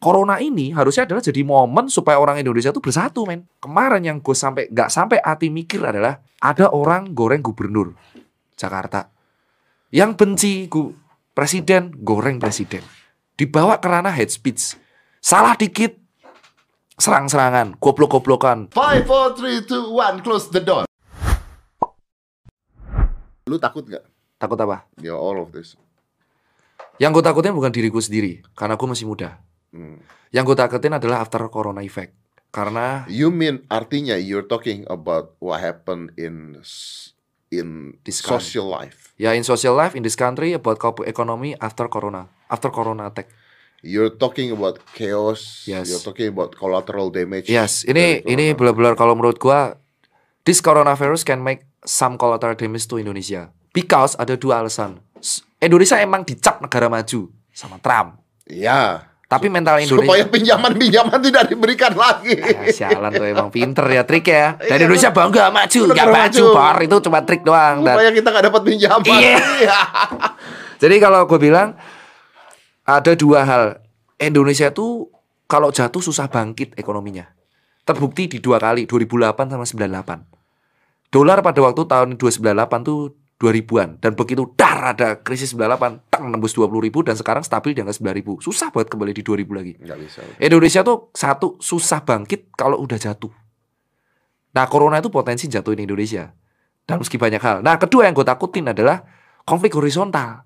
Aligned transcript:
corona 0.00 0.40
ini 0.40 0.72
harusnya 0.72 1.04
adalah 1.04 1.20
jadi 1.20 1.44
momen 1.44 1.92
supaya 1.92 2.16
orang 2.16 2.40
Indonesia 2.40 2.72
itu 2.72 2.80
bersatu, 2.80 3.28
men. 3.28 3.44
Kemarin 3.60 4.00
yang 4.00 4.18
gue 4.24 4.32
sampai 4.32 4.72
nggak 4.72 4.88
sampai 4.88 5.20
hati 5.20 5.52
mikir 5.52 5.84
adalah 5.84 6.24
ada 6.40 6.72
orang 6.72 7.12
goreng 7.12 7.44
gubernur 7.44 7.92
Jakarta 8.56 9.12
yang 9.92 10.16
benci 10.16 10.64
gu, 10.72 10.88
presiden 11.36 11.92
goreng 12.00 12.40
presiden 12.40 12.80
dibawa 13.36 13.76
ke 13.76 13.88
ranah 13.92 14.14
hate 14.16 14.32
speech 14.32 14.80
salah 15.20 15.52
dikit 15.52 16.00
serang-serangan 16.96 17.76
goblok-goblokan 17.76 18.72
Five, 18.72 19.04
four, 19.04 19.36
three, 19.36 19.60
two, 19.68 19.92
one, 19.92 20.20
close 20.24 20.48
the 20.48 20.60
door. 20.64 20.84
Lu 23.48 23.56
takut 23.60 23.84
nggak? 23.84 24.04
takut 24.40 24.56
apa 24.56 24.88
Ya 25.04 25.12
all 25.12 25.44
of 25.44 25.52
this. 25.52 25.76
yang 26.96 27.12
gue 27.12 27.24
takutin 27.24 27.52
bukan 27.52 27.72
diriku 27.72 28.00
sendiri 28.00 28.40
karena 28.56 28.76
gue 28.80 28.88
masih 28.88 29.04
muda 29.08 29.40
Hmm. 29.70 30.02
yang 30.30 30.42
gue 30.42 30.54
takutin 30.54 30.90
adalah 30.92 31.22
after 31.22 31.46
corona 31.46 31.78
effect 31.80 32.10
karena 32.50 33.06
You 33.06 33.30
mean 33.30 33.62
artinya 33.70 34.18
you're 34.18 34.44
talking 34.44 34.82
about 34.90 35.38
what 35.38 35.62
happened 35.62 36.10
in 36.18 36.58
in 37.50 37.94
This 38.02 38.18
country. 38.18 38.42
social 38.42 38.66
life. 38.66 39.14
ya 39.14 39.34
in 39.34 39.42
social 39.42 39.74
life 39.74 39.94
in 39.94 40.02
this 40.02 40.14
country 40.14 40.54
about 40.54 40.78
co- 40.78 41.06
economy 41.06 41.54
after 41.58 41.86
corona 41.86 42.26
after 42.46 42.70
corona 42.70 43.06
attack 43.06 43.30
You're 43.80 44.12
talking 44.12 44.52
about 44.52 44.76
chaos. 44.92 45.64
Yes. 45.64 45.88
You're 45.88 46.04
talking 46.04 46.28
about 46.28 46.52
collateral 46.52 47.08
damage. 47.08 47.48
Yes, 47.48 47.80
ini 47.88 48.20
ini 48.28 48.52
benar-benar 48.52 48.92
kalau 48.92 49.16
menurut 49.16 49.40
gua 49.40 49.80
this 50.44 50.60
coronavirus 50.60 51.24
can 51.24 51.40
make 51.40 51.64
some 51.80 52.20
collateral 52.20 52.52
damage 52.60 52.84
to 52.84 53.00
Indonesia. 53.00 53.48
Because 53.72 54.20
ada 54.20 54.36
dua 54.36 54.60
alasan. 54.60 55.00
Indonesia 55.56 55.96
emang 55.96 56.28
dicap 56.28 56.60
negara 56.60 56.92
maju 56.92 57.32
sama 57.56 57.80
Trump. 57.80 58.20
Iya. 58.44 59.09
Tapi 59.30 59.46
mental 59.46 59.78
Supaya 59.86 60.26
Indonesia 60.26 60.26
pinjaman-pinjaman 60.26 61.18
tidak 61.22 61.54
diberikan 61.54 61.94
lagi. 61.94 62.34
Eh, 62.34 62.74
sialan 62.74 63.14
tuh 63.14 63.30
emang 63.30 63.46
pinter 63.46 63.86
ya 63.86 64.02
trik 64.02 64.26
ya. 64.26 64.58
Dan 64.58 64.74
Iya, 64.74 64.90
Indonesia 64.90 65.10
bangga 65.14 65.54
maju, 65.54 65.80
nggak 65.86 66.08
maju, 66.10 66.18
maju. 66.18 66.44
bar 66.50 66.76
itu 66.82 66.96
cuma 67.06 67.18
trik 67.22 67.42
doang. 67.46 67.86
Dan 67.86 67.94
Supaya 67.94 68.10
kita 68.10 68.28
nggak 68.34 68.44
dapat 68.50 68.62
pinjaman. 68.66 69.06
Iya. 69.06 69.38
Jadi 70.82 70.96
kalau 70.98 71.30
gue 71.30 71.38
bilang 71.38 71.78
ada 72.82 73.12
dua 73.14 73.46
hal. 73.46 73.64
Indonesia 74.18 74.66
itu 74.66 75.06
kalau 75.46 75.70
jatuh 75.70 76.02
susah 76.02 76.26
bangkit 76.26 76.74
ekonominya. 76.74 77.30
Terbukti 77.86 78.26
di 78.26 78.42
dua 78.42 78.58
kali 78.58 78.82
2008 78.84 79.46
sama 79.46 79.62
98. 79.62 80.26
Dolar 81.14 81.38
pada 81.38 81.60
waktu 81.62 81.82
tahun 81.86 82.08
298 82.18 82.82
tuh 82.82 83.14
2000-an 83.40 84.04
dan 84.04 84.12
begitu 84.12 84.52
dar 84.52 84.92
ada 84.92 85.16
krisis 85.24 85.56
98 85.56 86.12
tang 86.12 86.28
nembus 86.28 86.52
20 86.52 86.76
ribu 86.84 87.00
dan 87.00 87.16
sekarang 87.16 87.40
stabil 87.40 87.72
di 87.72 87.80
angka 87.80 87.96
9 87.96 88.12
ribu 88.12 88.36
susah 88.44 88.68
buat 88.68 88.84
kembali 88.84 89.16
di 89.16 89.24
2000 89.24 89.48
lagi 89.56 89.72
Nggak 89.80 89.98
bisa. 90.04 90.20
Indonesia 90.36 90.80
tuh 90.84 91.08
satu 91.16 91.56
susah 91.56 92.04
bangkit 92.04 92.52
kalau 92.52 92.76
udah 92.84 93.00
jatuh. 93.00 93.32
Nah, 94.50 94.66
corona 94.66 94.98
itu 94.98 95.08
potensi 95.08 95.46
jatuhin 95.46 95.80
Indonesia. 95.80 96.30
Dan 96.82 96.98
meski 96.98 97.16
banyak 97.16 97.38
hal. 97.38 97.56
Nah, 97.62 97.78
kedua 97.78 98.10
yang 98.10 98.18
gue 98.18 98.26
takutin 98.26 98.66
adalah 98.66 99.06
konflik 99.46 99.70
horizontal. 99.78 100.42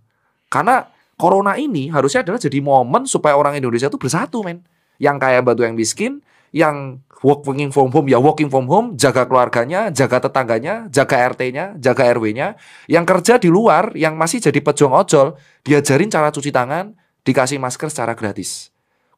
Karena 0.53 0.85
corona 1.17 1.57
ini 1.57 1.89
harusnya 1.89 2.21
adalah 2.21 2.37
jadi 2.37 2.61
momen 2.61 3.09
supaya 3.09 3.33
orang 3.35 3.57
Indonesia 3.57 3.89
tuh 3.89 3.97
bersatu, 3.97 4.45
men. 4.45 4.61
Yang 5.01 5.17
kaya 5.25 5.41
batu 5.41 5.65
yang 5.65 5.75
miskin, 5.75 6.21
yang 6.55 7.03
working 7.27 7.75
from 7.75 7.91
home 7.91 8.07
ya 8.07 8.23
working 8.23 8.47
from 8.47 8.71
home, 8.71 8.95
jaga 8.95 9.27
keluarganya, 9.27 9.91
jaga 9.91 10.23
tetangganya, 10.23 10.87
jaga 10.87 11.35
RT-nya, 11.35 11.75
jaga 11.83 12.15
RW-nya. 12.15 12.55
Yang 12.87 13.05
kerja 13.11 13.35
di 13.43 13.51
luar, 13.51 13.91
yang 13.99 14.15
masih 14.15 14.39
jadi 14.39 14.63
pejuang 14.63 14.95
ojol, 14.95 15.35
diajarin 15.67 16.07
cara 16.07 16.31
cuci 16.31 16.55
tangan, 16.55 16.95
dikasih 17.27 17.59
masker 17.59 17.91
secara 17.91 18.15
gratis 18.15 18.75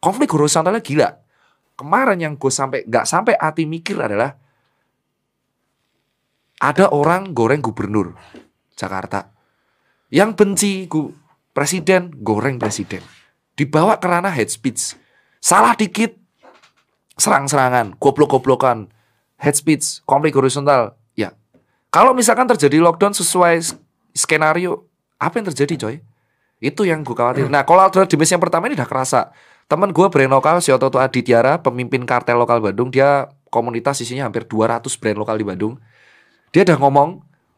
konflik 0.07 0.31
horizontalnya 0.31 0.79
gila. 0.79 1.11
Kemarin 1.77 2.23
yang 2.23 2.35
gue 2.39 2.49
sampai 2.49 2.87
nggak 2.89 3.05
sampai 3.05 3.35
hati 3.37 3.69
mikir 3.69 4.01
adalah 4.01 4.33
ada 6.57 6.89
orang 6.89 7.37
goreng 7.37 7.61
gubernur 7.61 8.17
Jakarta 8.73 9.29
yang 10.09 10.33
benci 10.33 10.89
gu, 10.89 11.13
presiden 11.53 12.09
goreng 12.25 12.57
presiden 12.57 13.05
dibawa 13.53 14.01
ke 14.01 14.09
ranah 14.09 14.33
hate 14.33 14.49
speech 14.49 14.97
salah 15.37 15.77
dikit 15.77 16.17
serang-serangan 17.17 17.97
goblok-goblokan 17.97 18.93
hate 19.41 19.59
speech 19.59 20.05
konflik 20.05 20.37
horizontal 20.37 20.97
ya 21.17 21.33
kalau 21.89 22.13
misalkan 22.13 22.49
terjadi 22.49 22.81
lockdown 22.81 23.17
sesuai 23.17 23.61
skenario 24.17 24.89
apa 25.17 25.41
yang 25.41 25.47
terjadi 25.53 25.75
coy 25.77 25.97
itu 26.61 26.89
yang 26.89 27.05
gue 27.05 27.13
khawatir. 27.13 27.53
Nah, 27.53 27.69
collateral 27.69 28.09
damage 28.09 28.33
yang 28.33 28.41
pertama 28.41 28.69
ini 28.69 28.75
udah 28.81 28.89
kerasa. 28.89 29.21
Temen 29.67 29.91
gue 29.91 30.07
brand 30.09 30.31
lokal, 30.31 30.63
si 30.63 30.71
Ototo 30.71 30.97
Adityara, 30.97 31.61
pemimpin 31.61 32.07
kartel 32.07 32.39
lokal 32.39 32.63
Bandung, 32.63 32.89
dia 32.89 33.29
komunitas 33.51 33.99
isinya 34.01 34.25
hampir 34.25 34.47
200 34.47 34.87
brand 34.97 35.19
lokal 35.19 35.37
di 35.37 35.45
Bandung. 35.45 35.75
Dia 36.55 36.63
udah 36.65 36.79
ngomong, 36.81 37.09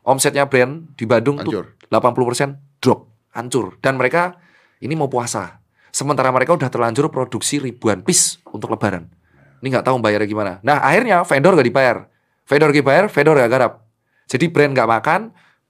omsetnya 0.02 0.48
brand 0.48 0.88
di 0.96 1.04
Bandung 1.04 1.38
Hancur. 1.38 1.76
tuh 1.78 1.92
80% 1.92 2.80
drop, 2.80 3.06
hancur. 3.36 3.76
Dan 3.78 4.00
mereka 4.00 4.40
ini 4.80 4.96
mau 4.96 5.06
puasa. 5.06 5.60
Sementara 5.92 6.32
mereka 6.32 6.56
udah 6.56 6.72
terlanjur 6.72 7.12
produksi 7.12 7.60
ribuan 7.60 8.02
piece 8.02 8.40
untuk 8.50 8.72
lebaran. 8.72 9.17
Ini 9.58 9.68
nggak 9.74 9.86
tahu 9.86 9.96
bayarnya 9.98 10.28
gimana. 10.28 10.52
Nah, 10.62 10.78
akhirnya 10.82 11.22
vendor 11.26 11.58
gak 11.58 11.68
dibayar. 11.68 11.96
Vendor 12.46 12.68
gak 12.70 12.78
dibayar, 12.80 13.04
vendor 13.10 13.34
gak 13.38 13.50
garap. 13.50 13.72
Jadi 14.28 14.46
brand 14.52 14.72
gak 14.76 14.88
makan, 14.88 15.20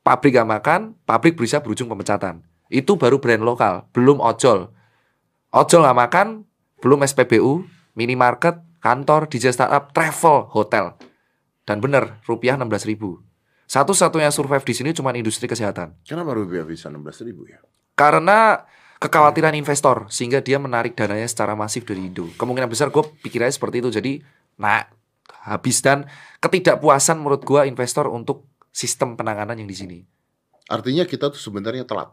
pabrik 0.05 0.37
gak 0.37 0.49
makan, 0.49 0.81
pabrik 1.09 1.35
bisa 1.39 1.65
berujung 1.65 1.89
pemecatan. 1.89 2.45
Itu 2.69 3.01
baru 3.01 3.17
brand 3.17 3.41
lokal, 3.41 3.89
belum 3.97 4.21
ojol. 4.21 4.69
Ojol 5.49 5.81
nggak 5.81 5.99
makan, 6.05 6.27
belum 6.85 7.01
SPBU, 7.09 7.65
minimarket, 7.97 8.61
kantor, 8.85 9.25
DJ 9.33 9.57
startup, 9.57 9.97
travel, 9.97 10.53
hotel. 10.53 11.01
Dan 11.65 11.81
bener, 11.81 12.21
rupiah 12.29 12.61
16 12.61 12.85
ribu. 12.85 13.25
Satu-satunya 13.69 14.33
survive 14.33 14.65
di 14.65 14.75
sini 14.77 14.91
cuma 14.97 15.13
industri 15.17 15.45
kesehatan. 15.49 15.97
Kenapa 16.05 16.37
rupiah 16.37 16.65
bisa 16.65 16.89
16 16.93 17.25
ribu 17.29 17.49
ya? 17.49 17.61
Karena 17.97 18.65
kekhawatiran 18.99 19.55
investor, 19.55 20.11
sehingga 20.11 20.43
dia 20.43 20.59
menarik 20.59 20.99
dananya 20.99 21.27
secara 21.31 21.55
masif 21.55 21.87
dari 21.87 22.11
Indo. 22.11 22.27
Kemungkinan 22.35 22.71
besar 22.71 22.91
gue 22.91 23.03
pikirannya 23.23 23.55
seperti 23.55 23.83
itu. 23.83 23.91
Jadi, 23.95 24.13
nah, 24.59 24.83
habis 25.47 25.79
dan 25.81 26.07
ketidakpuasan 26.43 27.19
menurut 27.19 27.47
gue 27.47 27.63
investor 27.67 28.11
untuk 28.11 28.47
sistem 28.75 29.15
penanganan 29.15 29.59
yang 29.59 29.71
di 29.71 29.77
sini. 29.79 29.99
Artinya 30.69 31.09
kita 31.09 31.33
tuh 31.33 31.41
sebenarnya 31.41 31.89
telat. 31.89 32.13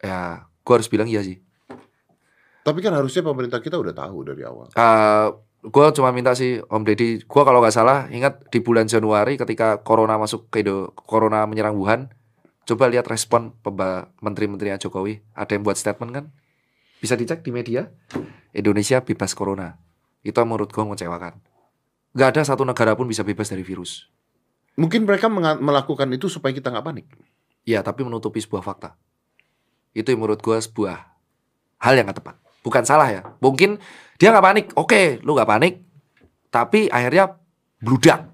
Ya, 0.00 0.48
gue 0.64 0.74
harus 0.74 0.88
bilang 0.88 1.10
iya 1.10 1.20
sih. 1.20 1.42
Tapi 2.64 2.78
kan 2.80 2.94
harusnya 2.96 3.20
pemerintah 3.20 3.60
kita 3.60 3.76
udah 3.76 3.92
tahu 3.92 4.24
dari 4.24 4.42
awal. 4.46 4.72
Eh, 4.72 5.28
gue 5.60 5.84
cuma 5.96 6.08
minta 6.14 6.32
sih 6.32 6.60
Om 6.60 6.82
Deddy, 6.86 7.24
gue 7.24 7.42
kalau 7.44 7.60
nggak 7.60 7.74
salah 7.74 8.08
ingat 8.08 8.48
di 8.48 8.64
bulan 8.64 8.88
Januari 8.88 9.36
ketika 9.36 9.84
Corona 9.84 10.16
masuk 10.16 10.48
ke 10.48 10.64
Indo, 10.64 10.96
Corona 10.96 11.44
menyerang 11.44 11.76
Wuhan, 11.76 12.08
coba 12.70 12.86
lihat 12.86 13.10
respon 13.10 13.50
menteri-menterinya 14.22 14.78
Jokowi, 14.78 15.18
ada 15.34 15.50
yang 15.50 15.66
buat 15.66 15.74
statement 15.74 16.10
kan? 16.14 16.24
Bisa 17.02 17.18
dicek 17.18 17.42
di 17.42 17.50
media, 17.50 17.90
Indonesia 18.54 19.02
bebas 19.02 19.34
Corona. 19.34 19.74
Itu 20.22 20.38
yang 20.38 20.54
menurut 20.54 20.70
gue 20.70 20.84
mengecewakan. 20.84 21.42
Gak 22.14 22.28
ada 22.36 22.42
satu 22.46 22.62
negara 22.62 22.94
pun 22.94 23.10
bisa 23.10 23.26
bebas 23.26 23.50
dari 23.50 23.66
virus. 23.66 24.06
Mungkin 24.78 25.02
mereka 25.02 25.26
melakukan 25.58 26.06
itu 26.14 26.30
supaya 26.30 26.54
kita 26.54 26.70
nggak 26.70 26.86
panik. 26.86 27.06
Ya, 27.66 27.82
tapi 27.82 28.06
menutupi 28.06 28.38
sebuah 28.38 28.62
fakta. 28.62 28.94
Itu 29.92 30.14
yang 30.14 30.22
menurut 30.22 30.40
gue 30.40 30.56
sebuah 30.56 30.96
hal 31.82 31.92
yang 31.98 32.06
gak 32.08 32.22
tepat. 32.22 32.36
Bukan 32.60 32.84
salah 32.84 33.08
ya. 33.08 33.22
Mungkin 33.40 33.80
dia 34.20 34.30
nggak 34.30 34.44
panik. 34.44 34.66
Oke, 34.76 35.18
lu 35.24 35.34
nggak 35.34 35.48
panik. 35.48 35.74
Tapi 36.52 36.92
akhirnya 36.92 37.40
bludak. 37.80 38.28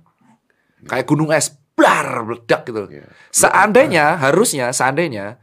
Kayak 0.87 1.07
gunung 1.07 1.31
es. 1.33 1.55
Blar, 1.77 2.25
meledak 2.25 2.65
gitu. 2.65 2.89
Ya. 2.89 3.07
Seandainya, 3.29 4.17
harusnya, 4.17 4.73
seandainya, 4.73 5.37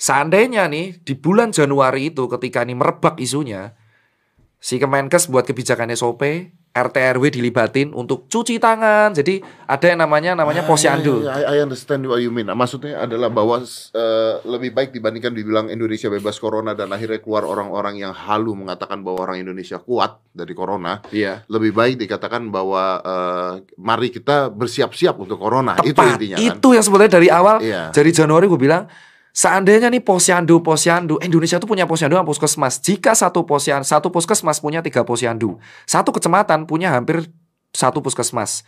seandainya 0.00 0.64
nih 0.72 1.04
di 1.04 1.12
bulan 1.12 1.52
Januari 1.52 2.08
itu 2.08 2.24
ketika 2.32 2.64
ini 2.64 2.72
merebak 2.72 3.20
isunya, 3.20 3.76
si 4.56 4.80
Kemenkes 4.80 5.28
buat 5.28 5.44
kebijakan 5.44 5.92
SOP, 5.92 6.24
RT 6.76 7.16
RW 7.16 7.32
dilibatin 7.32 7.90
untuk 7.90 8.28
cuci 8.28 8.60
tangan. 8.60 9.10
Jadi 9.10 9.40
ada 9.64 9.86
yang 9.86 9.96
namanya 9.98 10.36
namanya 10.36 10.60
Ah, 10.60 10.68
posyandu. 10.68 11.24
ya, 11.24 11.32
ya, 11.40 11.48
I, 11.48 11.56
I 11.56 11.64
understand 11.64 12.04
what 12.04 12.20
you 12.20 12.28
mean. 12.28 12.44
Nah, 12.44 12.54
Maksudnya 12.54 13.00
adalah 13.00 13.26
bahwa 13.26 13.64
eh, 13.64 14.34
lebih 14.44 14.70
baik 14.70 14.92
dibandingkan 14.92 15.32
dibilang 15.32 15.66
Indonesia 15.66 16.06
bebas 16.06 16.36
corona 16.36 16.76
dan 16.76 16.92
akhirnya 16.92 17.16
keluar 17.18 17.42
orang-orang 17.42 17.96
yang 17.98 18.12
halu 18.12 18.52
mengatakan 18.52 19.00
bahwa 19.00 19.24
orang 19.24 19.40
Indonesia 19.40 19.78
kuat 19.78 20.20
dari 20.30 20.52
corona. 20.52 21.00
Iya. 21.08 21.48
Lebih 21.48 21.72
baik 21.72 21.96
dikatakan 21.98 22.52
bahwa 22.52 23.00
eh, 23.00 23.52
mari 23.76 24.12
kita 24.12 24.50
bersiap-siap 24.50 25.16
untuk 25.16 25.40
corona. 25.40 25.80
itu 25.80 25.96
Tepat. 25.96 26.20
intinya 26.20 26.36
kan. 26.36 26.44
Itu 26.44 26.68
yang 26.76 26.84
sebenarnya 26.84 27.12
dari 27.16 27.28
awal 27.32 27.56
Iya. 27.64 27.88
dari 27.90 28.10
Januari 28.10 28.44
gue 28.44 28.60
bilang 28.60 28.84
seandainya 29.36 29.92
nih 29.92 30.00
posyandu 30.00 30.64
posyandu 30.64 31.20
Indonesia 31.20 31.60
tuh 31.60 31.68
punya 31.68 31.84
posyandu 31.84 32.16
sama 32.16 32.24
puskesmas. 32.24 32.80
Jika 32.80 33.12
satu 33.12 33.44
posyan 33.44 33.84
satu 33.84 34.08
puskesmas 34.08 34.64
punya 34.64 34.80
tiga 34.80 35.04
posyandu, 35.04 35.60
satu 35.84 36.08
kecamatan 36.16 36.64
punya 36.64 36.96
hampir 36.96 37.28
satu 37.76 38.00
puskesmas. 38.00 38.64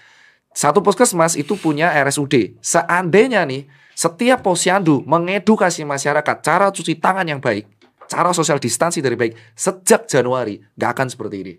Satu 0.52 0.84
puskesmas 0.84 1.40
itu 1.40 1.56
punya 1.56 1.88
RSUD. 2.04 2.60
Seandainya 2.60 3.48
nih 3.48 3.64
setiap 3.96 4.44
posyandu 4.44 5.00
mengedukasi 5.08 5.88
masyarakat 5.88 6.36
cara 6.44 6.68
cuci 6.68 7.00
tangan 7.00 7.24
yang 7.24 7.40
baik, 7.40 7.64
cara 8.04 8.36
sosial 8.36 8.60
distansi 8.60 9.00
dari 9.00 9.16
baik 9.16 9.56
sejak 9.56 10.04
Januari 10.04 10.60
nggak 10.76 10.90
akan 10.92 11.06
seperti 11.08 11.36
ini. 11.40 11.54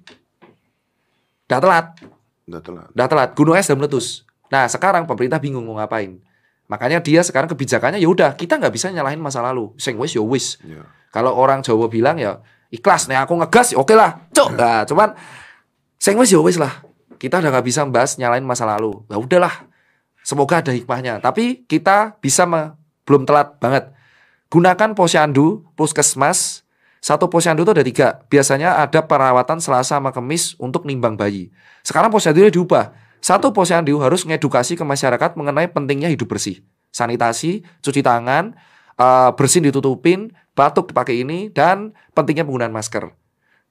Udah 1.49 1.59
telat, 1.61 1.85
Udah 2.45 2.61
telat. 2.61 2.87
udah 2.93 3.07
telat. 3.09 3.29
Gunung 3.33 3.57
es 3.57 3.65
udah 3.69 3.77
meletus. 3.81 4.21
Nah 4.53 4.65
sekarang 4.69 5.05
pemerintah 5.09 5.41
bingung 5.41 5.65
mau 5.65 5.77
ngapain. 5.81 6.17
Makanya 6.69 7.01
dia 7.01 7.25
sekarang 7.25 7.49
kebijakannya 7.49 7.97
ya 7.97 8.05
udah 8.05 8.37
kita 8.37 8.61
nggak 8.61 8.73
bisa 8.73 8.93
nyalahin 8.93 9.17
masa 9.17 9.41
lalu. 9.41 9.73
Sing 9.81 9.97
wis 9.97 10.13
ya 10.13 10.21
wis. 10.21 10.61
Ya. 10.61 10.85
Kalau 11.09 11.33
orang 11.33 11.65
Jawa 11.65 11.89
bilang 11.89 12.21
ya 12.21 12.39
ikhlas 12.69 13.09
nih 13.09 13.17
aku 13.17 13.33
ngegas 13.41 13.73
ya 13.73 13.81
oke 13.81 13.97
lah. 13.97 14.29
Cuk. 14.29 14.53
Nah, 14.53 14.85
cuman 14.85 15.17
sing 15.97 16.13
wis 16.21 16.29
ya 16.29 16.37
wis 16.39 16.61
lah. 16.61 16.85
Kita 17.17 17.41
udah 17.41 17.49
nggak 17.49 17.65
bisa 17.65 17.81
membahas 17.83 18.15
nyalain 18.21 18.45
masa 18.45 18.69
lalu. 18.69 19.01
Ya 19.09 19.17
udahlah. 19.17 19.65
Semoga 20.21 20.61
ada 20.61 20.69
hikmahnya. 20.69 21.17
Tapi 21.19 21.65
kita 21.65 22.21
bisa 22.21 22.45
me- 22.45 22.77
belum 23.09 23.25
telat 23.25 23.57
banget. 23.57 23.89
Gunakan 24.53 24.93
posyandu, 24.93 25.65
puskesmas. 25.73 26.61
Satu 27.01 27.25
posyandu 27.31 27.65
itu 27.65 27.71
ada 27.73 27.81
tiga. 27.81 28.07
Biasanya 28.29 28.77
ada 28.77 29.01
perawatan 29.01 29.57
Selasa 29.57 29.97
sama 29.97 30.13
Kemis 30.13 30.53
untuk 30.61 30.85
nimbang 30.85 31.17
bayi. 31.17 31.49
Sekarang 31.81 32.13
posyandunya 32.13 32.53
diubah. 32.53 32.93
Satu 33.19 33.51
posyandu 33.51 33.99
harus 33.99 34.23
ngedukasi 34.23 34.79
ke 34.79 34.83
masyarakat 34.87 35.35
mengenai 35.35 35.67
pentingnya 35.67 36.07
hidup 36.07 36.31
bersih. 36.31 36.63
Sanitasi, 36.89 37.61
cuci 37.83 38.01
tangan, 38.01 38.55
eh, 38.95 39.29
bersin 39.35 39.67
ditutupin, 39.67 40.31
batuk 40.55 40.91
dipakai 40.91 41.23
ini, 41.23 41.51
dan 41.51 41.95
pentingnya 42.15 42.47
penggunaan 42.47 42.73
masker. 42.73 43.11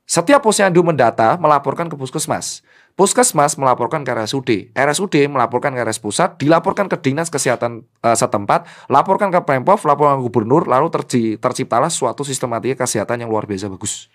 Setiap 0.09 0.41
posyandu 0.41 0.81
mendata 0.81 1.37
melaporkan 1.37 1.93
ke 1.93 1.97
puskesmas. 1.97 2.65
Puskesmas 2.97 3.61
melaporkan 3.61 4.09
ke 4.09 4.11
RSUD. 4.17 4.73
RSUD 4.73 5.29
melaporkan 5.29 5.77
ke 5.77 5.85
RS 5.85 6.01
pusat, 6.01 6.41
dilaporkan 6.41 6.89
ke 6.89 6.97
dinas 6.97 7.29
kesehatan 7.29 7.85
eh, 8.01 8.17
setempat, 8.17 8.89
laporkan 8.89 9.29
ke 9.29 9.45
Pemprov, 9.45 9.85
laporkan 9.85 10.19
ke 10.19 10.33
gubernur, 10.33 10.65
lalu 10.65 10.89
terci- 10.89 11.37
terciptalah 11.37 11.93
suatu 11.93 12.25
sistematika 12.25 12.89
kesehatan 12.89 13.21
yang 13.21 13.29
luar 13.29 13.45
biasa 13.45 13.69
bagus. 13.69 14.09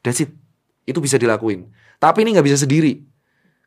That's 0.00 0.24
it. 0.24 0.32
Itu 0.88 0.98
bisa 0.98 1.20
dilakuin. 1.20 1.70
Tapi 2.00 2.24
ini 2.24 2.34
nggak 2.34 2.48
bisa 2.48 2.58
sendiri. 2.64 3.11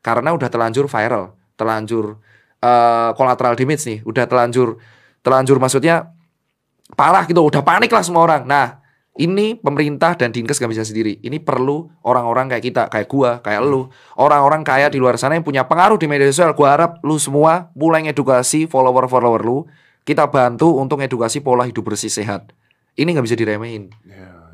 Karena 0.06 0.30
udah 0.30 0.46
terlanjur 0.46 0.86
viral, 0.86 1.34
terlanjur 1.58 2.22
eh, 2.62 3.10
collateral 3.18 3.58
damage 3.58 3.82
nih, 3.90 3.98
udah 4.06 4.24
terlanjur 4.30 4.78
terlanjur 5.26 5.58
maksudnya 5.58 6.14
parah 6.94 7.26
gitu, 7.26 7.42
udah 7.42 7.66
panik 7.66 7.90
lah 7.90 8.06
semua 8.06 8.22
orang. 8.22 8.46
Nah, 8.46 8.86
ini 9.18 9.58
pemerintah 9.58 10.14
dan 10.14 10.30
dinkes 10.30 10.62
gak 10.62 10.70
bisa 10.70 10.86
sendiri. 10.86 11.18
Ini 11.18 11.42
perlu 11.42 11.90
orang-orang 12.06 12.54
kayak 12.54 12.62
kita, 12.62 12.82
kayak 12.86 13.08
gua, 13.10 13.42
kayak 13.42 13.66
lu, 13.66 13.90
orang-orang 14.14 14.62
kaya 14.62 14.86
di 14.86 15.02
luar 15.02 15.18
sana 15.18 15.34
yang 15.34 15.42
punya 15.42 15.66
pengaruh 15.66 15.98
di 15.98 16.06
media 16.06 16.30
sosial. 16.30 16.54
Gua 16.54 16.78
harap 16.78 17.02
lu 17.02 17.18
semua 17.18 17.74
mulai 17.74 18.06
ngedukasi 18.06 18.70
follower-follower 18.70 19.42
lu. 19.42 19.66
Kita 20.06 20.30
bantu 20.30 20.78
untuk 20.78 21.02
edukasi 21.02 21.42
pola 21.42 21.66
hidup 21.66 21.82
bersih 21.82 22.12
sehat. 22.12 22.54
Ini 22.94 23.10
nggak 23.10 23.26
bisa 23.26 23.34
diremehin. 23.34 23.90
Ya. 24.06 24.45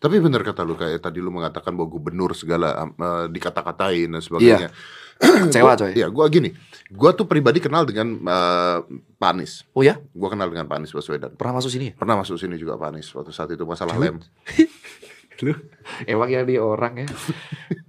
Tapi 0.00 0.16
benar 0.16 0.40
kata 0.40 0.64
lu 0.64 0.80
kayak 0.80 1.04
tadi 1.04 1.20
lu 1.20 1.28
mengatakan 1.28 1.76
bahwa 1.76 1.92
gubernur 1.92 2.32
segala 2.32 2.88
eh, 2.88 3.26
dikata-katain 3.28 4.08
dan 4.08 4.22
sebagainya. 4.24 4.72
Kecewa 5.20 5.76
coy. 5.76 5.92
Iya, 5.92 6.08
gua 6.08 6.24
gini. 6.32 6.56
Gua 6.88 7.12
tuh 7.12 7.28
pribadi 7.28 7.60
kenal 7.60 7.84
dengan 7.84 8.16
eh, 8.16 8.78
Pak 9.20 9.30
Anies. 9.36 9.68
Oh 9.76 9.84
ya, 9.84 10.00
Gua 10.16 10.32
kenal 10.32 10.48
dengan 10.48 10.64
Pak 10.64 10.80
Anies 10.80 10.96
Baswedan. 10.96 11.36
pernah 11.36 11.60
masuk 11.60 11.68
sini 11.68 11.92
ya? 11.92 11.94
Pernah 12.00 12.16
masuk 12.24 12.40
sini 12.40 12.56
juga 12.56 12.80
Pak 12.80 12.88
Anies 12.96 13.12
waktu 13.12 13.28
saat 13.28 13.52
itu 13.52 13.68
masalah 13.68 13.92
Duit. 14.00 14.08
lem. 14.08 14.16
Lu 15.40 15.56
emang 16.04 16.28
ya 16.28 16.44
di 16.44 16.60
orang 16.60 17.04
ya. 17.04 17.08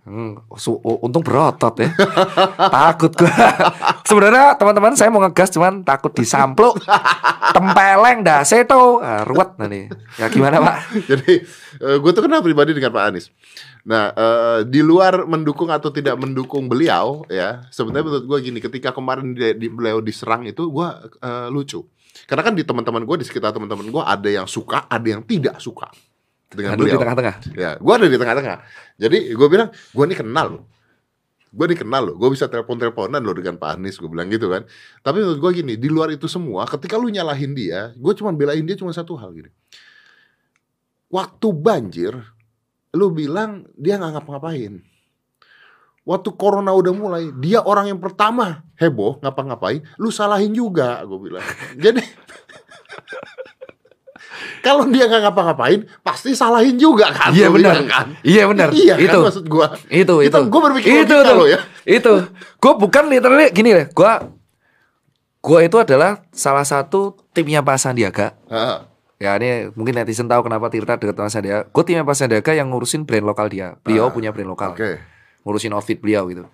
Hmm, 0.02 0.44
untung 1.04 1.24
berotot 1.24 1.78
ya. 1.78 1.92
takut 2.58 3.14
gua. 3.16 3.32
Sebenarnya 4.04 4.58
teman-teman 4.60 4.98
saya 4.98 5.08
mau 5.14 5.24
ngegas 5.24 5.54
cuman 5.54 5.86
takut 5.88 6.12
disampluk. 6.12 6.82
Tempeleng 7.56 8.26
dah 8.26 8.44
seto. 8.44 9.00
Ah, 9.00 9.24
ruwet 9.24 9.56
nanti. 9.62 9.88
Ya 10.20 10.28
gimana, 10.28 10.60
Pak? 10.60 10.76
Jadi 11.06 11.34
gue 11.80 12.12
tuh 12.12 12.24
kenal 12.24 12.44
pribadi 12.44 12.76
dengan 12.76 12.92
Pak 12.92 13.04
Anies. 13.08 13.32
Nah, 13.82 14.14
eh, 14.14 14.60
di 14.68 14.84
luar 14.84 15.26
mendukung 15.26 15.74
atau 15.74 15.90
tidak 15.90 16.14
mendukung 16.20 16.70
beliau, 16.70 17.26
ya 17.26 17.66
sebenarnya 17.74 18.06
menurut 18.06 18.26
gue 18.30 18.38
gini, 18.52 18.60
ketika 18.62 18.94
kemarin 18.94 19.34
di, 19.34 19.58
di- 19.58 19.74
beliau 19.74 20.04
diserang 20.06 20.46
itu 20.46 20.70
gue 20.70 20.88
eh, 21.24 21.48
lucu. 21.50 21.82
Karena 22.30 22.46
kan 22.46 22.54
di 22.54 22.62
teman-teman 22.62 23.02
gue 23.08 23.18
di 23.22 23.26
sekitar 23.26 23.56
teman-teman 23.56 23.90
gue 23.90 24.04
ada 24.06 24.30
yang 24.30 24.46
suka, 24.46 24.86
ada 24.86 25.08
yang 25.08 25.26
tidak 25.26 25.58
suka 25.58 25.90
dengan 26.52 26.76
Aduh, 26.76 26.84
di 26.84 26.92
beliau. 26.92 27.02
tengah-tengah. 27.02 27.36
Ya, 27.56 27.72
gue 27.80 27.94
ada 27.96 28.08
di 28.08 28.18
tengah-tengah. 28.20 28.58
Jadi 29.00 29.18
gue 29.32 29.48
bilang, 29.48 29.70
gue 29.72 30.04
ini 30.06 30.16
kenal 30.16 30.48
loh. 30.60 30.64
Gue 31.52 31.66
ini 31.72 31.76
kenal 31.80 32.02
loh. 32.12 32.16
Gue 32.20 32.30
bisa 32.32 32.48
telepon-teleponan 32.52 33.20
loh 33.24 33.36
dengan 33.36 33.56
Pak 33.56 33.80
Anies. 33.80 33.96
Gue 34.00 34.12
bilang 34.12 34.28
gitu 34.28 34.52
kan. 34.52 34.68
Tapi 35.04 35.24
menurut 35.24 35.40
gue 35.40 35.52
gini, 35.64 35.74
di 35.80 35.88
luar 35.88 36.12
itu 36.12 36.28
semua, 36.28 36.68
ketika 36.68 37.00
lu 37.00 37.08
nyalahin 37.08 37.56
dia, 37.56 37.96
gue 37.96 38.14
cuma 38.16 38.36
belain 38.36 38.64
dia 38.64 38.76
cuma 38.76 38.92
satu 38.92 39.16
hal 39.16 39.32
gini. 39.32 39.52
Waktu 41.12 41.48
banjir, 41.52 42.16
lu 42.96 43.12
bilang 43.12 43.68
dia 43.76 44.00
nggak 44.00 44.20
ngapa-ngapain. 44.20 44.80
Waktu 46.02 46.30
corona 46.34 46.74
udah 46.74 46.94
mulai, 46.96 47.24
dia 47.38 47.62
orang 47.62 47.94
yang 47.94 48.00
pertama 48.02 48.66
heboh 48.80 49.22
ngapa-ngapain, 49.22 49.86
lu 50.02 50.10
salahin 50.10 50.50
juga, 50.50 51.04
gue 51.06 51.20
bilang. 51.20 51.46
Jadi 51.84 52.02
kalau 54.62 54.86
dia 54.90 55.06
nggak 55.10 55.22
ngapa-ngapain, 55.30 55.86
pasti 56.06 56.38
salahin 56.38 56.78
juga 56.78 57.10
kan? 57.14 57.34
Iya 57.34 57.48
benar. 57.50 57.76
kan. 57.90 58.08
Iya 58.22 58.44
benar. 58.46 58.70
Iya 58.74 58.96
itu. 59.02 59.18
kan 59.20 59.28
maksud 59.28 59.46
gua. 59.50 59.68
Itu 59.90 60.22
itu. 60.22 60.40
Gua 60.50 60.62
berpikir 60.70 61.06
itu 61.06 61.16
loh 61.18 61.48
ya. 61.50 61.60
Itu. 61.86 62.30
Gue 62.62 62.74
bukan 62.78 63.10
literally 63.10 63.50
gini 63.50 63.74
deh. 63.74 63.88
Gue 63.90 64.12
gue 65.42 65.60
itu 65.66 65.78
adalah 65.82 66.22
salah 66.30 66.62
satu 66.62 67.18
timnya 67.34 67.66
Pak 67.66 67.78
Sandiaga. 67.82 68.38
Ha, 68.54 68.86
Ya 69.22 69.38
ini 69.38 69.70
mungkin 69.78 69.94
netizen 69.94 70.26
tahu 70.26 70.46
kenapa 70.46 70.70
Tirta 70.70 70.98
dekat 70.98 71.14
sama 71.18 71.30
Sandiaga. 71.30 71.62
Gue 71.70 71.84
timnya 71.86 72.06
Pak 72.06 72.18
Sandiaga 72.18 72.52
yang 72.54 72.70
ngurusin 72.70 73.06
brand 73.06 73.26
lokal 73.26 73.50
dia. 73.50 73.78
Beliau 73.82 74.10
Ah, 74.10 74.14
punya 74.14 74.30
brand 74.34 74.50
lokal. 74.50 74.74
Oke. 74.74 74.98
Ngurusin 75.46 75.74
outfit 75.74 75.98
beliau 75.98 76.26
gitu. 76.30 76.46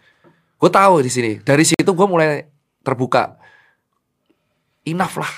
Gue 0.60 0.70
tahu 0.72 1.00
di 1.04 1.12
sini. 1.12 1.32
Dari 1.44 1.64
situ 1.64 1.88
gue 1.88 2.08
mulai 2.08 2.44
terbuka. 2.84 3.40
Enough 4.88 5.16
lah. 5.20 5.34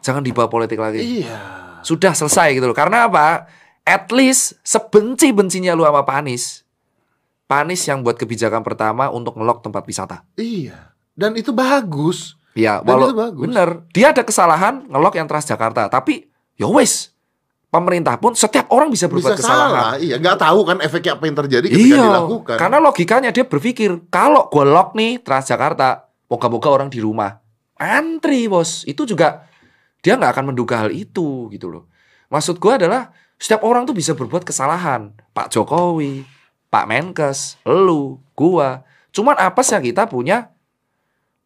Jangan 0.00 0.24
dibawa 0.24 0.48
politik 0.48 0.80
lagi. 0.80 1.00
Iya. 1.24 1.68
Sudah 1.82 2.12
selesai 2.12 2.54
gitu 2.54 2.70
loh. 2.70 2.76
Karena 2.76 3.06
apa? 3.06 3.46
At 3.82 4.12
least 4.12 4.60
sebenci-bencinya 4.62 5.72
lu 5.74 5.82
sama. 5.82 6.02
Pak 6.02 6.16
Anies 7.66 7.82
yang 7.82 8.06
buat 8.06 8.14
kebijakan 8.14 8.62
pertama 8.62 9.10
untuk 9.10 9.34
ngelok 9.34 9.66
tempat 9.66 9.82
wisata. 9.82 10.22
Iya. 10.38 10.94
Dan 11.18 11.34
itu 11.34 11.50
bagus. 11.50 12.38
Iya, 12.54 12.78
walau 12.82 13.10
itu 13.10 13.18
bagus. 13.18 13.42
bener. 13.46 13.68
Dia 13.90 14.14
ada 14.14 14.22
kesalahan 14.22 14.86
ngelok 14.86 15.18
yang 15.18 15.26
Transjakarta, 15.26 15.90
tapi 15.90 16.30
ya 16.54 16.70
wes. 16.70 17.10
Pemerintah 17.70 18.18
pun 18.18 18.34
setiap 18.34 18.66
orang 18.74 18.90
bisa 18.90 19.06
berbuat 19.06 19.38
Bisa 19.38 19.46
kesalahan. 19.46 19.70
salah. 19.70 19.90
Iya, 20.02 20.18
nggak 20.18 20.38
tahu 20.42 20.60
kan 20.66 20.76
efeknya 20.82 21.14
apa 21.14 21.22
yang 21.30 21.36
terjadi 21.38 21.66
ketika 21.70 21.86
Iya, 21.86 22.02
dilakukan. 22.02 22.56
karena 22.58 22.78
logikanya 22.82 23.30
dia 23.30 23.46
berpikir 23.46 23.90
kalau 24.10 24.50
gue 24.50 24.64
lock 24.66 24.98
nih 24.98 25.22
Transjakarta, 25.22 26.10
moga-moga 26.26 26.66
orang 26.70 26.88
di 26.90 26.98
rumah 26.98 27.38
antri 27.78 28.50
bos. 28.50 28.82
Itu 28.84 29.06
juga 29.06 29.46
dia 30.00 30.16
nggak 30.16 30.32
akan 30.32 30.44
menduga 30.52 30.84
hal 30.84 30.90
itu 30.90 31.48
gitu 31.48 31.68
loh. 31.68 31.84
Maksud 32.28 32.56
gue 32.56 32.72
adalah 32.72 33.10
setiap 33.36 33.64
orang 33.64 33.84
tuh 33.84 33.92
bisa 33.92 34.12
berbuat 34.12 34.44
kesalahan. 34.44 35.12
Pak 35.32 35.48
Jokowi, 35.50 36.24
Pak 36.68 36.84
Menkes, 36.86 37.56
lu, 37.64 38.20
gua. 38.32 38.84
Cuman 39.10 39.34
apa 39.34 39.60
sih 39.60 39.74
kita 39.80 40.06
punya 40.06 40.52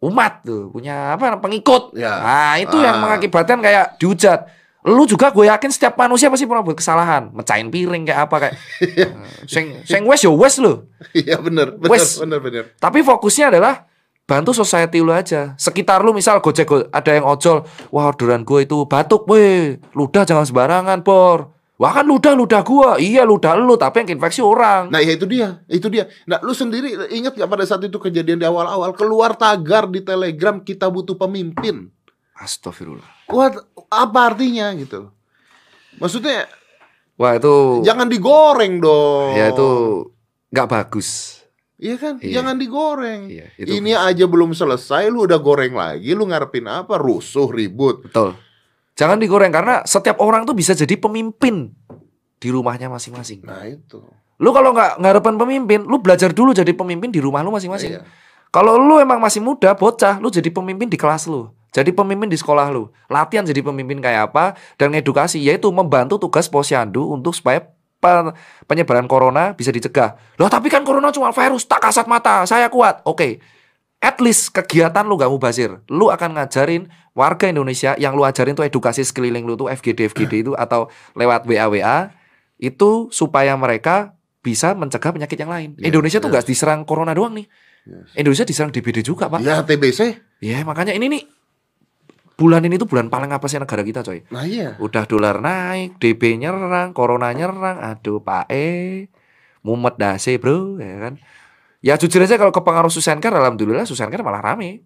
umat 0.05 0.45
tuh, 0.45 0.69
punya 0.69 1.17
apa 1.17 1.41
pengikut. 1.41 1.97
Ya. 1.97 2.13
Nah, 2.21 2.55
itu 2.61 2.77
yang 2.77 3.01
Ah. 3.01 3.03
mengakibatkan 3.09 3.59
kayak 3.59 3.97
dihujat. 3.97 4.45
Lu 4.85 5.09
juga 5.09 5.33
gue 5.33 5.49
yakin 5.49 5.73
setiap 5.73 5.97
manusia 5.97 6.29
pasti 6.29 6.45
pernah 6.45 6.61
buat 6.61 6.77
kesalahan, 6.77 7.33
mecahin 7.33 7.73
piring 7.73 8.05
kayak 8.05 8.21
apa 8.29 8.37
kayak. 8.37 8.55
Eh, 9.01 9.09
sing 9.49 9.81
sing 9.89 10.05
wes 10.05 10.21
yo 10.21 10.37
wes 10.37 10.61
lo. 10.61 10.93
Iya 11.17 11.41
benar, 11.41 11.73
Wes. 11.89 12.21
benar, 12.21 12.45
benar. 12.45 12.65
Tapi 12.77 13.01
fokusnya 13.01 13.49
adalah 13.49 13.89
bantu 14.25 14.57
society 14.57 15.05
lu 15.05 15.13
aja. 15.13 15.53
Sekitar 15.57 16.01
lu 16.01 16.17
misal 16.17 16.41
gojek 16.41 16.65
go- 16.65 16.89
ada 16.89 17.11
yang 17.13 17.25
ojol, 17.29 17.65
wah 17.93 18.09
orderan 18.09 18.45
gue 18.45 18.65
itu 18.65 18.89
batuk, 18.89 19.29
weh, 19.29 19.77
ludah 19.93 20.25
jangan 20.25 20.49
sembarangan, 20.49 21.05
por. 21.05 21.53
Wah 21.75 21.91
kan 21.91 22.07
ludah 22.07 22.39
ludah 22.39 22.63
gua, 22.63 23.03
iya 23.03 23.27
ludah 23.27 23.59
lu, 23.59 23.75
tapi 23.75 24.07
yang 24.07 24.15
infeksi 24.17 24.39
orang. 24.39 24.95
Nah, 24.95 25.03
ya 25.03 25.19
itu 25.19 25.27
dia, 25.27 25.59
itu 25.67 25.91
dia. 25.91 26.07
Nah, 26.23 26.39
lu 26.39 26.55
sendiri 26.55 27.11
ingat 27.11 27.35
gak 27.35 27.51
pada 27.51 27.67
saat 27.67 27.83
itu 27.83 27.99
kejadian 27.99 28.39
di 28.39 28.47
awal-awal 28.47 28.95
keluar 28.95 29.35
tagar 29.35 29.91
di 29.91 29.99
Telegram 29.99 30.63
kita 30.63 30.87
butuh 30.87 31.19
pemimpin. 31.19 31.91
Astagfirullah. 32.39 33.27
Wah, 33.27 33.51
apa 33.91 34.21
artinya 34.23 34.71
gitu? 34.79 35.11
Maksudnya 35.99 36.47
Wah 37.15 37.39
itu, 37.39 37.83
jangan 37.83 38.07
digoreng 38.11 38.79
dong. 38.79 39.35
ya 39.35 39.51
itu 39.51 39.71
nggak 40.51 40.67
bagus. 40.71 41.43
Iya 41.75 41.97
kan? 41.99 42.15
Iya. 42.23 42.41
Jangan 42.41 42.55
digoreng. 42.55 43.21
Iya, 43.27 43.47
itu 43.59 43.71
Ini 43.83 43.99
aja 43.99 44.25
belum 44.31 44.55
selesai 44.55 45.11
lu 45.11 45.27
udah 45.27 45.39
goreng 45.43 45.75
lagi, 45.75 46.15
lu 46.15 46.25
ngarepin 46.31 46.71
apa? 46.71 46.95
Rusuh, 46.97 47.51
ribut. 47.51 48.07
betul. 48.07 48.39
Jangan 48.95 49.19
digoreng 49.19 49.51
karena 49.51 49.83
setiap 49.83 50.23
orang 50.23 50.47
tuh 50.47 50.55
bisa 50.55 50.71
jadi 50.71 50.95
pemimpin 50.95 51.75
di 52.39 52.49
rumahnya 52.55 52.87
masing-masing. 52.87 53.43
Nah, 53.43 53.67
itu. 53.67 53.99
Lu 54.39 54.51
kalau 54.55 54.71
nggak 54.71 55.03
ngarepin 55.03 55.35
pemimpin, 55.35 55.81
lu 55.83 55.99
belajar 55.99 56.31
dulu 56.31 56.55
jadi 56.55 56.71
pemimpin 56.71 57.11
di 57.11 57.19
rumah 57.19 57.43
lu 57.43 57.51
masing-masing. 57.51 57.99
Iya. 57.99 58.07
Kalau 58.55 58.79
lu 58.79 59.03
emang 59.03 59.19
masih 59.19 59.43
muda, 59.43 59.75
bocah, 59.75 60.23
lu 60.23 60.31
jadi 60.31 60.47
pemimpin 60.47 60.87
di 60.87 60.95
kelas 60.95 61.27
lu. 61.27 61.51
Jadi 61.75 61.91
pemimpin 61.91 62.31
di 62.31 62.39
sekolah 62.39 62.71
lu. 62.71 62.87
Latihan 63.11 63.43
jadi 63.43 63.67
pemimpin 63.67 63.99
kayak 63.99 64.31
apa 64.31 64.55
dan 64.79 64.95
edukasi 64.95 65.43
yaitu 65.43 65.67
membantu 65.75 66.23
tugas 66.23 66.47
posyandu 66.47 67.11
untuk 67.11 67.35
supaya 67.35 67.67
penyebaran 68.69 69.09
corona 69.09 69.57
bisa 69.57 69.73
dicegah. 69.73 70.17
Loh 70.37 70.49
tapi 70.53 70.69
kan 70.69 70.85
corona 70.85 71.09
cuma 71.11 71.33
virus, 71.33 71.65
tak 71.65 71.83
kasat 71.85 72.05
mata, 72.05 72.45
saya 72.45 72.69
kuat. 72.69 73.01
Oke. 73.09 73.41
At 74.05 74.21
least 74.21 74.53
kegiatan 74.53 75.01
lu 75.09 75.17
gak 75.17 75.33
mubazir. 75.33 75.81
Lu 75.89 76.13
akan 76.13 76.37
ngajarin 76.37 76.93
warga 77.17 77.49
Indonesia 77.49 77.97
yang 77.97 78.13
lu 78.13 78.21
ajarin 78.29 78.53
tuh 78.53 78.69
edukasi 78.69 79.01
sekeliling 79.01 79.49
lu 79.49 79.57
tuh 79.57 79.73
FGD 79.73 80.13
FGD 80.13 80.33
itu 80.45 80.53
atau 80.53 80.93
lewat 81.17 81.49
WA 81.49 81.65
WA 81.73 82.13
itu 82.61 83.09
supaya 83.09 83.57
mereka 83.57 84.13
bisa 84.45 84.77
mencegah 84.77 85.09
penyakit 85.09 85.41
yang 85.41 85.49
lain. 85.49 85.73
Yes, 85.81 85.89
Indonesia 85.89 86.19
tuh 86.21 86.29
yes. 86.29 86.37
gak 86.37 86.47
diserang 86.53 86.81
corona 86.85 87.17
doang 87.17 87.33
nih. 87.33 87.49
Yes. 87.89 88.13
Indonesia 88.21 88.45
diserang 88.45 88.71
DBD 88.73 89.01
juga, 89.01 89.33
Pak. 89.33 89.41
Ya 89.41 89.65
TBC. 89.65 90.21
Ya 90.45 90.61
makanya 90.69 90.93
ini 90.93 91.09
nih 91.09 91.23
bulan 92.35 92.63
ini 92.67 92.75
tuh 92.79 92.91
bulan 92.91 93.07
paling 93.07 93.31
apa 93.31 93.47
sih 93.47 93.59
negara 93.59 93.83
kita 93.87 94.03
coy? 94.03 94.27
Nah 94.35 94.45
iya. 94.47 94.75
Udah 94.83 95.07
dolar 95.07 95.39
naik, 95.39 95.99
DB 96.03 96.39
nyerang, 96.39 96.91
corona 96.91 97.31
nyerang, 97.31 97.79
aduh 97.79 98.19
Pak 98.19 98.51
E, 98.51 99.07
mumet 99.63 99.95
dase 99.95 100.37
bro, 100.39 100.79
ya 100.79 101.11
kan? 101.11 101.15
Ya 101.85 101.95
jujur 102.01 102.25
aja 102.25 102.41
kalau 102.41 102.51
kepengaruh 102.51 102.91
Susankar, 102.91 103.31
alhamdulillah 103.35 103.87
Susankar 103.87 104.25
malah 104.25 104.43
rame. 104.43 104.83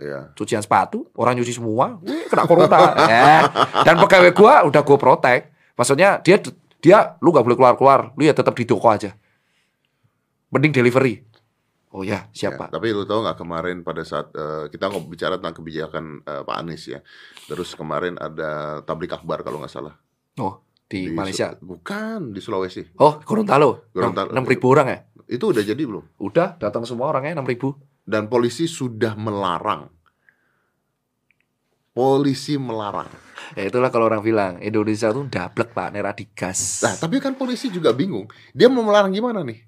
Iya. 0.00 0.32
Cucian 0.32 0.64
sepatu, 0.64 1.10
orang 1.18 1.36
nyuci 1.36 1.52
semua, 1.52 2.00
wih, 2.00 2.24
kena 2.26 2.48
corona. 2.48 2.78
ya. 3.12 3.46
Dan 3.84 4.00
pegawai 4.00 4.32
gua 4.32 4.64
udah 4.64 4.82
gua 4.82 4.98
protek. 4.98 5.52
Maksudnya 5.76 6.22
dia 6.24 6.40
dia 6.82 7.14
lu 7.22 7.30
gak 7.30 7.46
boleh 7.46 7.56
keluar-keluar, 7.56 8.16
lu 8.16 8.22
ya 8.26 8.34
tetap 8.34 8.56
di 8.56 8.64
toko 8.64 8.88
aja. 8.88 9.14
Mending 10.52 10.72
delivery. 10.72 11.24
Oh 11.92 12.00
ya, 12.00 12.24
Ya, 12.32 12.48
siapa? 12.48 12.72
tapi 12.72 12.88
lu 12.88 13.04
tahu 13.04 13.20
nggak 13.20 13.36
kemarin 13.36 13.84
pada 13.84 14.00
saat 14.00 14.32
eh, 14.32 14.72
kita 14.72 14.88
ngob 14.88 15.12
bicara 15.12 15.36
tentang 15.36 15.60
kebijakan 15.60 16.24
eh, 16.24 16.40
Pak 16.40 16.56
Anies 16.56 16.88
ya. 16.88 17.04
Terus 17.44 17.76
kemarin 17.76 18.16
ada 18.16 18.80
tablik 18.82 19.12
akbar 19.12 19.44
kalau 19.44 19.60
nggak 19.60 19.68
salah. 19.68 19.92
Oh, 20.40 20.64
di, 20.88 21.08
Su- 21.08 21.12
Malaysia. 21.12 21.52
Bukan 21.60 22.32
di 22.32 22.40
Sulawesi. 22.40 22.96
Oh, 22.96 23.20
Gorontalo. 23.20 23.92
Gorontalo. 23.92 24.32
Enam 24.32 24.48
ribu 24.48 24.72
orang 24.72 24.88
ya? 24.88 24.98
Itu 25.28 25.52
udah 25.52 25.60
jadi 25.60 25.82
belum? 25.84 26.16
Udah 26.16 26.56
datang 26.56 26.88
semua 26.88 27.12
orangnya 27.12 27.36
enam 27.36 27.44
ribu. 27.44 27.76
Dan 28.02 28.32
polisi 28.32 28.64
sudah 28.64 29.12
melarang. 29.12 29.92
Polisi 31.92 32.56
melarang. 32.56 33.08
Ya 33.52 33.68
itulah 33.68 33.92
kalau 33.92 34.08
orang 34.08 34.24
bilang 34.24 34.56
Indonesia 34.64 35.12
tuh 35.12 35.28
dablek 35.28 35.76
pak, 35.76 35.92
nera 35.92 36.16
digas. 36.16 36.80
Nah, 36.80 36.96
tapi 36.96 37.20
kan 37.20 37.36
polisi 37.36 37.68
juga 37.68 37.92
bingung. 37.92 38.24
Dia 38.56 38.72
mau 38.72 38.80
melarang 38.80 39.12
gimana 39.12 39.44
nih? 39.44 39.60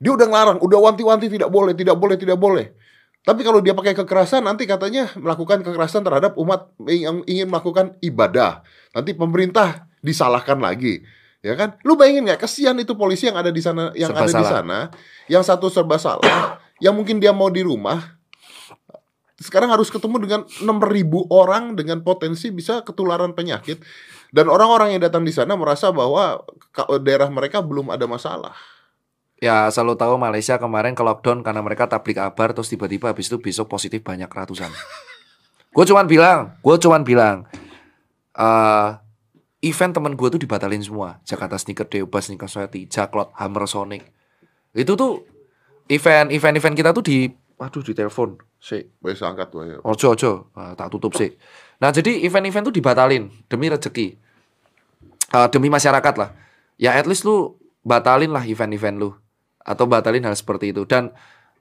Dia 0.00 0.16
udah 0.16 0.26
ngelarang, 0.26 0.58
udah 0.64 0.78
wanti-wanti 0.80 1.28
tidak 1.28 1.52
boleh, 1.52 1.76
tidak 1.76 1.96
boleh, 2.00 2.16
tidak 2.16 2.38
boleh. 2.40 2.72
Tapi 3.20 3.44
kalau 3.44 3.60
dia 3.60 3.76
pakai 3.76 3.92
kekerasan, 3.92 4.48
nanti 4.48 4.64
katanya 4.64 5.12
melakukan 5.20 5.60
kekerasan 5.60 6.00
terhadap 6.00 6.40
umat 6.40 6.72
yang 6.88 7.20
ingin 7.28 7.52
melakukan 7.52 8.00
ibadah. 8.00 8.64
Nanti 8.96 9.12
pemerintah 9.12 9.84
disalahkan 10.00 10.56
lagi. 10.56 11.04
Ya 11.44 11.52
kan? 11.52 11.76
Lu 11.84 12.00
bayangin 12.00 12.24
nggak 12.32 12.40
kesian 12.40 12.80
itu 12.80 12.96
polisi 12.96 13.28
yang 13.28 13.36
ada 13.36 13.52
di 13.52 13.60
sana 13.60 13.92
yang 13.92 14.12
Serba 14.12 14.24
ada 14.24 14.32
di 14.32 14.32
salah. 14.32 14.52
sana, 14.52 14.78
yang 15.28 15.44
satu 15.44 15.68
serba 15.68 15.96
salah, 16.00 16.60
yang 16.80 16.96
mungkin 16.96 17.20
dia 17.20 17.32
mau 17.36 17.52
di 17.52 17.60
rumah 17.60 18.20
sekarang 19.40 19.72
harus 19.72 19.88
ketemu 19.88 20.16
dengan 20.20 20.40
6.000 20.44 21.32
orang 21.32 21.72
dengan 21.72 22.04
potensi 22.04 22.52
bisa 22.52 22.84
ketularan 22.84 23.32
penyakit 23.32 23.80
dan 24.36 24.52
orang-orang 24.52 24.92
yang 24.92 25.00
datang 25.00 25.24
di 25.24 25.32
sana 25.32 25.56
merasa 25.56 25.88
bahwa 25.96 26.44
daerah 27.00 27.32
mereka 27.32 27.64
belum 27.64 27.88
ada 27.88 28.04
masalah. 28.04 28.52
Ya 29.40 29.64
asal 29.72 29.88
lo 29.88 29.96
tahu 29.96 30.20
Malaysia 30.20 30.60
kemarin 30.60 30.92
ke 30.92 31.00
lockdown 31.00 31.40
karena 31.40 31.64
mereka 31.64 31.88
tablik 31.88 32.20
kabar 32.20 32.52
terus 32.52 32.68
tiba-tiba 32.68 33.08
habis 33.08 33.32
itu 33.32 33.40
besok 33.40 33.72
positif 33.72 34.04
banyak 34.04 34.28
ratusan. 34.28 34.68
gue 35.74 35.84
cuman 35.88 36.04
bilang, 36.04 36.60
gue 36.60 36.76
cuman 36.76 37.00
bilang, 37.00 37.48
eh 38.36 38.88
event 39.64 39.96
temen 39.96 40.12
gue 40.12 40.28
tuh 40.28 40.36
dibatalin 40.36 40.84
semua. 40.84 41.24
Jakarta 41.24 41.56
Sneaker 41.56 41.88
Day, 41.88 42.04
Ubah 42.04 42.20
Sneaker 42.20 42.52
Society, 42.52 42.84
Jaklot, 42.84 43.32
Hammer 43.40 43.64
Sonic. 43.64 44.04
Itu 44.76 44.92
tuh 44.92 45.24
event 45.88 46.28
event 46.36 46.60
event 46.60 46.76
kita 46.76 46.92
tuh 46.92 47.00
di, 47.00 47.32
waduh 47.56 47.80
di 47.80 47.96
telepon, 47.96 48.36
sih. 48.60 48.92
Bisa 49.00 49.24
angkat 49.24 49.48
tuh 49.48 49.64
ya. 49.64 49.80
Ojo 49.80 50.12
ojo, 50.12 50.52
Ah, 50.52 50.76
tak 50.76 50.92
tutup 50.92 51.16
sih. 51.16 51.32
Nah 51.80 51.88
jadi 51.88 52.28
event-event 52.28 52.68
tuh 52.68 52.76
dibatalin 52.76 53.32
demi 53.48 53.72
rezeki, 53.72 54.20
Ah, 55.32 55.48
demi 55.48 55.72
masyarakat 55.72 56.14
lah. 56.20 56.36
Ya 56.76 56.92
at 56.92 57.08
least 57.08 57.24
lu 57.24 57.56
batalin 57.80 58.36
lah 58.36 58.44
event-event 58.44 59.00
lu 59.00 59.16
atau 59.60 59.84
batalin 59.84 60.24
hal 60.24 60.34
seperti 60.34 60.72
itu. 60.72 60.82
Dan 60.88 61.12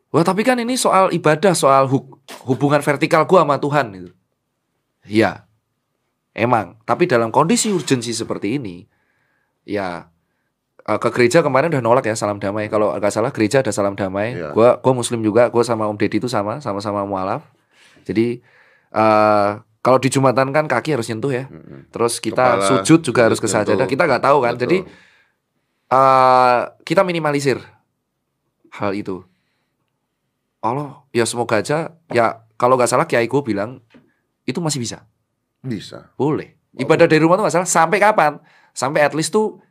wah 0.09 0.23
tapi 0.23 0.41
kan 0.41 0.57
ini 0.57 0.75
soal 0.75 1.11
ibadah, 1.11 1.53
soal 1.53 1.85
hu- 1.85 2.17
hubungan 2.47 2.79
vertikal 2.81 3.27
gua 3.27 3.43
sama 3.43 3.59
Tuhan 3.59 3.85
gitu. 3.93 4.11
Iya, 5.09 5.45
emang. 6.33 6.77
Tapi 6.83 7.09
dalam 7.09 7.29
kondisi 7.29 7.71
urgensi 7.71 8.13
seperti 8.13 8.57
ini, 8.61 8.85
ya 9.65 10.07
eh, 10.85 10.99
ke 10.99 11.09
gereja 11.13 11.41
kemarin 11.41 11.69
udah 11.73 11.83
nolak 11.83 12.05
ya 12.07 12.15
salam 12.15 12.37
damai. 12.37 12.67
Kalau 12.69 12.93
nggak 12.93 13.13
salah 13.13 13.31
gereja 13.33 13.61
ada 13.61 13.71
salam 13.73 13.93
damai. 13.97 14.37
Iya. 14.37 14.51
Gua 14.53 14.77
gua 14.79 14.93
muslim 14.93 15.19
juga. 15.21 15.47
Gua 15.49 15.63
sama 15.65 15.85
Om 15.89 15.97
Deddy 15.97 16.21
itu 16.21 16.29
sama, 16.29 16.61
sama-sama 16.61 17.05
mualaf. 17.05 17.43
Jadi 18.05 18.41
eh 18.89 19.49
kalau 19.79 19.95
di 19.95 20.11
jumatan 20.11 20.51
kan 20.51 20.65
kaki 20.67 20.97
harus 20.97 21.07
nyentuh 21.07 21.31
ya. 21.31 21.45
Terus 21.93 22.19
kita 22.19 22.59
Kepala 22.59 22.67
sujud 22.67 22.99
juga 22.99 23.21
harus 23.31 23.39
ke 23.39 23.47
sajadah. 23.47 23.87
Kita 23.87 24.03
nggak 24.09 24.23
tahu 24.25 24.37
kan. 24.43 24.53
Betul. 24.57 24.63
Jadi 24.67 24.77
eh 25.89 26.59
kita 26.85 27.01
minimalisir 27.01 27.57
hal 28.75 28.91
itu. 28.93 29.25
Allah 30.59 31.07
ya 31.15 31.23
semoga 31.23 31.63
aja 31.63 31.95
ya 32.11 32.43
kalau 32.59 32.75
nggak 32.75 32.91
salah 32.91 33.07
Kiai 33.07 33.25
gue 33.31 33.41
bilang 33.41 33.79
itu 34.43 34.59
masih 34.59 34.83
bisa. 34.83 35.07
bisa. 35.63 36.11
Boleh. 36.19 36.59
Ibadah 36.75 37.07
dari 37.07 37.23
rumah 37.23 37.39
tuh 37.39 37.47
nggak 37.47 37.55
salah. 37.55 37.69
Sampai 37.69 37.97
kapan? 37.97 38.37
Sampai 38.75 39.05
at 39.05 39.15
least 39.15 39.31
tuh 39.31 39.61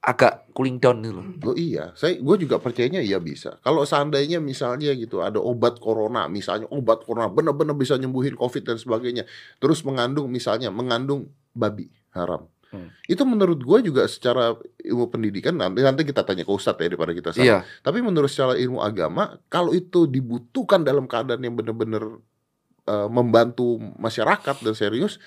agak 0.00 0.48
cooling 0.56 0.80
down 0.80 1.04
gitu 1.04 1.12
loh. 1.20 1.26
Oh 1.44 1.56
iya, 1.56 1.92
saya 1.92 2.16
gue 2.16 2.36
juga 2.40 2.56
percayanya 2.56 3.04
iya 3.04 3.20
bisa. 3.20 3.60
Kalau 3.60 3.84
seandainya 3.84 4.40
misalnya 4.40 4.96
gitu 4.96 5.20
ada 5.20 5.36
obat 5.36 5.76
corona, 5.76 6.24
misalnya 6.24 6.64
obat 6.72 7.04
corona 7.04 7.28
benar-benar 7.28 7.76
bisa 7.76 8.00
nyembuhin 8.00 8.32
covid 8.32 8.64
dan 8.64 8.80
sebagainya, 8.80 9.28
terus 9.60 9.84
mengandung 9.84 10.32
misalnya 10.32 10.72
mengandung 10.72 11.28
babi 11.52 11.92
haram. 12.16 12.48
Hmm. 12.70 12.86
Itu 13.10 13.26
menurut 13.26 13.58
gue 13.58 13.78
juga 13.82 14.06
secara 14.06 14.54
ilmu 14.78 15.10
pendidikan 15.10 15.58
nanti 15.58 15.82
nanti 15.82 16.06
kita 16.06 16.22
tanya 16.22 16.46
ke 16.46 16.52
ustadz 16.54 16.78
ya 16.78 16.86
daripada 16.86 17.10
kita 17.10 17.34
salah. 17.34 17.46
Iya. 17.46 17.58
Tapi 17.82 17.98
menurut 17.98 18.30
secara 18.30 18.54
ilmu 18.54 18.78
agama, 18.78 19.42
kalau 19.50 19.74
itu 19.74 20.06
dibutuhkan 20.06 20.86
dalam 20.86 21.10
keadaan 21.10 21.42
yang 21.42 21.58
benar-benar 21.58 22.22
eh, 22.86 23.08
membantu 23.10 23.74
masyarakat 23.98 24.56
dan 24.62 24.74
serius, 24.78 25.18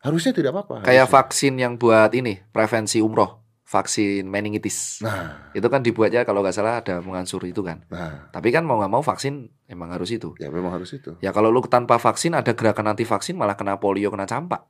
harusnya 0.00 0.32
tidak 0.32 0.56
apa-apa. 0.56 0.88
Kayak 0.88 1.06
harusnya. 1.08 1.14
vaksin 1.20 1.54
yang 1.60 1.76
buat 1.76 2.08
ini 2.16 2.40
prevensi 2.56 3.04
umroh, 3.04 3.36
vaksin 3.68 4.24
meningitis. 4.24 5.04
Nah, 5.04 5.52
Itu 5.52 5.68
kan 5.68 5.84
dibuatnya 5.84 6.24
kalau 6.24 6.40
nggak 6.40 6.56
salah 6.56 6.80
ada 6.80 7.04
mengansur 7.04 7.44
itu 7.44 7.60
kan. 7.60 7.84
nah, 7.92 8.32
Tapi 8.32 8.48
kan 8.48 8.64
mau 8.64 8.80
nggak 8.80 8.92
mau 8.92 9.04
vaksin 9.04 9.52
emang 9.68 9.92
harus 9.92 10.08
itu. 10.08 10.32
ya 10.40 10.48
memang 10.48 10.72
harus 10.72 10.88
itu. 10.96 11.20
Ya 11.20 11.36
kalau 11.36 11.52
lu 11.52 11.60
tanpa 11.68 12.00
vaksin 12.00 12.32
ada 12.32 12.56
gerakan 12.56 12.96
anti 12.96 13.04
vaksin 13.04 13.36
malah 13.36 13.60
kena 13.60 13.76
polio, 13.76 14.08
kena 14.08 14.24
campak. 14.24 14.64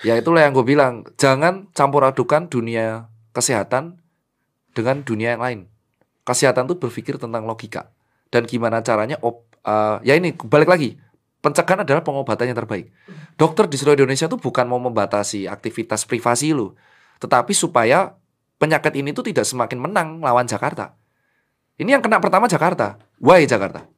Ya 0.00 0.16
itulah 0.16 0.40
yang 0.44 0.56
gue 0.56 0.64
bilang, 0.64 1.04
jangan 1.20 1.68
campur 1.76 2.00
adukan 2.08 2.48
dunia 2.48 3.12
kesehatan 3.36 4.00
dengan 4.72 5.04
dunia 5.04 5.36
yang 5.36 5.42
lain. 5.44 5.60
Kesehatan 6.24 6.68
tuh 6.68 6.80
berpikir 6.80 7.20
tentang 7.20 7.44
logika 7.44 7.92
dan 8.32 8.46
gimana 8.46 8.80
caranya 8.80 9.18
op, 9.20 9.44
eh, 9.66 9.96
ya 10.06 10.14
ini 10.16 10.32
balik 10.32 10.70
lagi. 10.70 10.96
Pencegahan 11.40 11.88
adalah 11.88 12.04
pengobatan 12.04 12.52
yang 12.52 12.58
terbaik. 12.58 12.92
Dokter 13.40 13.64
di 13.64 13.80
seluruh 13.80 13.96
Indonesia 13.96 14.28
tuh 14.28 14.36
bukan 14.36 14.68
mau 14.68 14.76
membatasi 14.76 15.48
aktivitas 15.48 16.04
privasi 16.04 16.52
lu, 16.52 16.76
tetapi 17.16 17.56
supaya 17.56 18.12
penyakit 18.60 18.92
ini 19.00 19.16
tuh 19.16 19.24
tidak 19.24 19.48
semakin 19.48 19.80
menang 19.80 20.20
lawan 20.20 20.44
Jakarta. 20.44 20.92
Ini 21.80 21.96
yang 21.96 22.04
kena 22.04 22.20
pertama 22.20 22.44
Jakarta. 22.44 23.00
Why 23.16 23.48
Jakarta? 23.48 23.88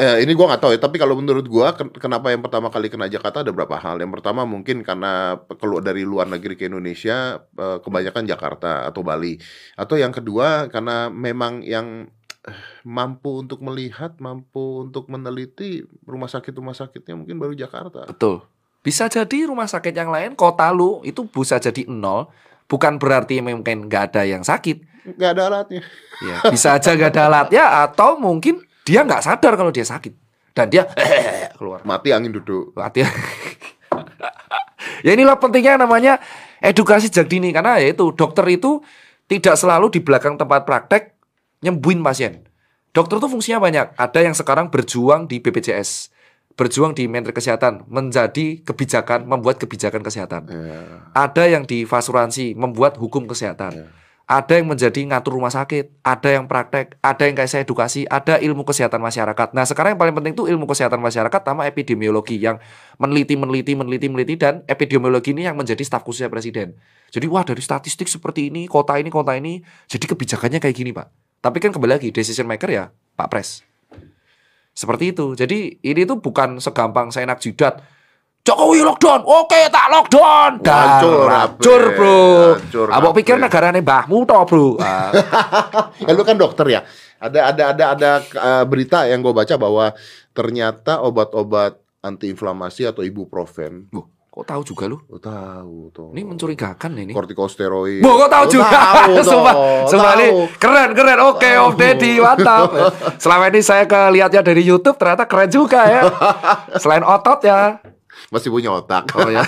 Eh, 0.00 0.24
ini 0.24 0.32
gua 0.32 0.48
nggak 0.48 0.62
tahu 0.64 0.72
ya, 0.72 0.80
tapi 0.80 0.96
kalau 0.96 1.12
menurut 1.20 1.44
gua 1.44 1.76
ken- 1.76 1.92
kenapa 1.92 2.32
yang 2.32 2.40
pertama 2.40 2.72
kali 2.72 2.88
kena 2.88 3.04
Jakarta 3.04 3.44
ada 3.44 3.52
berapa 3.52 3.76
hal. 3.76 4.00
Yang 4.00 4.16
pertama 4.20 4.48
mungkin 4.48 4.80
karena 4.80 5.36
keluar 5.60 5.84
dari 5.84 6.08
luar 6.08 6.24
negeri 6.24 6.56
ke 6.56 6.72
Indonesia 6.72 7.44
eh, 7.44 7.78
kebanyakan 7.84 8.24
Jakarta 8.24 8.88
atau 8.88 9.04
Bali. 9.04 9.36
Atau 9.76 10.00
yang 10.00 10.16
kedua 10.16 10.72
karena 10.72 11.12
memang 11.12 11.60
yang 11.60 12.08
eh, 12.48 12.60
mampu 12.88 13.44
untuk 13.44 13.60
melihat, 13.60 14.16
mampu 14.24 14.88
untuk 14.88 15.12
meneliti 15.12 15.84
rumah 16.08 16.32
sakit-rumah 16.32 16.72
sakitnya 16.72 17.20
mungkin 17.20 17.36
baru 17.36 17.52
Jakarta. 17.52 18.08
Betul. 18.08 18.40
Bisa 18.80 19.08
jadi 19.08 19.48
rumah 19.48 19.68
sakit 19.68 19.92
yang 19.92 20.08
lain 20.08 20.32
kota 20.32 20.68
lu 20.72 21.04
itu 21.04 21.28
bisa 21.28 21.60
jadi 21.60 21.84
nol. 21.88 22.32
Bukan 22.64 22.96
berarti 22.96 23.44
mungkin 23.44 23.92
nggak 23.92 24.16
ada 24.16 24.24
yang 24.24 24.40
sakit. 24.40 24.96
nggak 25.04 25.30
ada 25.36 25.42
alatnya. 25.52 25.84
Ya, 26.24 26.40
bisa 26.48 26.80
aja 26.80 26.96
nggak 26.96 27.12
ada 27.12 27.22
alat 27.28 27.48
ya 27.52 27.84
atau 27.84 28.16
mungkin 28.16 28.63
dia 28.84 29.00
nggak 29.02 29.24
sadar 29.24 29.56
kalau 29.56 29.72
dia 29.72 29.82
sakit 29.82 30.12
dan 30.52 30.70
dia 30.70 30.86
keluar. 31.58 31.80
Mati 31.82 32.12
angin 32.12 32.30
duduk. 32.30 32.76
Hati. 32.76 33.02
ya 35.06 35.10
inilah 35.16 35.40
pentingnya 35.40 35.80
namanya 35.80 36.20
edukasi 36.60 37.08
sejak 37.08 37.26
dini 37.26 37.50
karena 37.50 37.80
ya 37.80 37.92
itu 37.92 38.12
dokter 38.14 38.44
itu 38.52 38.84
tidak 39.26 39.56
selalu 39.56 39.88
di 39.88 40.04
belakang 40.04 40.36
tempat 40.36 40.68
praktek 40.68 41.16
nyembuhin 41.64 42.04
pasien. 42.04 42.44
Dokter 42.94 43.18
tuh 43.18 43.26
fungsinya 43.26 43.58
banyak. 43.58 43.98
Ada 43.98 44.22
yang 44.22 44.36
sekarang 44.36 44.70
berjuang 44.70 45.26
di 45.26 45.42
BPJS. 45.42 46.14
berjuang 46.54 46.94
di 46.94 47.10
Menteri 47.10 47.34
Kesehatan 47.34 47.82
menjadi 47.90 48.62
kebijakan 48.62 49.26
membuat 49.26 49.58
kebijakan 49.58 50.06
kesehatan. 50.06 50.46
Ya. 50.46 51.02
Ada 51.10 51.50
yang 51.50 51.66
di 51.66 51.82
asuransi 51.82 52.54
membuat 52.54 52.94
hukum 52.94 53.26
kesehatan. 53.26 53.74
Ya. 53.74 53.86
Ada 54.24 54.56
yang 54.56 54.72
menjadi 54.72 55.04
ngatur 55.04 55.36
rumah 55.36 55.52
sakit, 55.52 56.00
ada 56.00 56.28
yang 56.32 56.48
praktek, 56.48 56.96
ada 57.04 57.22
yang 57.28 57.36
kayak 57.36 57.50
saya 57.52 57.62
edukasi, 57.68 58.08
ada 58.08 58.40
ilmu 58.40 58.64
kesehatan 58.64 58.96
masyarakat. 58.96 59.52
Nah, 59.52 59.68
sekarang 59.68 59.92
yang 59.92 60.00
paling 60.00 60.16
penting 60.16 60.32
itu 60.32 60.48
ilmu 60.48 60.64
kesehatan 60.64 60.96
masyarakat 60.96 61.40
sama 61.44 61.68
epidemiologi 61.68 62.40
yang 62.40 62.56
meneliti, 62.96 63.36
meneliti, 63.36 63.76
meneliti, 63.76 64.06
meneliti 64.08 64.34
dan 64.40 64.64
epidemiologi 64.64 65.36
ini 65.36 65.44
yang 65.44 65.60
menjadi 65.60 65.84
staf 65.84 66.08
khususnya 66.08 66.32
presiden. 66.32 66.72
Jadi 67.12 67.28
wah 67.28 67.44
dari 67.44 67.60
statistik 67.60 68.08
seperti 68.08 68.48
ini, 68.48 68.64
kota 68.64 68.96
ini, 68.96 69.12
kota 69.12 69.36
ini, 69.36 69.60
jadi 69.92 70.08
kebijakannya 70.08 70.56
kayak 70.56 70.72
gini, 70.72 70.96
Pak. 70.96 71.12
Tapi 71.44 71.60
kan 71.60 71.76
kembali 71.76 72.00
lagi 72.00 72.08
decision 72.08 72.48
maker 72.48 72.72
ya 72.72 72.88
Pak 73.20 73.28
Pres. 73.28 73.60
Seperti 74.72 75.12
itu. 75.12 75.36
Jadi 75.36 75.76
ini 75.84 76.02
tuh 76.08 76.18
bukan 76.18 76.56
segampang 76.64 77.12
saya 77.12 77.28
nak 77.28 77.44
jidat. 77.44 77.84
Jokowi 78.44 78.84
lockdown, 78.84 79.24
oke 79.24 79.56
tak 79.72 79.86
lockdown. 79.88 80.60
Hancur, 80.60 81.32
hancur, 81.32 81.82
bro. 81.96 82.20
Hancur, 82.60 82.88
Abang 82.92 83.16
pikir 83.16 83.40
Ape. 83.40 83.48
negaranya 83.48 83.80
mbahmu 83.80 84.28
toh, 84.28 84.44
bro. 84.44 84.68
Ya, 86.04 86.12
lu 86.12 86.20
kan 86.28 86.36
dokter 86.36 86.68
ya. 86.68 86.84
Ada 87.16 87.56
ada 87.56 87.62
ada 87.72 87.84
ada 87.96 88.10
uh, 88.36 88.64
berita 88.68 89.08
yang 89.08 89.24
gue 89.24 89.32
baca 89.32 89.56
bahwa 89.56 89.96
ternyata 90.36 91.00
obat-obat 91.00 91.80
antiinflamasi 92.04 92.84
atau 92.84 93.00
ibuprofen. 93.00 93.88
Loh, 93.96 94.12
kok 94.28 94.44
tahu 94.44 94.60
juga 94.60 94.92
lu? 94.92 95.00
Lu 95.08 95.16
tahu 95.16 95.88
tuh. 95.88 96.12
Ini 96.12 96.28
mencurigakan 96.28 97.00
ini. 97.00 97.16
kortikosteroid. 97.16 98.04
Bo, 98.04 98.20
kok 98.20 98.28
tahu 98.28 98.60
juga? 98.60 98.68
Tahu. 98.68 99.12
Sumpah, 99.32 99.54
sumpah 99.88 100.12
ini 100.20 100.52
keren, 100.60 100.92
keren. 100.92 101.18
Oke, 101.32 101.48
Om 101.48 101.80
Deddy, 101.80 102.20
mantap. 102.20 102.68
Selama 103.24 103.48
ini 103.48 103.64
saya 103.64 103.88
kelihatnya 103.88 104.44
dari 104.44 104.60
YouTube, 104.60 105.00
ternyata 105.00 105.24
keren 105.24 105.48
juga 105.48 105.80
ya. 105.88 106.12
Selain 106.76 107.00
otot 107.00 107.40
ya. 107.40 107.80
Masih 108.28 108.48
punya 108.48 108.70
otak. 108.70 109.08
Oh 109.14 109.28
ya. 109.34 109.42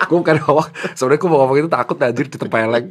gue 0.00 0.16
bukan 0.16 0.42
ngomong, 0.42 0.66
sebenarnya 0.92 1.20
gue 1.22 1.30
mau 1.30 1.38
ngomong 1.40 1.56
itu 1.60 1.68
takut 1.68 1.96
anjir 1.98 2.26
ditempeleng. 2.26 2.90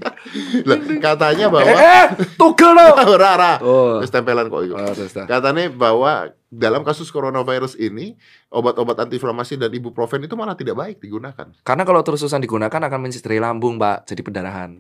Lah, 0.64 0.78
katanya 1.00 1.46
Eh, 1.46 1.52
bahwa 1.52 1.68
eh, 1.76 2.06
tugel 2.36 2.72
lo. 2.72 2.88
Rara. 3.22 3.60
Oh. 3.60 4.00
Terus 4.00 4.12
tempelan 4.12 4.48
kok 4.48 4.62
itu. 4.64 4.74
Oh, 4.74 4.94
terus. 4.94 5.12
Katanya 5.16 5.68
bahwa 5.68 6.12
dalam 6.48 6.82
kasus 6.82 7.10
coronavirus 7.10 7.76
ini 7.76 8.16
obat-obat 8.48 9.04
antiinflamasi 9.04 9.56
dan 9.56 9.70
ibuprofen 9.70 10.24
itu 10.24 10.34
malah 10.34 10.56
tidak 10.56 10.76
baik 10.76 10.98
digunakan. 11.00 11.52
Karena 11.62 11.84
kalau 11.84 12.02
terus-terusan 12.02 12.40
digunakan 12.40 12.80
akan 12.80 13.00
mencederai 13.00 13.38
lambung, 13.38 13.76
Mbak. 13.76 14.08
Jadi 14.08 14.22
pendarahan. 14.24 14.72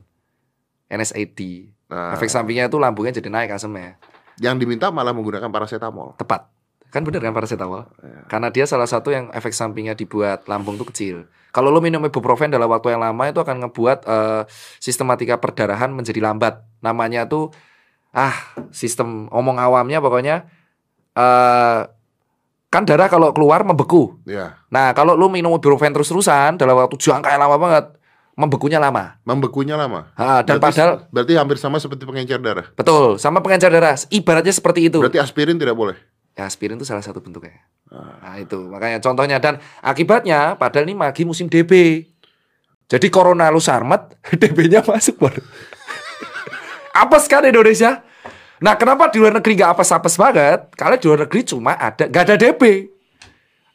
NSAID. 0.87 1.39
Nah, 1.89 2.13
Efek 2.13 2.29
sampingnya 2.29 2.65
itu 2.65 2.77
lambungnya 2.77 3.13
jadi 3.13 3.29
naik 3.29 3.53
asemnya. 3.53 3.97
yang 4.39 4.55
diminta 4.55 4.87
malah 4.87 5.11
menggunakan 5.11 5.51
paracetamol. 5.51 6.15
Tepat. 6.15 6.47
Kan 6.89 7.05
bener 7.05 7.21
kan 7.21 7.33
paracetamol? 7.37 7.85
Ya. 8.01 8.25
Karena 8.25 8.49
dia 8.49 8.65
salah 8.65 8.89
satu 8.89 9.13
yang 9.13 9.29
efek 9.29 9.53
sampingnya 9.53 9.93
dibuat 9.93 10.49
lambung 10.49 10.77
tuh 10.77 10.89
kecil. 10.89 11.29
Kalau 11.53 11.69
lo 11.69 11.81
minum 11.81 12.01
ibuprofen 12.05 12.49
dalam 12.49 12.69
waktu 12.69 12.93
yang 12.93 13.01
lama 13.01 13.29
itu 13.29 13.37
akan 13.41 13.65
ngebuat 13.65 14.05
eh, 14.05 14.41
sistematika 14.81 15.37
perdarahan 15.37 15.93
menjadi 15.93 16.21
lambat. 16.21 16.65
Namanya 16.81 17.29
tuh 17.29 17.53
ah 18.09 18.33
sistem 18.73 19.29
omong 19.29 19.61
awamnya 19.61 20.01
pokoknya 20.01 20.49
eh 21.13 21.81
kan 22.69 22.83
darah 22.85 23.09
kalau 23.09 23.33
keluar 23.33 23.65
membeku. 23.65 24.21
Ya, 24.29 24.61
Nah 24.69 24.93
kalau 24.93 25.17
lo 25.17 25.25
minum 25.29 25.53
ibuprofen 25.57 25.93
terus-terusan 25.93 26.57
dalam 26.57 26.77
waktu 26.77 27.01
jangka 27.01 27.33
yang 27.33 27.41
lama 27.41 27.57
banget 27.57 27.85
membekunya 28.39 28.79
lama. 28.79 29.19
membekunya 29.27 29.75
lama. 29.75 30.15
Ah, 30.15 30.39
dan 30.45 30.63
berarti, 30.63 30.79
padahal 30.79 30.91
berarti 31.11 31.33
hampir 31.35 31.57
sama 31.59 31.75
seperti 31.75 32.07
pengencer 32.07 32.39
darah. 32.39 32.71
betul 32.71 33.19
sama 33.19 33.43
pengencer 33.43 33.67
darah 33.67 33.99
ibaratnya 34.13 34.53
seperti 34.53 34.87
itu. 34.87 35.01
Berarti 35.01 35.19
aspirin 35.19 35.59
tidak 35.59 35.75
boleh. 35.75 35.97
Ya 36.37 36.47
aspirin 36.47 36.77
itu 36.79 36.87
salah 36.87 37.03
satu 37.03 37.19
bentuknya. 37.19 37.61
Ah. 37.89 38.21
Nah 38.21 38.35
itu 38.37 38.57
makanya 38.69 39.01
contohnya 39.01 39.37
dan 39.41 39.57
akibatnya 39.81 40.55
padahal 40.55 40.85
ini 40.87 40.95
lagi 40.95 41.25
musim 41.25 41.49
DB. 41.49 42.05
Jadi 42.89 43.07
corona 43.13 43.53
lu 43.53 43.61
sarmet, 43.61 44.17
DB-nya 44.41 44.81
masuk 44.81 45.21
baru. 45.21 45.41
apes 47.05 47.29
kan 47.29 47.45
Indonesia? 47.45 48.01
Nah 48.59 48.75
kenapa 48.75 49.07
di 49.13 49.21
luar 49.21 49.37
negeri 49.39 49.55
nggak 49.55 49.71
apes-apes 49.77 50.19
banget? 50.19 50.73
Karena 50.73 50.95
di 50.97 51.05
luar 51.05 51.29
negeri 51.29 51.41
cuma 51.45 51.77
ada 51.77 52.09
nggak 52.09 52.23
ada 52.27 52.35
DB. 52.35 52.63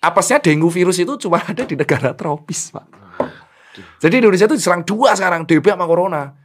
Apesnya 0.05 0.37
dengue 0.37 0.69
virus 0.69 1.01
itu 1.01 1.17
cuma 1.17 1.41
ada 1.51 1.65
di 1.65 1.75
negara 1.79 2.13
tropis, 2.13 2.69
Pak. 2.75 2.87
Jadi 3.99 4.21
Indonesia 4.21 4.47
itu 4.47 4.57
diserang 4.61 4.85
dua 4.85 5.17
sekarang 5.17 5.49
DB 5.49 5.65
sama 5.65 5.89
corona. 5.89 6.44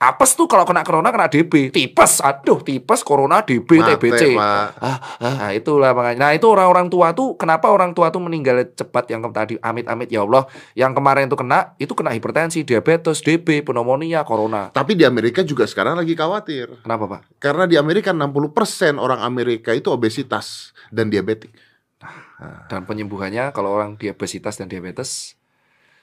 Apes 0.00 0.32
tuh 0.32 0.48
kalau 0.48 0.64
kena 0.64 0.80
corona 0.80 1.12
kena 1.12 1.28
DB, 1.28 1.68
tipes, 1.68 2.24
aduh 2.24 2.64
tipes, 2.64 3.04
corona, 3.04 3.44
DB, 3.44 3.84
Mate, 3.84 4.00
TBC. 4.00 4.32
Ah, 4.32 4.72
ah, 4.80 4.96
nah 5.20 5.52
itulah 5.52 5.92
makanya. 5.92 6.16
Nah 6.24 6.30
itu 6.32 6.48
orang-orang 6.48 6.88
tua 6.88 7.12
tuh 7.12 7.36
kenapa 7.36 7.68
orang 7.68 7.92
tua 7.92 8.08
tuh 8.08 8.24
meninggal 8.24 8.64
cepat 8.72 9.12
yang 9.12 9.20
tadi 9.28 9.60
amit-amit 9.60 10.08
ya 10.08 10.24
Allah. 10.24 10.48
Yang 10.72 10.96
kemarin 10.96 11.28
itu 11.28 11.36
kena 11.36 11.76
itu 11.76 11.92
kena 11.92 12.16
hipertensi, 12.16 12.64
diabetes, 12.64 13.20
DB, 13.20 13.60
pneumonia, 13.60 14.24
corona. 14.24 14.72
Tapi 14.72 14.96
di 14.96 15.04
Amerika 15.04 15.44
juga 15.44 15.68
sekarang 15.68 16.00
lagi 16.00 16.16
khawatir. 16.16 16.80
Kenapa 16.80 17.04
pak? 17.04 17.20
Karena 17.36 17.68
di 17.68 17.76
Amerika 17.76 18.16
60% 18.16 18.96
orang 18.96 19.20
Amerika 19.20 19.76
itu 19.76 19.92
obesitas 19.92 20.72
dan 20.88 21.12
diabetik. 21.12 21.52
Dan 22.72 22.88
penyembuhannya 22.88 23.52
kalau 23.52 23.76
orang 23.76 24.00
diabetes 24.00 24.56
dan 24.56 24.72
diabetes 24.72 25.36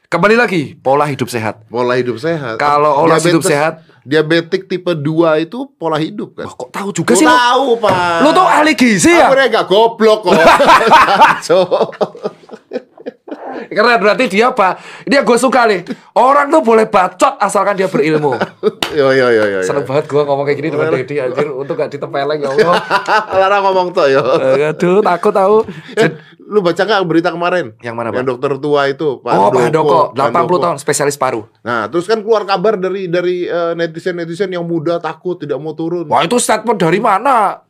kembali 0.08 0.36
lagi 0.40 0.62
pola 0.80 1.04
hidup 1.04 1.28
sehat. 1.28 1.68
Pola 1.68 2.00
hidup 2.00 2.16
sehat. 2.16 2.56
Kalau 2.56 3.04
hidup 3.04 3.44
Diabetes- 3.44 3.52
sehat, 3.52 3.74
Diabetik 4.08 4.72
tipe 4.72 4.96
2 4.96 5.44
itu 5.44 5.68
pola 5.76 6.00
hidup 6.00 6.32
kan? 6.40 6.48
wah, 6.48 6.56
kok 6.56 6.70
tahu 6.72 6.90
juga 6.96 7.12
Lu 7.12 7.20
sih 7.20 7.28
lo? 7.28 7.36
tahu, 7.36 7.68
Pak. 7.84 7.92
Lu 8.24 8.30
tuh 8.32 8.48
ahli 8.48 8.72
gizi 8.72 9.12
ya? 9.12 9.28
Aku 9.28 9.36
gak 9.36 9.66
goblok 9.68 10.20
kok. 10.24 10.34
So, 11.44 11.56
Keren 13.68 14.00
berarti 14.00 14.32
dia 14.32 14.48
apa? 14.56 14.80
Dia 15.04 15.28
gue 15.28 15.38
suka 15.38 15.68
nih. 15.68 15.84
Orang 16.16 16.48
tuh 16.48 16.64
boleh 16.64 16.88
bacot 16.88 17.36
asalkan 17.36 17.76
dia 17.76 17.92
berilmu. 17.92 18.34
yo 18.96 19.12
yo 19.12 19.28
yo 19.28 19.44
yo. 19.44 19.60
yo. 19.60 19.68
Seneng 19.68 19.84
banget 19.84 20.08
gue 20.08 20.22
ngomong 20.24 20.48
kayak 20.48 20.58
gini 20.58 20.70
dengan 20.72 20.90
Dedi 20.96 21.16
anjir 21.20 21.48
untuk 21.52 21.76
gak 21.76 21.92
ditempeleng 21.92 22.40
ya 22.42 22.50
Allah. 22.54 22.74
Lara 23.44 23.58
ngomong 23.60 23.92
tuh 23.92 24.08
yo. 24.08 24.24
Aduh, 24.72 25.04
takut 25.04 25.34
tahu. 25.36 25.68
Eh, 26.48 26.54
lu 26.54 26.64
baca 26.64 26.80
nggak 26.80 27.04
berita 27.04 27.30
kemarin? 27.36 27.76
Yang 27.84 27.96
mana, 28.00 28.08
Pak? 28.10 28.18
Yang 28.24 28.28
dokter 28.32 28.52
tua 28.64 28.82
itu, 28.88 29.20
Pak 29.20 29.32
oh, 29.36 29.52
Pak 29.52 29.68
Pak 29.68 30.16
80 30.16 30.32
Handoko. 30.32 30.56
tahun 30.64 30.78
spesialis 30.80 31.20
paru. 31.20 31.44
Nah, 31.60 31.92
terus 31.92 32.08
kan 32.08 32.24
keluar 32.24 32.48
kabar 32.48 32.80
dari 32.80 33.12
dari 33.12 33.52
netizen 33.76 34.16
netizen 34.16 34.50
yang 34.56 34.64
muda 34.64 35.04
takut 35.04 35.36
tidak 35.36 35.60
mau 35.60 35.76
turun. 35.76 36.08
Wah, 36.08 36.24
itu 36.24 36.40
statement 36.40 36.80
dari 36.80 37.04
mana? 37.04 37.68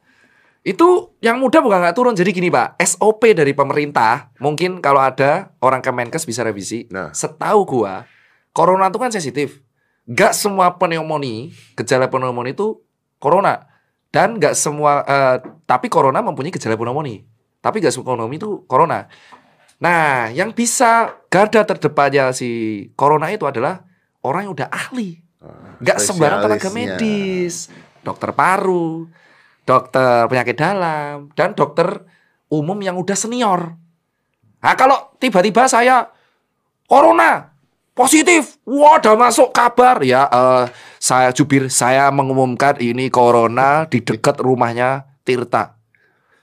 Itu 0.67 1.15
yang 1.23 1.39
muda 1.39 1.63
bukan 1.63 1.79
nggak 1.79 1.95
turun. 1.95 2.11
Jadi 2.11 2.35
gini, 2.35 2.51
Pak, 2.51 2.75
SOP 2.83 3.31
dari 3.31 3.55
pemerintah, 3.55 4.35
mungkin 4.43 4.83
kalau 4.83 4.99
ada 4.99 5.55
orang 5.63 5.79
Kemenkes 5.79 6.27
bisa 6.27 6.43
revisi. 6.43 6.83
Nah. 6.91 7.15
Setahu 7.15 7.63
gua, 7.63 8.03
corona 8.51 8.91
itu 8.91 8.99
kan 8.99 9.07
sensitif. 9.07 9.63
Gak 10.07 10.35
semua 10.35 10.75
pneumonia, 10.75 11.51
gejala 11.79 12.11
pneumonia 12.11 12.51
itu 12.51 12.83
corona. 13.15 13.67
Dan 14.11 14.43
gak 14.43 14.59
semua 14.59 15.07
eh, 15.07 15.35
tapi 15.63 15.87
corona 15.87 16.19
mempunyai 16.19 16.51
gejala 16.51 16.75
pneumonia. 16.75 17.23
Tapi 17.67 17.83
gak 17.83 17.91
semua 17.91 18.15
pneumonia 18.15 18.39
itu 18.39 18.63
corona. 18.63 19.11
Nah, 19.83 20.31
yang 20.31 20.55
bisa 20.55 21.19
garda 21.27 21.67
terdepannya 21.67 22.31
si 22.31 22.49
corona 22.95 23.27
itu 23.27 23.43
adalah 23.43 23.83
orang 24.23 24.47
yang 24.47 24.53
udah 24.55 24.71
ahli. 24.71 25.19
Gak 25.83 25.99
sembarang 25.99 26.47
tenaga 26.47 26.63
spesialisnya. 26.63 26.95
medis, 26.95 27.55
dokter 28.01 28.31
paru, 28.31 29.11
dokter 29.67 30.31
penyakit 30.31 30.55
dalam, 30.55 31.27
dan 31.35 31.51
dokter 31.51 32.07
umum 32.47 32.79
yang 32.79 32.95
udah 32.95 33.13
senior. 33.19 33.75
Nah, 34.63 34.73
kalau 34.79 35.13
tiba-tiba 35.21 35.67
saya 35.67 36.09
corona 36.87 37.53
positif, 37.93 38.57
wah 38.65 38.97
udah 38.97 39.13
masuk 39.13 39.53
kabar 39.53 40.01
ya. 40.01 40.25
eh, 40.25 40.65
saya 40.97 41.29
jubir, 41.29 41.69
saya 41.69 42.09
mengumumkan 42.09 42.81
ini 42.81 43.13
corona 43.13 43.85
di 43.85 44.01
dekat 44.01 44.41
rumahnya 44.41 45.05
Tirta. 45.21 45.76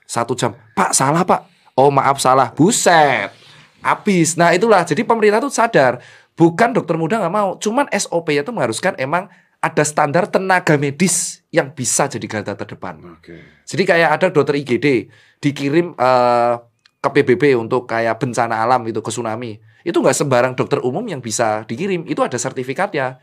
Satu 0.05 0.37
jam, 0.37 0.53
Pak 0.77 0.93
salah 0.93 1.25
Pak. 1.25 1.49
Oh 1.75 1.91
maaf 1.91 2.21
salah, 2.21 2.53
buset. 2.55 3.33
Habis. 3.83 4.39
Nah 4.39 4.55
itulah, 4.55 4.81
jadi 4.87 5.03
pemerintah 5.03 5.43
tuh 5.43 5.51
sadar, 5.51 6.01
bukan 6.33 6.73
dokter 6.73 6.95
muda 6.95 7.19
nggak 7.21 7.35
mau, 7.35 7.49
cuman 7.59 7.85
SOP-nya 7.91 8.41
tuh 8.41 8.55
mengharuskan 8.55 8.95
emang 8.97 9.29
ada 9.65 9.83
standar 9.83 10.29
tenaga 10.29 10.77
medis 10.77 11.41
yang 11.49 11.73
bisa 11.73 12.05
jadi 12.05 12.25
garda 12.29 12.53
terdepan. 12.53 13.17
Oke. 13.17 13.65
Jadi 13.65 13.83
kayak 13.85 14.09
ada 14.21 14.27
dokter 14.29 14.61
IGD 14.61 15.09
dikirim 15.41 15.97
eh, 15.97 16.53
ke 17.01 17.09
PBB 17.09 17.53
untuk 17.57 17.85
kayak 17.85 18.17
bencana 18.17 18.65
alam 18.65 18.81
itu 18.89 19.01
ke 19.01 19.13
tsunami. 19.13 19.61
Itu 19.85 20.01
nggak 20.01 20.17
sembarang 20.17 20.53
dokter 20.57 20.81
umum 20.81 21.05
yang 21.05 21.21
bisa 21.21 21.61
dikirim. 21.69 22.05
Itu 22.09 22.25
ada 22.25 22.37
sertifikatnya. 22.41 23.21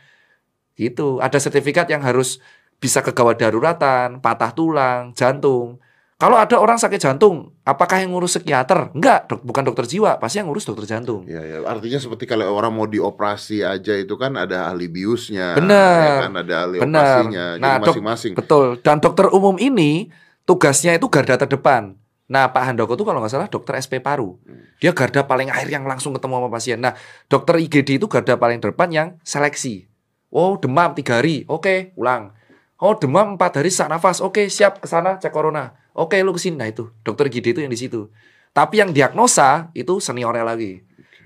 Gitu. 0.79 1.19
Ada 1.19 1.43
sertifikat 1.43 1.91
yang 1.91 2.03
harus 2.07 2.39
bisa 2.79 3.03
kegawat 3.03 3.43
daruratan, 3.43 4.23
patah 4.23 4.55
tulang, 4.55 5.11
jantung. 5.19 5.82
Kalau 6.23 6.39
ada 6.39 6.55
orang 6.55 6.79
sakit 6.79 7.03
jantung, 7.03 7.51
apakah 7.67 7.99
yang 7.99 8.15
ngurus 8.15 8.39
psikiater? 8.39 8.95
Enggak, 8.95 9.27
dok, 9.27 9.43
bukan 9.43 9.67
dokter 9.67 9.91
jiwa, 9.91 10.23
pasti 10.23 10.39
yang 10.39 10.47
ngurus 10.47 10.63
dokter 10.63 10.87
jantung. 10.87 11.27
Ya, 11.27 11.43
ya, 11.43 11.67
artinya 11.67 11.99
seperti 11.99 12.31
kalau 12.31 12.47
orang 12.55 12.71
mau 12.71 12.87
dioperasi 12.87 13.67
aja 13.67 13.99
itu 13.99 14.15
kan 14.15 14.39
ada 14.39 14.71
ahli 14.71 14.87
biusnya, 14.87 15.59
Benar. 15.59 15.99
ya 15.99 16.13
kan 16.23 16.33
ada 16.39 16.55
ahli 16.63 16.79
Benar. 16.79 17.27
operasinya, 17.27 17.47
Nah, 17.59 17.83
masing-masing. 17.83 18.33
Betul. 18.39 18.79
Dan 18.87 19.03
dokter 19.03 19.35
umum 19.35 19.59
ini 19.59 20.15
tugasnya 20.47 20.95
itu 20.95 21.11
garda 21.11 21.35
terdepan. 21.35 21.99
Nah, 22.31 22.55
Pak 22.55 22.71
Handoko 22.71 22.95
tuh 22.95 23.03
kalau 23.03 23.19
nggak 23.19 23.33
salah 23.35 23.51
dokter 23.51 23.75
SP 23.83 23.99
paru. 23.99 24.39
Dia 24.79 24.95
garda 24.95 25.27
paling 25.27 25.51
akhir 25.51 25.75
yang 25.75 25.83
langsung 25.91 26.15
ketemu 26.15 26.39
sama 26.39 26.49
pasien. 26.55 26.79
Nah, 26.79 26.95
dokter 27.27 27.59
IGD 27.59 27.99
itu 27.99 28.07
garda 28.07 28.39
paling 28.39 28.63
depan 28.63 28.95
yang 28.95 29.09
seleksi. 29.27 29.91
Oh, 30.31 30.55
demam 30.55 30.95
tiga 30.95 31.19
hari. 31.19 31.43
Oke, 31.51 31.91
ulang. 31.99 32.31
Oh, 32.79 32.95
demam 32.95 33.35
empat 33.35 33.59
hari 33.59 33.75
sesak 33.75 33.91
nafas. 33.91 34.23
Oke, 34.23 34.47
siap 34.47 34.79
ke 34.79 34.87
sana 34.87 35.19
cek 35.19 35.35
corona. 35.35 35.82
Oke, 35.95 36.17
lu 36.19 36.33
ke 36.33 36.41
sini. 36.41 36.57
Nah, 36.57 36.67
itu 36.67 36.89
dokter 37.01 37.29
IGD 37.29 37.47
itu 37.51 37.61
yang 37.61 37.69
di 37.69 37.77
situ. 37.77 38.09
Tapi 38.51 38.81
yang 38.81 38.91
diagnosa 38.91 39.73
itu 39.73 39.97
seniornya 39.97 40.43
lagi. 40.43 40.81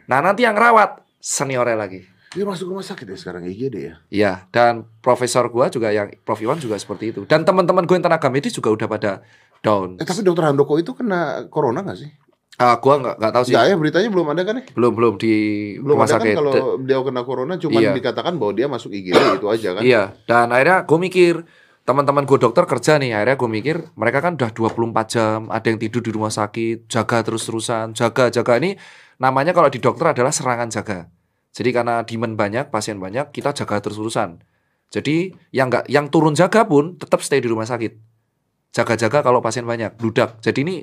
Nah, 0.07 0.19
nanti 0.21 0.43
yang 0.43 0.55
rawat 0.55 1.03
seniornya 1.19 1.75
lagi. 1.77 2.07
Dia 2.31 2.45
masuk 2.45 2.69
rumah 2.69 2.85
sakit 2.85 3.07
ya 3.07 3.17
sekarang 3.17 3.43
IGD 3.45 3.75
ya. 3.81 3.95
Iya, 4.09 4.33
dan 4.51 4.85
profesor 5.01 5.49
gua 5.49 5.67
juga 5.67 5.89
yang 5.89 6.13
Prof 6.21 6.37
Iwan 6.37 6.59
juga 6.59 6.77
seperti 6.77 7.11
itu. 7.11 7.21
Dan 7.25 7.43
teman-teman 7.43 7.83
gue 7.83 7.95
yang 7.95 8.05
tenaga 8.05 8.29
medis 8.29 8.53
juga 8.53 8.69
udah 8.69 8.87
pada 8.87 9.13
down. 9.59 9.97
Eh 9.97 10.05
tapi 10.05 10.21
dokter 10.21 10.45
Handoko 10.45 10.77
itu 10.77 10.93
kena 10.93 11.49
corona 11.49 11.81
nggak 11.81 11.97
sih? 11.97 12.11
Ah, 12.57 12.77
gua 12.77 13.01
nggak 13.01 13.17
nggak 13.17 13.33
tahu 13.33 13.43
sih. 13.43 13.53
Nggak 13.53 13.67
ya 13.67 13.77
beritanya 13.77 14.09
belum 14.11 14.27
ada 14.29 14.43
kan 14.45 14.55
ya? 14.61 14.65
Belum 14.69 14.93
belum 14.93 15.15
di 15.17 15.35
Belum 15.77 15.97
rumah 15.97 16.05
ada 16.05 16.15
sakit. 16.21 16.29
kan 16.29 16.37
kalau 16.37 16.53
dia 16.79 16.97
kena 17.01 17.23
corona 17.25 17.53
cuma 17.57 17.79
Iya. 17.81 17.91
dikatakan 17.95 18.35
bahwa 18.37 18.53
dia 18.53 18.67
masuk 18.69 18.91
IGD 18.93 19.17
itu 19.41 19.47
aja 19.49 19.69
kan? 19.73 19.83
Iya, 19.83 20.03
dan 20.29 20.47
akhirnya 20.53 20.79
gue 20.85 20.99
mikir 21.01 21.35
teman-teman 21.87 22.27
gue 22.27 22.39
dokter 22.43 22.67
kerja 22.67 22.99
nih, 22.99 23.15
akhirnya 23.15 23.37
gue 23.39 23.51
mikir 23.51 23.77
mereka 23.95 24.19
kan 24.19 24.35
udah 24.35 24.51
24 24.51 25.07
jam, 25.07 25.39
ada 25.55 25.67
yang 25.71 25.79
tidur 25.79 26.03
di 26.03 26.11
rumah 26.11 26.35
sakit, 26.35 26.91
jaga 26.91 27.23
terus-terusan, 27.23 27.95
jaga 27.95 28.27
jaga 28.35 28.59
ini 28.59 28.75
namanya 29.23 29.55
kalau 29.55 29.71
di 29.71 29.79
dokter 29.79 30.11
adalah 30.11 30.35
serangan 30.35 30.67
jaga. 30.67 31.07
Jadi 31.55 31.71
karena 31.73 32.03
demand 32.03 32.35
banyak, 32.35 32.69
pasien 32.69 32.99
banyak, 32.99 33.31
kita 33.31 33.55
jaga 33.55 33.81
terus-terusan. 33.81 34.43
Jadi 34.91 35.31
yang 35.55 35.71
nggak 35.71 35.87
yang 35.87 36.11
turun 36.11 36.35
jaga 36.35 36.67
pun 36.67 36.99
tetap 36.99 37.23
stay 37.23 37.39
di 37.39 37.49
rumah 37.49 37.65
sakit. 37.65 37.97
Jaga-jaga 38.75 39.25
kalau 39.25 39.41
pasien 39.41 39.65
banyak, 39.65 39.97
bludak. 39.97 40.43
Jadi 40.45 40.59
ini 40.67 40.77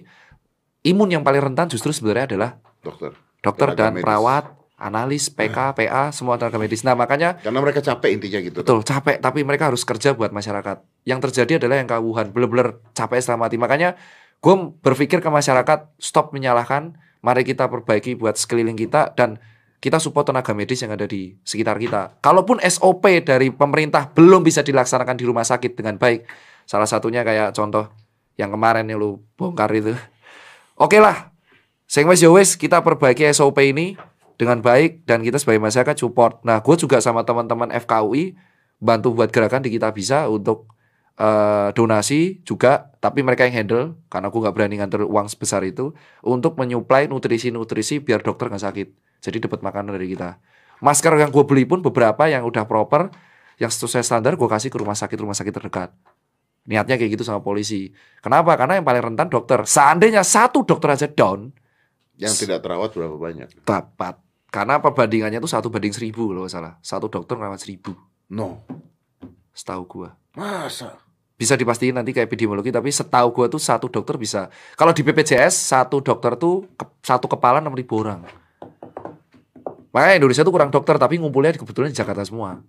imun 0.88 1.14
yang 1.14 1.22
paling 1.22 1.52
rentan 1.52 1.70
justru 1.70 1.94
sebenarnya 1.94 2.34
adalah 2.34 2.58
Dokter. 2.82 3.14
dokter 3.40 3.70
dan 3.78 3.94
medis. 3.94 4.04
perawat, 4.08 4.44
analis, 4.80 5.30
PK, 5.30 5.78
PA, 5.78 6.04
semua 6.12 6.36
tenaga 6.36 6.58
medis. 6.60 6.82
Nah, 6.84 6.98
makanya 6.98 7.40
Karena 7.40 7.60
mereka 7.64 7.80
capek 7.80 8.10
intinya 8.18 8.40
gitu. 8.44 8.60
Betul, 8.66 8.82
capek 8.84 9.22
tapi 9.22 9.46
mereka 9.46 9.72
harus 9.72 9.86
kerja 9.86 10.12
buat 10.12 10.34
masyarakat. 10.34 10.84
Yang 11.04 11.30
terjadi 11.30 11.60
adalah 11.64 11.84
yang 11.84 11.88
ke 11.88 11.98
Wuhan, 12.00 12.32
bener-bener 12.32 12.80
capek 12.96 13.20
setengah 13.20 13.48
mati. 13.48 13.56
Makanya 13.60 14.00
gue 14.40 14.56
berpikir 14.80 15.20
ke 15.20 15.30
masyarakat, 15.32 15.92
stop 16.00 16.32
menyalahkan, 16.32 16.96
mari 17.24 17.44
kita 17.44 17.68
perbaiki 17.68 18.16
buat 18.16 18.36
sekeliling 18.36 18.76
kita 18.76 19.16
dan 19.16 19.40
kita 19.84 20.00
support 20.00 20.24
tenaga 20.24 20.56
medis 20.56 20.80
yang 20.80 20.96
ada 20.96 21.04
di 21.04 21.36
sekitar 21.44 21.76
kita. 21.76 22.16
Kalaupun 22.24 22.64
SOP 22.64 23.04
dari 23.28 23.52
pemerintah 23.52 24.08
belum 24.08 24.40
bisa 24.40 24.64
dilaksanakan 24.64 25.20
di 25.20 25.28
rumah 25.28 25.44
sakit 25.44 25.76
dengan 25.76 26.00
baik, 26.00 26.24
salah 26.64 26.88
satunya 26.88 27.20
kayak 27.28 27.52
contoh 27.52 27.92
yang 28.40 28.56
kemarin 28.56 28.88
yang 28.88 29.04
lu 29.04 29.20
bongkar 29.36 29.68
itu. 29.76 29.92
Oke 30.80 31.04
lah, 31.04 31.36
sing 31.84 32.08
wis 32.08 32.24
ya 32.24 32.32
kita 32.32 32.80
perbaiki 32.80 33.28
SOP 33.36 33.60
ini 33.60 34.00
dengan 34.40 34.64
baik 34.64 35.06
dan 35.06 35.22
kita 35.22 35.38
sebagai 35.38 35.62
masyarakat 35.62 35.96
support. 36.00 36.42
Nah, 36.48 36.64
gue 36.64 36.76
juga 36.80 36.98
sama 37.04 37.22
teman-teman 37.22 37.70
FKUI 37.70 38.34
bantu 38.82 39.16
buat 39.16 39.30
gerakan 39.30 39.64
di 39.64 39.70
kita 39.72 39.94
bisa 39.94 40.28
untuk 40.28 40.73
eh, 41.14 41.70
donasi 41.74 42.42
juga, 42.42 42.90
tapi 42.98 43.22
mereka 43.22 43.46
yang 43.46 43.56
handle 43.64 43.86
karena 44.08 44.28
aku 44.28 44.38
nggak 44.42 44.56
berani 44.56 44.76
nganter 44.82 45.06
uang 45.06 45.28
sebesar 45.30 45.62
itu 45.62 45.94
untuk 46.22 46.58
menyuplai 46.58 47.06
nutrisi-nutrisi 47.06 48.02
biar 48.02 48.22
dokter 48.22 48.50
nggak 48.50 48.64
sakit. 48.64 48.88
Jadi 49.22 49.38
dapat 49.46 49.62
makanan 49.62 49.96
dari 49.96 50.12
kita. 50.12 50.42
Masker 50.84 51.16
yang 51.16 51.32
gue 51.32 51.46
beli 51.48 51.64
pun 51.64 51.80
beberapa 51.80 52.28
yang 52.28 52.44
udah 52.44 52.68
proper, 52.68 53.08
yang 53.56 53.72
sesuai 53.72 54.04
standar 54.04 54.36
gue 54.36 54.50
kasih 54.50 54.68
ke 54.68 54.76
rumah 54.76 54.98
sakit 54.98 55.16
rumah 55.16 55.38
sakit 55.38 55.54
terdekat. 55.54 55.94
Niatnya 56.64 56.96
kayak 56.96 57.20
gitu 57.20 57.24
sama 57.24 57.44
polisi. 57.44 57.92
Kenapa? 58.20 58.56
Karena 58.56 58.80
yang 58.80 58.88
paling 58.88 59.04
rentan 59.14 59.28
dokter. 59.28 59.64
Seandainya 59.68 60.24
satu 60.24 60.64
dokter 60.64 60.96
aja 60.96 61.08
down, 61.12 61.52
Yang 62.16 62.48
tidak 62.48 62.64
terawat 62.64 62.96
berapa 62.96 63.16
banyak? 63.20 63.68
dapat. 63.68 64.16
Karena 64.48 64.80
perbandingannya 64.80 65.42
itu 65.42 65.50
satu 65.50 65.68
banding 65.68 65.92
seribu 65.92 66.32
kalau 66.32 66.46
nggak 66.48 66.54
salah. 66.56 66.74
Satu 66.80 67.12
dokter 67.12 67.36
merawat 67.36 67.60
seribu, 67.60 67.92
No. 68.32 68.64
setahu 69.52 69.84
gua. 69.86 70.10
Masa? 70.34 71.03
Bisa 71.44 71.54
dipastikan 71.54 72.00
nanti 72.00 72.16
kayak 72.16 72.26
epidemiologi, 72.26 72.72
tapi 72.72 72.88
setahu 72.88 73.36
gua 73.36 73.48
tuh 73.48 73.60
satu 73.60 73.92
dokter 73.92 74.16
bisa. 74.16 74.48
Kalau 74.74 74.90
di 74.90 75.04
BPJS 75.04 75.52
satu 75.68 76.00
dokter 76.00 76.40
tuh 76.40 76.72
ke- 76.72 76.88
satu 77.02 77.28
kepala 77.28 77.60
enam 77.60 77.76
ribu 77.76 78.00
orang. 78.00 78.24
Makanya 79.92 80.16
Indonesia 80.18 80.42
tuh 80.42 80.50
kurang 80.50 80.72
dokter, 80.72 80.96
tapi 80.96 81.20
ngumpulnya 81.20 81.52
kebetulan 81.54 81.92
di 81.92 81.96
Jakarta 81.96 82.24
semua. 82.24 82.64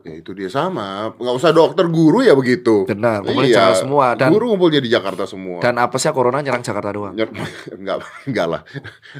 Ya 0.00 0.14
itu 0.14 0.30
dia 0.32 0.46
sama. 0.46 1.10
Nggak 1.12 1.34
usah 1.34 1.50
dokter, 1.50 1.84
guru 1.84 2.22
ya 2.22 2.32
begitu. 2.32 2.86
Benar, 2.86 3.20
ngumpulnya 3.20 3.42
Iya, 3.44 3.56
Jakarta 3.58 3.76
semua. 3.76 4.06
Dan 4.14 4.30
guru 4.30 4.44
ngumpulnya 4.48 4.78
di 4.78 4.86
Jakarta 4.86 5.24
semua. 5.26 5.58
dan 5.58 5.74
apesnya 5.76 6.14
corona 6.14 6.38
nyerang 6.38 6.62
Jakarta 6.62 6.94
doang. 6.94 7.12
Enggak, 7.12 7.34
enggak 8.30 8.46
lah. 8.46 8.62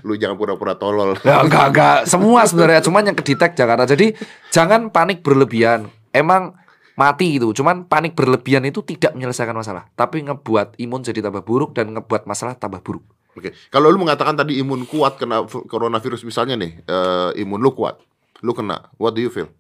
Lu 0.01 0.15
jangan 0.15 0.39
pura-pura 0.39 0.79
tolol. 0.79 1.19
Ya, 1.21 1.43
enggak, 1.43 1.75
enggak. 1.75 1.99
Semua 2.07 2.47
sebenarnya. 2.47 2.81
Cuman 2.81 3.03
yang 3.05 3.19
kedetek 3.19 3.53
Jakarta. 3.53 3.83
Jadi 3.85 4.15
jangan 4.49 4.89
panik 4.89 5.21
berlebihan. 5.21 5.91
Emang 6.09 6.55
mati 6.97 7.37
gitu. 7.37 7.53
Cuman 7.53 7.85
panik 7.87 8.17
berlebihan 8.17 8.65
itu 8.65 8.81
tidak 8.83 9.13
menyelesaikan 9.13 9.55
masalah. 9.55 9.87
Tapi 9.93 10.25
ngebuat 10.25 10.81
imun 10.81 11.05
jadi 11.05 11.21
tambah 11.23 11.45
buruk 11.45 11.77
dan 11.77 11.93
ngebuat 11.93 12.25
masalah 12.25 12.57
tambah 12.57 12.81
buruk. 12.81 13.05
Oke, 13.37 13.53
kalau 13.69 13.93
lu 13.93 14.01
mengatakan 14.01 14.33
tadi 14.33 14.57
imun 14.57 14.89
kuat 14.89 15.21
kena 15.21 15.45
coronavirus 15.45 16.25
misalnya 16.25 16.57
nih, 16.57 16.81
eh, 16.83 17.45
imun 17.45 17.61
lu 17.61 17.77
kuat, 17.77 18.01
lu 18.41 18.57
kena, 18.57 18.89
what 18.97 19.13
do 19.13 19.21
you 19.21 19.29
feel? 19.29 19.53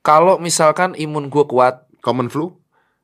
Kalau 0.00 0.38
misalkan 0.38 0.94
imun 0.94 1.26
gue 1.28 1.44
kuat, 1.44 1.84
Common 1.98 2.30
flu? 2.30 2.54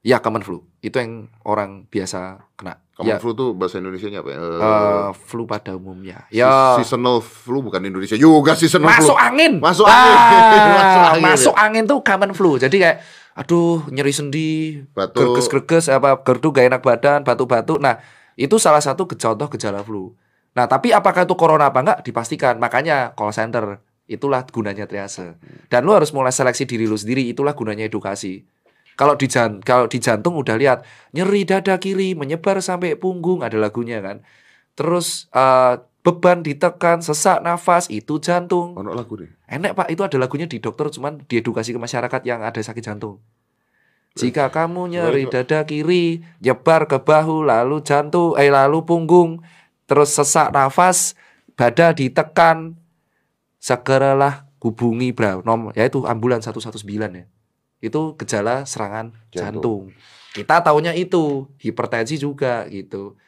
ya 0.05 0.21
common 0.21 0.45
flu. 0.45 0.63
Itu 0.79 1.01
yang 1.01 1.27
orang 1.43 1.89
biasa 1.91 2.45
kena. 2.55 2.79
Common 2.95 3.11
Ya, 3.11 3.19
flu 3.19 3.35
tuh 3.35 3.51
bahasa 3.57 3.83
Indonesia 3.83 4.07
apa 4.15 4.31
ya? 4.31 4.39
Eh, 4.39 4.61
eh, 4.63 5.09
flu 5.27 5.43
pada 5.43 5.75
umumnya. 5.75 6.29
Ya, 6.31 6.79
seasonal 6.79 7.19
flu 7.19 7.59
bukan 7.59 7.83
Indonesia 7.83 8.15
juga 8.15 8.55
seasonal 8.55 8.87
masuk 8.95 9.19
flu. 9.19 9.27
angin. 9.27 9.53
Masuk 9.59 9.87
angin. 9.91 10.15
Ah, 10.15 10.31
Masuk 10.79 11.03
angin, 11.03 11.23
masuk 11.27 11.55
angin 11.59 11.85
tuh 11.91 11.99
common 12.07 12.31
flu. 12.31 12.55
Jadi 12.63 12.77
kayak 12.79 13.03
aduh 13.35 13.83
nyeri 13.91 14.15
sendi, 14.15 14.51
gerges-gerges 14.95 15.91
apa 15.91 16.23
gerdu 16.23 16.55
gak 16.55 16.67
enak 16.71 16.83
badan, 16.83 17.21
batuk-batuk. 17.27 17.83
Nah, 17.83 17.99
itu 18.39 18.57
salah 18.63 18.83
satu 18.83 19.07
contoh 19.11 19.49
gejala 19.51 19.83
flu. 19.83 20.15
Nah, 20.55 20.71
tapi 20.71 20.95
apakah 20.95 21.27
itu 21.27 21.35
corona 21.35 21.71
apa 21.71 21.83
enggak 21.83 21.99
dipastikan. 22.07 22.63
Makanya 22.63 23.13
call 23.19 23.35
center 23.35 23.83
itulah 24.07 24.47
gunanya 24.47 24.87
triase. 24.87 25.35
Dan 25.67 25.83
lu 25.83 25.93
harus 25.99 26.15
mulai 26.15 26.31
seleksi 26.31 26.63
diri 26.65 26.87
lu 26.87 26.95
sendiri, 26.95 27.27
itulah 27.27 27.59
gunanya 27.59 27.91
edukasi. 27.91 28.47
Kalau 28.95 29.19
di 29.19 29.27
jan 29.27 29.59
kalau 29.59 29.91
di 29.91 29.99
jantung 29.99 30.39
udah 30.39 30.55
lihat 30.55 30.87
nyeri 31.11 31.43
dada 31.43 31.83
kiri 31.83 32.15
menyebar 32.15 32.63
sampai 32.63 32.95
punggung 32.95 33.43
ada 33.43 33.59
lagunya 33.59 33.99
kan. 33.99 34.23
Terus 34.79 35.27
eh, 35.35 35.83
beban 36.05 36.45
ditekan, 36.45 37.01
sesak 37.01 37.41
nafas 37.41 37.89
itu 37.89 38.21
jantung. 38.21 38.77
Ono 38.77 38.93
lagu 38.93 39.17
deh. 39.17 39.33
Enak 39.49 39.73
pak, 39.73 39.89
itu 39.89 40.05
ada 40.05 40.21
lagunya 40.21 40.45
di 40.45 40.61
dokter, 40.61 40.93
cuman 40.93 41.25
diedukasi 41.25 41.73
ke 41.73 41.81
masyarakat 41.81 42.21
yang 42.29 42.45
ada 42.45 42.61
sakit 42.61 42.85
jantung. 42.85 43.25
Jika 44.15 44.53
kamu 44.53 44.95
nyeri 44.95 45.27
dada 45.27 45.67
kiri, 45.67 46.23
nyebar 46.39 46.87
ke 46.87 47.03
bahu, 47.03 47.43
lalu 47.43 47.83
jantung, 47.83 48.37
eh 48.39 48.53
lalu 48.53 48.85
punggung, 48.87 49.43
terus 49.91 50.15
sesak 50.15 50.55
nafas, 50.55 51.19
dada 51.59 51.91
ditekan, 51.91 52.79
segeralah 53.59 54.47
hubungi 54.63 55.11
bra, 55.11 55.41
nomor, 55.43 55.75
yaitu 55.75 56.05
ambulans 56.07 56.47
119 56.47 56.85
ya. 57.11 57.27
Itu 57.83 58.15
gejala 58.21 58.69
serangan 58.69 59.17
Jantung. 59.33 59.91
jantung. 59.91 60.33
Kita 60.37 60.63
taunya 60.63 60.93
itu, 60.95 61.49
hipertensi 61.59 62.15
juga 62.21 62.69
gitu. 62.71 63.19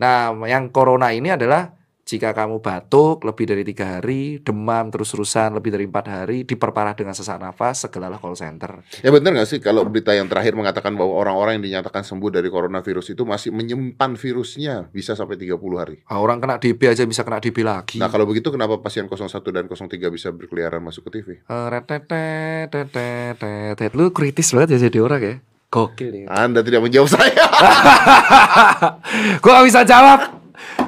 Nah, 0.00 0.32
yang 0.48 0.72
corona 0.72 1.12
ini 1.12 1.28
adalah 1.30 1.79
jika 2.10 2.34
kamu 2.34 2.58
batuk 2.58 3.22
lebih 3.22 3.46
dari 3.46 3.62
tiga 3.62 4.02
hari, 4.02 4.42
demam 4.42 4.90
terus-terusan 4.90 5.54
lebih 5.54 5.70
dari 5.70 5.86
empat 5.86 6.06
hari, 6.10 6.42
diperparah 6.42 6.98
dengan 6.98 7.14
sesak 7.14 7.38
nafas, 7.38 7.86
segeralah 7.86 8.18
call 8.18 8.34
center. 8.34 8.82
Ya 8.98 9.14
bener 9.14 9.38
gak 9.38 9.46
sih 9.46 9.62
kalau 9.62 9.86
berita 9.86 10.10
yang 10.10 10.26
terakhir 10.26 10.58
mengatakan 10.58 10.98
bahwa 10.98 11.14
orang-orang 11.22 11.62
yang 11.62 11.70
dinyatakan 11.70 12.02
sembuh 12.02 12.34
dari 12.34 12.50
coronavirus 12.50 13.14
itu 13.14 13.22
masih 13.22 13.54
menyimpan 13.54 14.18
virusnya 14.18 14.90
bisa 14.90 15.14
sampai 15.14 15.38
30 15.38 15.54
hari. 15.78 16.02
Ah, 16.10 16.18
orang 16.18 16.42
kena 16.42 16.58
DB 16.58 16.90
aja 16.90 17.06
bisa 17.06 17.22
kena 17.22 17.38
DB 17.38 17.62
lagi. 17.62 18.02
Nah 18.02 18.10
kalau 18.10 18.26
begitu 18.26 18.50
kenapa 18.50 18.82
pasien 18.82 19.06
01 19.06 19.30
dan 19.54 19.70
03 19.70 20.10
bisa 20.10 20.34
berkeliaran 20.34 20.82
masuk 20.82 21.06
ke 21.06 21.22
TV? 21.22 21.46
Eh, 21.46 21.68
tetet. 22.66 23.92
Lu 23.94 24.10
kritis 24.10 24.50
banget 24.50 24.74
ya 24.74 24.90
jadi 24.90 24.98
orang 24.98 25.22
ya. 25.22 25.36
Gokil 25.70 26.26
ya. 26.26 26.26
Anda 26.26 26.66
tidak 26.66 26.82
menjawab 26.82 27.06
saya. 27.06 27.46
Gua 29.46 29.62
gak 29.62 29.66
bisa 29.70 29.86
jawab. 29.86 30.39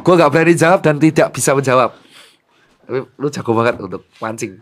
Gua 0.02 0.14
gak 0.18 0.30
berani 0.35 0.54
jawab 0.56 0.80
dan 0.82 0.98
tidak 0.98 1.30
bisa 1.35 1.54
menjawab. 1.54 1.94
Tapi 2.82 2.98
lu 3.18 3.28
jago 3.30 3.50
banget 3.54 3.74
untuk 3.78 4.02
mancing. 4.18 4.58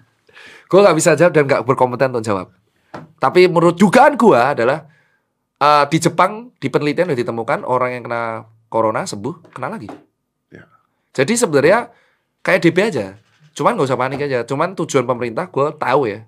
Gua 0.68 0.80
gak 0.86 0.96
bisa 0.96 1.16
jawab 1.16 1.32
dan 1.32 1.44
gak 1.48 1.62
berkompeten 1.64 2.14
untuk 2.14 2.24
jawab. 2.26 2.46
Tapi 3.20 3.46
menurut 3.46 3.76
dugaan 3.76 4.16
gua 4.16 4.52
adalah 4.52 4.86
eh, 5.60 5.84
di 5.88 5.98
Jepang 6.00 6.52
di 6.56 6.68
penelitian 6.68 7.12
sudah 7.12 7.20
ditemukan 7.20 7.58
orang 7.64 7.90
yang 7.96 8.02
kena 8.06 8.22
corona 8.70 9.02
sembuh 9.04 9.50
kena 9.50 9.68
lagi. 9.68 9.90
Ya. 10.48 10.64
Jadi 11.12 11.34
sebenarnya 11.34 11.90
kayak 12.40 12.60
DB 12.64 12.78
aja. 12.80 13.06
Cuman 13.52 13.74
nggak 13.74 13.88
usah 13.90 13.98
panik 13.98 14.22
aja. 14.24 14.46
Cuman 14.46 14.78
tujuan 14.78 15.04
pemerintah 15.04 15.50
gue 15.50 15.66
tahu 15.76 16.02
ya. 16.06 16.24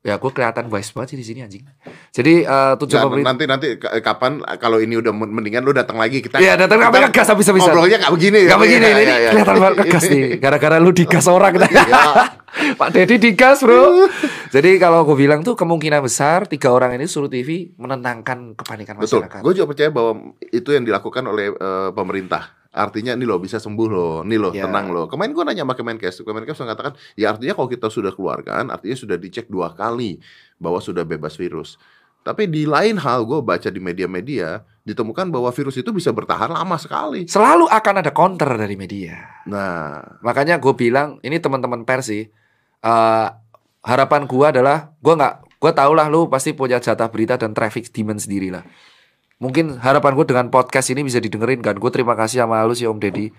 Ya 0.00 0.16
gue 0.16 0.30
kelihatan 0.32 0.68
wise 0.72 0.92
banget 0.92 1.16
sih 1.16 1.18
di 1.18 1.26
sini 1.26 1.40
anjing. 1.44 1.64
Jadi 2.10 2.42
eh, 2.42 2.72
tujuan 2.76 2.90
Nggak, 2.90 3.06
pemerintah 3.06 3.30
nanti 3.30 3.44
nanti 3.46 3.68
kapan 4.00 4.32
kalau 4.58 4.76
ini 4.76 4.98
udah 4.98 5.14
men- 5.14 5.30
mendingan 5.30 5.62
lu 5.62 5.70
datang 5.70 5.94
lagi 5.94 6.18
kita 6.18 6.42
Iya, 6.42 6.58
datang 6.58 6.82
kita 6.82 6.90
apa 6.90 6.98
ngegas 7.06 7.28
habis-habisan. 7.30 7.70
ngobrolnya 7.70 7.96
nggak 8.02 8.12
begini 8.12 8.40
Gak 8.44 8.58
begini, 8.58 8.82
Iya, 8.82 8.90
ini 8.90 9.02
iya, 9.04 9.16
iya. 9.16 9.30
kelihatan 9.30 9.56
banget 9.56 9.76
ngegas 9.78 10.04
nih. 10.04 10.22
Gara-gara 10.42 10.76
lu 10.76 10.90
digas 10.90 11.26
orang. 11.26 11.52
Iya. 11.54 12.02
Pak 12.80 12.88
Deddy 12.90 13.16
digas 13.16 13.62
bro. 13.62 14.10
Jadi 14.54 14.70
kalau 14.76 15.06
gue 15.06 15.14
bilang 15.14 15.40
tuh 15.40 15.54
kemungkinan 15.54 16.02
besar 16.02 16.44
tiga 16.44 16.74
orang 16.74 16.98
ini 16.98 17.06
suruh 17.06 17.30
TV 17.30 17.70
menenangkan 17.76 18.58
kepanikan 18.58 18.98
Betul. 18.98 19.22
masyarakat. 19.22 19.40
Gue 19.40 19.52
juga 19.54 19.66
percaya 19.70 19.90
bahwa 19.90 20.12
itu 20.42 20.66
yang 20.68 20.82
dilakukan 20.82 21.22
oleh 21.24 21.46
eh, 21.48 21.90
pemerintah. 21.92 22.58
Artinya 22.70 23.14
ini 23.14 23.22
loh 23.22 23.38
bisa 23.38 23.58
sembuh 23.58 23.88
loh, 23.88 24.14
nih 24.22 24.38
loh 24.38 24.50
Ya. 24.50 24.66
tenang 24.66 24.90
loh. 24.90 25.06
Kemarin 25.06 25.30
gue 25.30 25.42
nanya 25.44 25.62
sama 25.62 25.74
Kemenkes, 25.74 26.22
Kemenkes 26.22 26.54
mengatakan 26.56 26.94
ya 27.14 27.30
artinya 27.30 27.50
kalau 27.52 27.66
kita 27.66 27.86
sudah 27.86 28.10
keluarkan, 28.10 28.70
artinya 28.70 28.94
sudah 28.94 29.14
dicek 29.14 29.46
dua 29.46 29.70
kali 29.72 30.18
bahwa 30.56 30.78
sudah 30.78 31.02
bebas 31.02 31.34
virus. 31.34 31.78
Tapi 32.20 32.52
di 32.52 32.68
lain 32.68 33.00
hal 33.00 33.24
gue 33.24 33.40
baca 33.40 33.68
di 33.72 33.80
media-media 33.80 34.60
ditemukan 34.84 35.32
bahwa 35.32 35.48
virus 35.52 35.80
itu 35.80 35.88
bisa 35.92 36.12
bertahan 36.12 36.52
lama 36.52 36.76
sekali. 36.76 37.24
Selalu 37.24 37.68
akan 37.68 37.94
ada 38.04 38.12
counter 38.12 38.50
dari 38.60 38.76
media. 38.76 39.40
Nah, 39.48 40.20
Makanya 40.20 40.60
gue 40.60 40.72
bilang 40.76 41.16
ini 41.24 41.40
teman-teman 41.40 41.84
pers 41.88 42.12
sih. 42.12 42.28
eh, 42.80 43.28
harapan 43.84 44.24
gue 44.24 44.46
adalah 44.46 44.92
gue 45.00 45.14
nggak 45.16 45.34
gue 45.60 45.72
tau 45.76 45.92
lah 45.92 46.08
lu 46.08 46.32
pasti 46.32 46.56
punya 46.56 46.80
jatah 46.80 47.08
berita 47.12 47.36
dan 47.36 47.52
traffic 47.52 47.92
demand 47.92 48.20
sendiri 48.20 48.48
lah. 48.48 48.64
Mungkin 49.40 49.80
harapan 49.80 50.12
gue 50.16 50.26
dengan 50.28 50.46
podcast 50.52 50.92
ini 50.92 51.00
bisa 51.04 51.16
didengerin 51.20 51.64
kan. 51.64 51.76
Gue 51.80 51.88
terima 51.92 52.12
kasih 52.16 52.44
sama 52.44 52.60
lu 52.64 52.76
sih 52.76 52.84
Om 52.88 53.00
Deddy. 53.00 53.32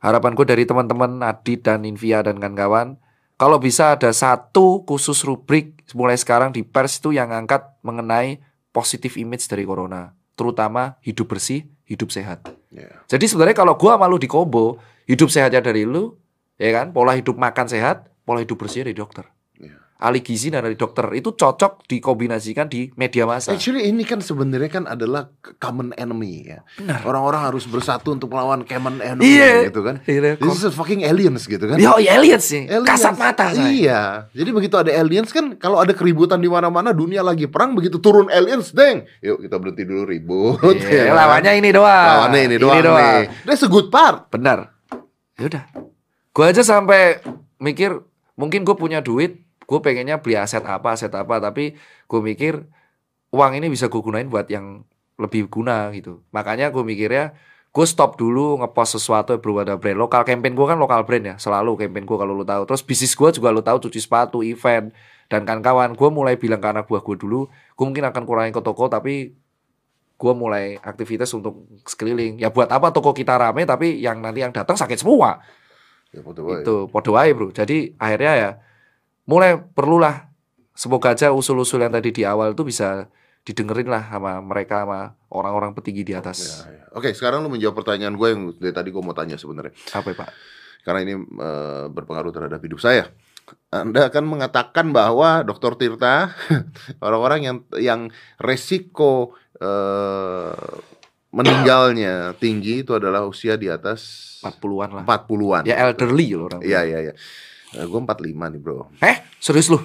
Harapan 0.00 0.32
gue 0.36 0.46
dari 0.48 0.64
teman-teman 0.64 1.20
Adit 1.24 1.60
dan 1.64 1.84
Invia 1.84 2.24
dan 2.24 2.40
kawan-kawan. 2.40 2.96
Kalau 3.40 3.56
bisa 3.56 3.96
ada 3.96 4.12
satu 4.12 4.84
khusus 4.84 5.24
rubrik 5.24 5.80
mulai 5.96 6.12
sekarang 6.20 6.52
di 6.52 6.60
pers 6.60 7.00
itu 7.00 7.16
yang 7.16 7.32
angkat 7.32 7.64
mengenai 7.80 8.36
positive 8.68 9.16
image 9.16 9.48
dari 9.48 9.64
corona. 9.64 10.12
Terutama 10.36 11.00
hidup 11.00 11.32
bersih, 11.32 11.64
hidup 11.88 12.12
sehat. 12.12 12.52
ya. 12.68 13.00
Jadi 13.08 13.24
sebenarnya 13.32 13.56
kalau 13.56 13.80
gua 13.80 13.96
malu 13.96 14.20
di 14.20 14.28
combo, 14.28 14.76
hidup 15.08 15.32
sehatnya 15.32 15.64
dari 15.64 15.88
lu, 15.88 16.20
ya 16.60 16.68
kan? 16.68 16.92
Pola 16.92 17.16
hidup 17.16 17.40
makan 17.40 17.64
sehat, 17.64 18.12
pola 18.28 18.44
hidup 18.44 18.60
bersih 18.60 18.84
dari 18.84 18.92
dokter. 18.92 19.24
Iya. 20.00 20.08
Ahli 20.08 20.24
gizi 20.24 20.48
dan 20.48 20.64
dari 20.64 20.80
dokter 20.80 21.04
itu 21.12 21.36
cocok 21.36 21.84
dikombinasikan 21.84 22.72
di 22.72 22.88
media 22.96 23.28
massa. 23.28 23.52
Actually 23.52 23.84
ini 23.84 24.08
kan 24.08 24.24
sebenarnya 24.24 24.72
kan 24.72 24.84
adalah 24.88 25.28
common 25.60 25.92
enemy 26.00 26.48
ya. 26.48 26.64
Benar. 26.80 27.04
Orang-orang 27.04 27.52
harus 27.52 27.68
bersatu 27.68 28.16
untuk 28.16 28.32
melawan 28.32 28.64
common 28.64 29.04
enemy 29.04 29.28
Iya. 29.28 29.68
gitu 29.68 29.84
kan. 29.84 30.00
Iya, 30.08 30.40
This 30.40 30.56
is 30.56 30.64
a 30.64 30.72
fucking 30.72 31.04
aliens 31.04 31.44
gitu 31.44 31.60
kan. 31.68 31.76
Yo, 31.76 32.00
aliens 32.00 32.48
sih. 32.48 32.64
Aliens. 32.64 32.88
Kasat 32.88 33.20
mata 33.20 33.52
saya. 33.52 33.68
Iya. 33.68 34.00
Jadi 34.32 34.50
begitu 34.56 34.80
ada 34.80 34.88
aliens 34.88 35.28
kan 35.28 35.60
kalau 35.60 35.76
ada 35.76 35.92
keributan 35.92 36.40
di 36.40 36.48
mana-mana 36.48 36.96
dunia 36.96 37.20
lagi 37.20 37.44
perang 37.44 37.76
begitu 37.76 38.00
turun 38.00 38.32
aliens, 38.32 38.72
deng. 38.72 39.04
Yuk 39.20 39.44
kita 39.44 39.60
berhenti 39.60 39.84
dulu 39.84 40.08
ribut. 40.08 40.80
Iya, 40.80 41.10
ya 41.10 41.12
lawannya 41.12 41.52
ini 41.60 41.70
doang. 41.76 42.08
Lawannya 42.24 42.40
ini 42.48 42.56
doang, 42.56 42.80
nih. 42.80 43.28
That's 43.44 43.60
a 43.60 43.68
good 43.68 43.92
part. 43.92 44.32
Benar. 44.32 44.72
Ya 45.36 45.44
udah. 45.44 45.64
Gua 46.30 46.48
aja 46.48 46.62
sampai 46.64 47.20
mikir 47.58 48.00
mungkin 48.38 48.64
gue 48.64 48.72
punya 48.72 49.04
duit, 49.04 49.42
gue 49.70 49.78
pengennya 49.78 50.18
beli 50.18 50.34
aset 50.34 50.66
apa, 50.66 50.98
aset 50.98 51.14
apa, 51.14 51.38
tapi 51.38 51.78
gue 52.10 52.20
mikir 52.20 52.66
uang 53.30 53.52
ini 53.54 53.70
bisa 53.70 53.86
gue 53.86 54.02
gunain 54.02 54.26
buat 54.26 54.50
yang 54.50 54.82
lebih 55.14 55.46
guna 55.46 55.94
gitu. 55.94 56.26
Makanya 56.34 56.74
gue 56.74 56.82
mikirnya 56.82 57.38
gue 57.70 57.86
stop 57.86 58.18
dulu 58.18 58.58
ngepost 58.58 58.98
sesuatu 58.98 59.38
yang 59.38 59.42
berubah 59.42 59.78
brand. 59.78 59.94
Lokal 59.94 60.26
campaign 60.26 60.58
gue 60.58 60.66
kan 60.66 60.74
lokal 60.74 61.06
brand 61.06 61.22
ya 61.22 61.34
selalu 61.38 61.78
campaign 61.78 62.02
gue 62.02 62.18
kalau 62.18 62.34
lu 62.34 62.42
tahu. 62.42 62.66
Terus 62.66 62.82
bisnis 62.82 63.14
gue 63.14 63.30
juga 63.30 63.54
lu 63.54 63.62
tahu 63.62 63.78
cuci 63.86 64.00
sepatu 64.02 64.42
event 64.42 64.90
dan 65.30 65.46
kawan-kawan. 65.46 65.94
Gue 65.94 66.10
mulai 66.10 66.34
bilang 66.34 66.58
ke 66.58 66.66
anak 66.66 66.90
buah 66.90 67.06
gue 67.06 67.16
dulu 67.22 67.46
gue 67.46 67.84
mungkin 67.86 68.10
akan 68.10 68.22
kurangin 68.26 68.50
ke 68.50 68.62
toko 68.66 68.90
tapi 68.90 69.38
gue 70.20 70.32
mulai 70.34 70.82
aktivitas 70.82 71.30
untuk 71.30 71.62
sekeliling. 71.86 72.42
Ya 72.42 72.50
buat 72.50 72.66
apa 72.66 72.90
toko 72.90 73.14
kita 73.14 73.38
rame 73.38 73.62
tapi 73.70 74.02
yang 74.02 74.18
nanti 74.18 74.42
yang 74.42 74.50
datang 74.50 74.74
sakit 74.74 74.98
semua. 74.98 75.38
Ya, 76.10 76.26
itu 76.26 76.90
podo 76.90 77.14
wae 77.14 77.30
bro. 77.30 77.54
Jadi 77.54 77.94
akhirnya 78.02 78.32
ya 78.34 78.50
mulai 79.24 79.56
perlulah 79.56 80.28
semoga 80.72 81.12
aja 81.12 81.30
usul-usul 81.30 81.80
yang 81.80 81.92
tadi 81.92 82.10
di 82.10 82.22
awal 82.22 82.52
itu 82.52 82.62
bisa 82.62 83.08
didengerin 83.40 83.88
lah 83.88 84.04
sama 84.06 84.38
mereka 84.38 84.84
sama 84.84 85.00
orang-orang 85.28 85.72
petinggi 85.72 86.02
di 86.02 86.12
Ya, 86.12 86.20
atas 86.20 86.64
ya. 86.66 86.84
Oke, 86.92 87.10
sekarang 87.10 87.40
lu 87.40 87.48
menjawab 87.48 87.72
pertanyaan 87.74 88.14
gue 88.14 88.28
yang 88.28 88.42
dari 88.54 88.70
tadi 88.70 88.88
gue 88.88 89.00
mau 89.00 89.12
tanya 89.12 89.34
sebenarnya. 89.34 89.72
apa 89.92 90.06
ya, 90.06 90.16
pak 90.16 90.30
Karena 90.80 91.00
ini 91.02 91.14
eh, 91.16 91.84
berpengaruh 91.88 92.30
terhadap 92.30 92.60
hidup 92.60 92.78
saya. 92.78 93.08
Anda 93.68 94.06
akan 94.06 94.24
mengatakan 94.26 94.90
bahwa 94.90 95.42
Dr. 95.42 95.74
Tirta 95.74 96.32
orang-orang 97.04 97.40
yang 97.42 97.56
yang 97.76 98.00
resiko 98.36 99.32
eh, 99.56 100.54
meninggalnya 101.30 102.34
tinggi 102.36 102.82
itu 102.82 102.92
adalah 102.92 103.22
usia 103.22 103.54
di 103.54 103.66
atas 103.66 104.02
40-an 104.42 104.90
lah 104.92 105.04
40-an. 105.04 105.62
ya 105.62 105.78
elderly 105.80 106.34
loh 106.34 106.48
orang 106.48 106.60
Iya, 106.60 106.80
iya, 106.82 106.98
iya. 107.02 107.14
Eh, 107.72 107.84
gue 107.84 107.98
45 107.98 108.50
nih, 108.50 108.58
Bro. 108.58 108.90
eh 109.00 109.22
serius 109.38 109.70
lu 109.70 109.78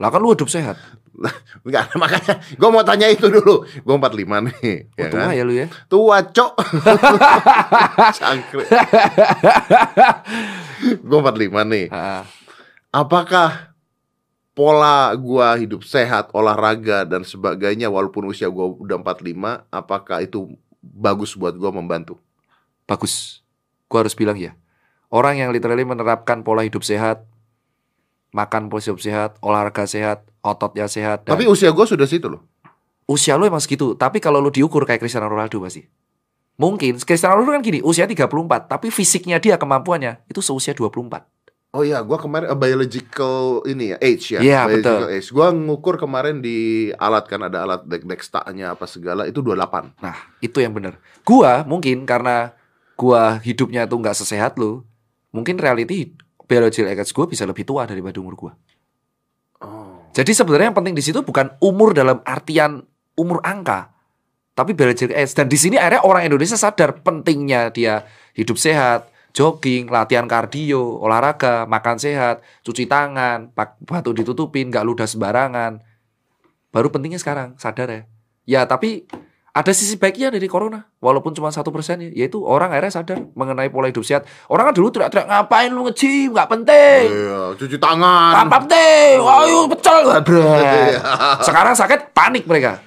lah 0.00 0.08
kan 0.08 0.18
lu 0.18 0.32
hidup 0.32 0.48
sehat 0.48 0.80
Enggak, 1.68 1.92
makanya 2.00 2.40
gue 2.40 2.68
mau 2.72 2.80
tanya 2.80 3.04
itu 3.04 3.28
dulu. 3.28 3.60
Gue 3.84 3.92
45 3.92 4.24
nih, 4.48 4.88
oh, 4.88 4.96
ya 4.96 5.06
tua 5.12 5.20
kan? 5.20 5.36
ya 5.36 5.42
lu 5.44 5.52
ya 5.52 5.66
Tua, 5.84 6.16
Cok. 6.24 6.52
Cangkrik. 8.16 8.68
gue 11.04 11.18
45 11.20 11.72
nih. 11.76 11.86
Ah, 11.92 12.24
Apakah 12.88 13.70
pola 14.50 15.12
gua 15.14 15.54
hidup 15.54 15.86
sehat, 15.86 16.32
olahraga 16.34 17.06
dan 17.06 17.22
sebagainya 17.22 17.86
walaupun 17.86 18.26
usia 18.26 18.50
gua 18.50 18.66
udah 18.66 18.98
45, 18.98 19.62
apakah 19.68 20.24
itu 20.24 20.50
bagus 20.80 21.36
buat 21.36 21.54
gua 21.54 21.70
membantu? 21.70 22.16
bagus 22.82 23.38
gua 23.86 24.02
harus 24.02 24.18
bilang 24.18 24.34
ya 24.34 24.50
orang 25.10 25.36
yang 25.36 25.50
literally 25.50 25.82
menerapkan 25.82 26.40
pola 26.40 26.62
hidup 26.62 26.80
sehat 26.80 27.26
makan 28.30 28.70
pola 28.70 28.80
hidup 28.80 28.98
sehat 28.98 29.36
olahraga 29.42 29.84
sehat 29.84 30.22
ototnya 30.40 30.86
sehat 30.86 31.26
dan 31.26 31.34
Tapi 31.34 31.44
usia 31.44 31.68
gua 31.70 31.84
sudah 31.84 32.06
situ 32.06 32.26
loh. 32.26 32.42
usia 33.04 33.34
lu 33.34 33.42
emang 33.42 33.58
segitu 33.58 33.92
tapi 33.92 34.22
kalau 34.22 34.38
lu 34.38 34.48
diukur 34.48 34.86
kayak 34.86 35.02
Cristiano 35.02 35.26
Ronaldo 35.26 35.58
pasti 35.58 35.82
mungkin 36.54 36.94
Cristiano 36.96 37.34
Ronaldo 37.34 37.58
kan 37.58 37.62
gini 37.62 37.82
usia 37.82 38.06
34 38.06 38.30
tapi 38.66 38.86
fisiknya 38.88 39.36
dia 39.36 39.58
kemampuannya 39.58 40.22
itu 40.26 40.38
seusia 40.38 40.72
24 40.72 41.26
Oh 41.70 41.86
iya, 41.86 42.02
gua 42.02 42.18
kemarin 42.18 42.50
uh, 42.50 42.58
biological 42.58 43.62
ini 43.62 43.94
ya, 43.94 43.96
age 44.02 44.34
ya. 44.34 44.42
Iya, 44.42 44.60
biological 44.66 45.06
betul. 45.06 45.14
age. 45.14 45.28
Gua 45.30 45.46
ngukur 45.54 46.02
kemarin 46.02 46.42
di 46.42 46.58
alat 46.98 47.30
kan 47.30 47.46
ada 47.46 47.62
alat 47.62 47.86
dek 47.86 48.10
dextanya 48.10 48.74
apa 48.74 48.90
segala 48.90 49.22
itu 49.22 49.38
28. 49.38 49.94
nah 50.02 50.18
itu 50.42 50.58
yang 50.58 50.74
benar 50.74 50.98
gua 51.22 51.62
mungkin 51.62 52.02
karena 52.02 52.50
gua 52.98 53.38
hidupnya 53.38 53.86
tuh 53.86 54.02
nggak 54.02 54.18
sesehat 54.18 54.58
lu 54.58 54.82
mungkin 55.30 55.58
reality 55.58 56.14
biological 56.46 56.90
age 56.90 57.12
gua 57.14 57.26
bisa 57.30 57.46
lebih 57.46 57.62
tua 57.62 57.86
daripada 57.86 58.18
umur 58.18 58.34
gua 58.34 58.52
Oh. 59.60 60.08
Jadi 60.16 60.32
sebenarnya 60.32 60.72
yang 60.72 60.78
penting 60.80 60.96
di 60.96 61.04
situ 61.04 61.20
bukan 61.20 61.52
umur 61.60 61.92
dalam 61.92 62.24
artian 62.24 62.80
umur 63.14 63.44
angka, 63.44 63.92
tapi 64.56 64.72
biological 64.72 65.12
age. 65.12 65.36
Dan 65.36 65.46
di 65.52 65.60
sini 65.60 65.76
akhirnya 65.76 66.02
orang 66.02 66.24
Indonesia 66.24 66.56
sadar 66.56 67.04
pentingnya 67.04 67.68
dia 67.68 68.08
hidup 68.32 68.56
sehat, 68.56 69.12
jogging, 69.36 69.92
latihan 69.92 70.24
kardio, 70.24 70.80
olahraga, 71.04 71.68
makan 71.68 72.00
sehat, 72.00 72.40
cuci 72.64 72.88
tangan, 72.88 73.52
batu 73.84 74.10
ditutupin, 74.16 74.72
nggak 74.72 74.84
ludah 74.88 75.06
sembarangan. 75.06 75.84
Baru 76.72 76.88
pentingnya 76.88 77.20
sekarang 77.20 77.60
sadar 77.60 77.88
ya. 77.92 78.02
Ya 78.48 78.60
tapi 78.64 79.04
ada 79.50 79.72
sisi 79.74 79.98
baiknya 79.98 80.30
dari 80.30 80.46
corona, 80.46 80.86
walaupun 81.02 81.34
cuma 81.34 81.50
satu 81.50 81.74
persen 81.74 81.98
ya, 81.98 82.10
yaitu 82.22 82.38
orang 82.46 82.70
akhirnya 82.70 83.02
sadar 83.02 83.18
mengenai 83.34 83.66
pola 83.66 83.90
hidup 83.90 84.06
sehat. 84.06 84.22
Orang 84.46 84.70
kan 84.70 84.74
dulu 84.78 84.94
teriak-teriak 84.94 85.26
ngapain 85.26 85.70
lu 85.74 85.82
nge-gym, 85.90 86.30
nggak 86.30 86.48
penting. 86.54 87.04
Iya, 87.10 87.40
cuci 87.58 87.76
tangan. 87.82 88.46
Apa 88.46 88.62
penting? 88.62 89.18
Ayo 89.18 89.66
pecel. 89.66 89.98
Iya. 90.06 91.02
Sekarang 91.42 91.74
sakit 91.74 92.14
panik 92.14 92.46
mereka. 92.46 92.78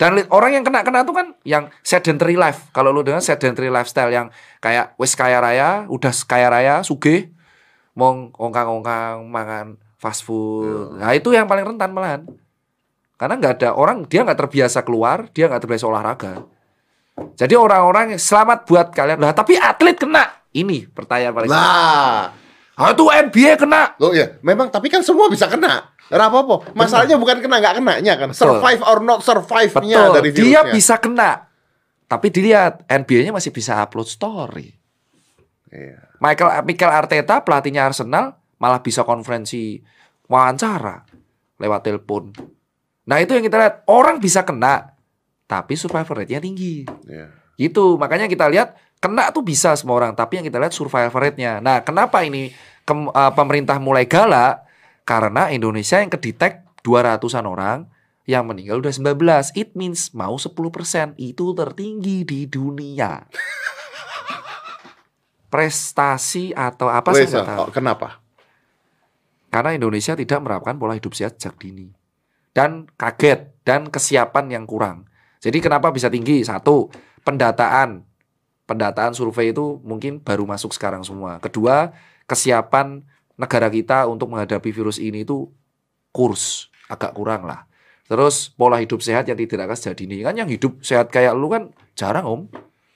Dan 0.00 0.24
orang 0.32 0.56
yang 0.56 0.64
kena-kena 0.64 1.04
itu 1.04 1.12
kan 1.14 1.36
yang 1.46 1.68
sedentary 1.84 2.34
life. 2.34 2.72
Kalau 2.72 2.90
lu 2.90 3.04
dengar 3.04 3.22
sedentary 3.22 3.68
lifestyle 3.68 4.10
yang 4.10 4.32
kayak 4.58 4.96
wis 4.96 5.12
kaya 5.12 5.38
raya, 5.38 5.86
udah 5.86 6.10
kaya 6.26 6.48
raya, 6.50 6.74
sugih, 6.82 7.30
mong 7.94 8.32
ongkang-ongkang 8.34 9.28
makan 9.28 9.76
fast 10.00 10.26
food. 10.26 10.98
Nah, 10.98 11.14
itu 11.14 11.30
yang 11.30 11.46
paling 11.46 11.62
rentan 11.62 11.94
malahan. 11.94 12.26
Karena 13.22 13.38
nggak 13.38 13.54
ada 13.62 13.70
orang 13.78 14.02
dia 14.10 14.26
nggak 14.26 14.34
terbiasa 14.34 14.82
keluar, 14.82 15.30
dia 15.30 15.46
nggak 15.46 15.62
terbiasa 15.62 15.86
olahraga. 15.86 16.42
Jadi 17.38 17.54
orang-orang 17.54 18.18
selamat 18.18 18.66
buat 18.66 18.90
kalian. 18.90 19.22
Lah, 19.22 19.30
tapi 19.30 19.54
atlet 19.54 19.94
kena. 19.94 20.26
Ini 20.50 20.90
pertanyaan 20.90 21.30
paling. 21.30 21.50
Lah, 21.54 22.34
Ah, 22.74 22.90
itu 22.90 23.06
NBA 23.06 23.62
kena. 23.62 23.94
Lo 24.02 24.10
ya, 24.10 24.42
memang 24.42 24.66
tapi 24.66 24.90
kan 24.90 25.06
semua 25.06 25.30
bisa 25.30 25.46
kena. 25.46 25.94
Apa-apa. 26.10 26.74
Masalahnya 26.74 27.14
bukan 27.14 27.38
kena 27.38 27.62
nggak 27.62 27.78
kenanya 27.78 28.14
kan. 28.18 28.28
Betul. 28.34 28.58
Survive 28.58 28.82
or 28.82 28.98
not 29.06 29.22
survive-nya 29.22 29.98
Betul, 30.02 30.14
dari 30.18 30.30
dia 30.34 30.42
virusnya. 30.66 30.74
bisa 30.74 30.94
kena. 30.98 31.30
Tapi 32.10 32.26
dilihat 32.34 32.82
NBA-nya 32.90 33.30
masih 33.30 33.54
bisa 33.54 33.78
upload 33.78 34.10
story. 34.10 34.66
Iya. 35.70 36.10
Michael 36.18 36.66
Michael 36.66 36.92
Arteta 37.06 37.38
pelatihnya 37.46 37.86
Arsenal 37.86 38.34
malah 38.58 38.82
bisa 38.82 39.06
konferensi 39.06 39.78
wawancara 40.26 41.06
lewat 41.62 41.80
telepon. 41.86 42.34
Nah 43.12 43.20
itu 43.20 43.36
yang 43.36 43.44
kita 43.44 43.60
lihat 43.60 43.74
orang 43.92 44.16
bisa 44.16 44.40
kena, 44.40 44.96
tapi 45.44 45.76
survival 45.76 46.24
rate-nya 46.24 46.40
tinggi. 46.40 46.88
Iya. 47.04 47.28
Gitu. 47.60 48.00
Makanya 48.00 48.24
kita 48.24 48.48
lihat 48.48 48.72
kena 49.04 49.28
tuh 49.36 49.44
bisa 49.44 49.76
semua 49.76 50.00
orang, 50.00 50.16
tapi 50.16 50.40
yang 50.40 50.48
kita 50.48 50.56
lihat 50.56 50.72
survival 50.72 51.20
rate-nya. 51.20 51.60
Nah, 51.60 51.84
kenapa 51.84 52.24
ini 52.24 52.56
kem- 52.88 53.12
eh, 53.12 53.32
pemerintah 53.36 53.76
mulai 53.76 54.08
galak? 54.08 54.64
Karena 55.04 55.52
Indonesia 55.52 56.00
yang 56.00 56.08
kedetek 56.08 56.64
200-an 56.80 57.44
orang 57.44 57.84
yang 58.24 58.48
meninggal 58.48 58.80
udah 58.80 58.96
19. 58.96 59.52
It 59.52 59.76
means 59.76 60.16
mau 60.16 60.40
10% 60.40 61.12
itu 61.20 61.52
tertinggi 61.52 62.24
di 62.24 62.48
dunia. 62.48 63.28
Prestasi 65.52 66.56
atau 66.56 66.88
apa 66.88 67.12
Wes, 67.12 67.28
saya 67.28 67.44
tahu. 67.44 67.68
oh, 67.68 67.68
kenapa? 67.68 68.24
Karena 69.52 69.76
Indonesia 69.76 70.16
tidak 70.16 70.40
menerapkan 70.40 70.80
pola 70.80 70.96
hidup 70.96 71.12
sehat 71.12 71.36
sejak 71.36 71.60
dini. 71.60 71.92
Dan 72.52 72.88
kaget 73.00 73.52
dan 73.64 73.88
kesiapan 73.88 74.52
yang 74.52 74.64
kurang. 74.68 75.08
Jadi 75.42 75.58
kenapa 75.58 75.90
bisa 75.90 76.12
tinggi? 76.12 76.44
Satu, 76.44 76.92
pendataan. 77.24 78.04
Pendataan 78.68 79.12
survei 79.16 79.50
itu 79.50 79.82
mungkin 79.82 80.22
baru 80.22 80.46
masuk 80.46 80.70
sekarang 80.70 81.02
semua. 81.02 81.42
Kedua, 81.42 81.90
kesiapan 82.30 83.02
negara 83.34 83.66
kita 83.72 84.06
untuk 84.06 84.30
menghadapi 84.30 84.70
virus 84.70 85.02
ini 85.02 85.26
itu 85.26 85.50
kurs 86.14 86.70
agak 86.86 87.16
kurang 87.16 87.48
lah. 87.48 87.66
Terus 88.06 88.52
pola 88.52 88.76
hidup 88.78 89.00
sehat 89.00 89.24
yang 89.26 89.40
tidak 89.40 89.72
sejak 89.72 89.96
dini. 89.96 90.20
Kan 90.20 90.36
yang 90.36 90.46
hidup 90.46 90.84
sehat 90.84 91.08
kayak 91.08 91.32
lu 91.32 91.48
kan 91.48 91.72
jarang 91.96 92.28
om. 92.28 92.42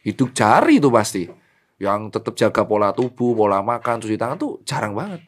Hidup 0.04 0.36
jari 0.36 0.78
itu 0.78 0.92
pasti. 0.92 1.24
Yang 1.80 2.20
tetap 2.20 2.36
jaga 2.36 2.62
pola 2.68 2.92
tubuh, 2.92 3.32
pola 3.32 3.64
makan, 3.64 4.04
cuci 4.04 4.20
tangan 4.20 4.36
tuh 4.36 4.60
jarang 4.68 4.92
banget. 4.92 5.24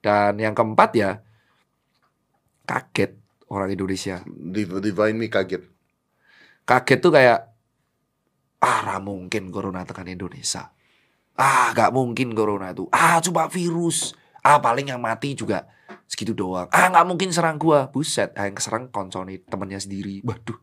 Dan 0.00 0.40
yang 0.40 0.56
keempat 0.56 0.90
ya 0.96 1.10
kaget 2.64 3.19
orang 3.50 3.74
Indonesia. 3.74 4.22
Div- 4.26 4.78
Divine 4.78 5.18
me 5.18 5.26
kaget. 5.26 5.66
Kaget 6.64 6.98
tuh 7.02 7.12
kayak 7.12 7.50
ah 8.62 8.78
ra 8.86 8.96
mungkin 9.02 9.50
corona 9.50 9.82
tekan 9.82 10.06
Indonesia. 10.06 10.70
Ah 11.34 11.74
gak 11.74 11.90
mungkin 11.90 12.32
corona 12.32 12.70
itu. 12.70 12.86
Ah 12.94 13.18
cuma 13.18 13.50
virus. 13.50 14.14
Ah 14.40 14.62
paling 14.62 14.88
yang 14.88 15.02
mati 15.02 15.34
juga 15.34 15.66
segitu 16.06 16.32
doang. 16.32 16.70
Ah 16.70 16.88
nggak 16.88 17.06
mungkin 17.06 17.30
serang 17.34 17.58
gua. 17.58 17.90
Buset, 17.90 18.32
ah, 18.38 18.46
yang 18.46 18.54
keserang 18.54 18.88
konconi 18.88 19.42
temennya 19.42 19.80
sendiri. 19.82 20.22
Waduh. 20.22 20.58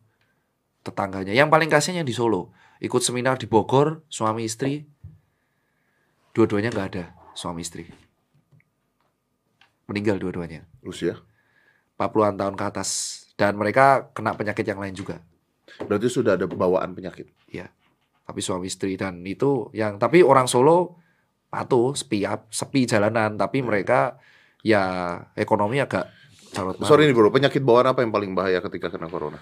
Tetangganya. 0.85 1.35
Yang 1.35 1.49
paling 1.51 1.69
kasihan 1.69 2.01
yang 2.03 2.07
di 2.07 2.15
Solo. 2.15 2.55
Ikut 2.77 3.01
seminar 3.01 3.41
di 3.41 3.49
Bogor, 3.49 4.05
suami 4.07 4.45
istri. 4.45 4.85
Dua-duanya 6.31 6.69
nggak 6.69 6.87
ada 6.93 7.05
suami 7.33 7.65
istri. 7.65 7.89
Meninggal 9.89 10.21
dua-duanya. 10.21 10.67
Usia. 10.85 11.17
40-an 11.97 12.35
tahun 12.37 12.55
ke 12.55 12.65
atas. 12.69 12.89
Dan 13.37 13.57
mereka 13.57 14.09
kena 14.13 14.33
penyakit 14.33 14.65
yang 14.65 14.81
lain 14.81 14.97
juga. 14.97 15.21
Berarti 15.83 16.07
sudah 16.09 16.37
ada 16.37 16.45
bawaan 16.49 16.93
penyakit. 16.93 17.29
tapi 18.27 18.43
suami 18.43 18.67
istri 18.67 18.99
dan 18.99 19.23
itu 19.23 19.71
yang 19.71 19.95
tapi 19.95 20.19
orang 20.19 20.51
Solo 20.51 20.99
patuh 21.47 21.95
sepi 21.95 22.27
sepi 22.51 22.83
jalanan. 22.83 23.39
Tapi 23.39 23.63
mereka 23.63 24.19
ya 24.65 25.15
ekonomi 25.31 25.79
agak 25.79 26.11
carut 26.51 26.75
marut. 26.75 26.89
Sorry 26.91 27.07
nih 27.07 27.15
bro, 27.15 27.31
penyakit 27.31 27.63
bawaan 27.63 27.87
apa 27.95 28.03
yang 28.03 28.11
paling 28.11 28.35
bahaya 28.35 28.59
ketika 28.59 28.91
kena 28.91 29.07
corona? 29.07 29.39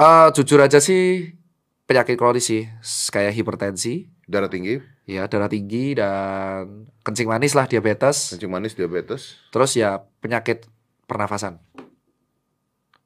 Eh, 0.00 0.28
jujur 0.32 0.60
aja 0.64 0.80
sih 0.80 1.36
penyakit 1.84 2.16
kronis 2.18 2.46
sih. 2.48 2.68
Kayak 3.12 3.32
hipertensi. 3.36 4.10
Darah 4.26 4.50
tinggi, 4.50 4.82
ya 5.06 5.30
darah 5.30 5.46
tinggi 5.46 5.94
dan 5.94 6.90
kencing 7.06 7.30
manis 7.30 7.54
lah 7.54 7.70
diabetes. 7.70 8.34
Kencing 8.34 8.50
manis, 8.50 8.74
diabetes. 8.74 9.38
terus 9.54 9.78
ya 9.78 10.02
penyakit 10.18 10.66
pernafasan 11.06 11.62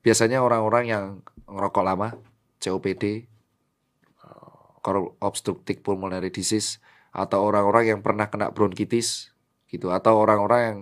biasanya 0.00 0.40
orang-orang 0.40 0.84
yang 0.88 1.04
ngerokok 1.44 1.84
lama 1.84 2.08
COPD 2.60 3.28
obstructive 5.20 5.84
pulmonary 5.84 6.32
disease 6.32 6.80
atau 7.12 7.44
orang-orang 7.44 7.96
yang 7.96 8.00
pernah 8.00 8.32
kena 8.32 8.48
bronkitis 8.54 9.34
gitu 9.68 9.92
atau 9.92 10.16
orang-orang 10.16 10.60
yang 10.60 10.78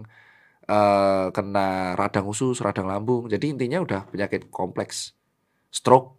eh, 0.69 1.27
kena 1.35 1.99
radang 1.99 2.29
usus, 2.29 2.61
radang 2.63 2.87
lambung. 2.87 3.27
Jadi 3.27 3.57
intinya 3.57 3.83
udah 3.83 4.01
penyakit 4.09 4.49
kompleks. 4.53 5.17
Stroke 5.69 6.17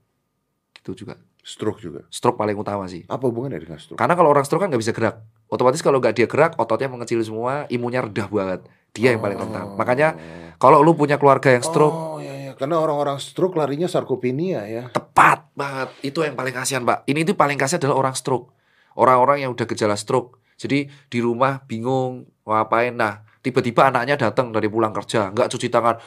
gitu 0.75 1.05
juga. 1.05 1.17
Stroke 1.41 1.79
juga. 1.81 2.01
Stroke 2.11 2.37
paling 2.37 2.57
utama 2.57 2.85
sih. 2.85 3.07
Apa 3.07 3.31
hubungannya 3.31 3.57
dengan 3.57 3.79
stroke? 3.79 3.97
Karena 3.97 4.13
kalau 4.13 4.29
orang 4.29 4.45
stroke 4.45 4.65
kan 4.65 4.69
nggak 4.69 4.83
bisa 4.83 4.93
gerak. 4.93 5.23
Otomatis 5.49 5.81
kalau 5.81 5.97
nggak 5.97 6.13
dia 6.13 6.27
gerak, 6.29 6.53
ototnya 6.61 6.93
mengecil 6.93 7.17
semua, 7.25 7.65
imunnya 7.73 8.05
rendah 8.05 8.29
banget. 8.29 8.61
Dia 8.93 9.17
yang 9.17 9.21
paling 9.21 9.37
rentan. 9.37 9.73
Makanya 9.73 10.13
kalau 10.61 10.85
lu 10.85 10.93
punya 10.93 11.17
keluarga 11.17 11.49
yang 11.49 11.65
stroke, 11.65 11.93
Oh 11.93 12.21
iya 12.21 12.33
iya, 12.37 12.51
karena 12.53 12.77
orang-orang 12.77 13.17
stroke 13.17 13.57
larinya 13.57 13.89
sarkopenia 13.89 14.69
ya. 14.69 14.83
tepat 14.93 15.49
banget. 15.57 15.89
Itu 16.05 16.21
yang 16.21 16.37
paling 16.37 16.53
kasihan, 16.53 16.85
Pak. 16.85 17.09
Ini 17.09 17.25
itu 17.25 17.33
paling 17.33 17.57
kasihan 17.57 17.81
adalah 17.81 17.97
orang 17.97 18.13
stroke. 18.13 18.53
Orang-orang 18.93 19.41
yang 19.41 19.51
udah 19.57 19.65
gejala 19.65 19.97
stroke. 19.97 20.37
Jadi 20.59 20.85
di 20.85 21.19
rumah 21.23 21.65
bingung 21.65 22.29
mau 22.45 22.59
ngapain. 22.59 22.93
Nah, 22.93 23.25
tiba-tiba 23.41 23.89
anaknya 23.89 24.19
datang 24.19 24.53
dari 24.53 24.69
pulang 24.69 24.93
kerja, 24.93 25.33
nggak 25.33 25.49
cuci 25.49 25.67
tangan. 25.71 25.97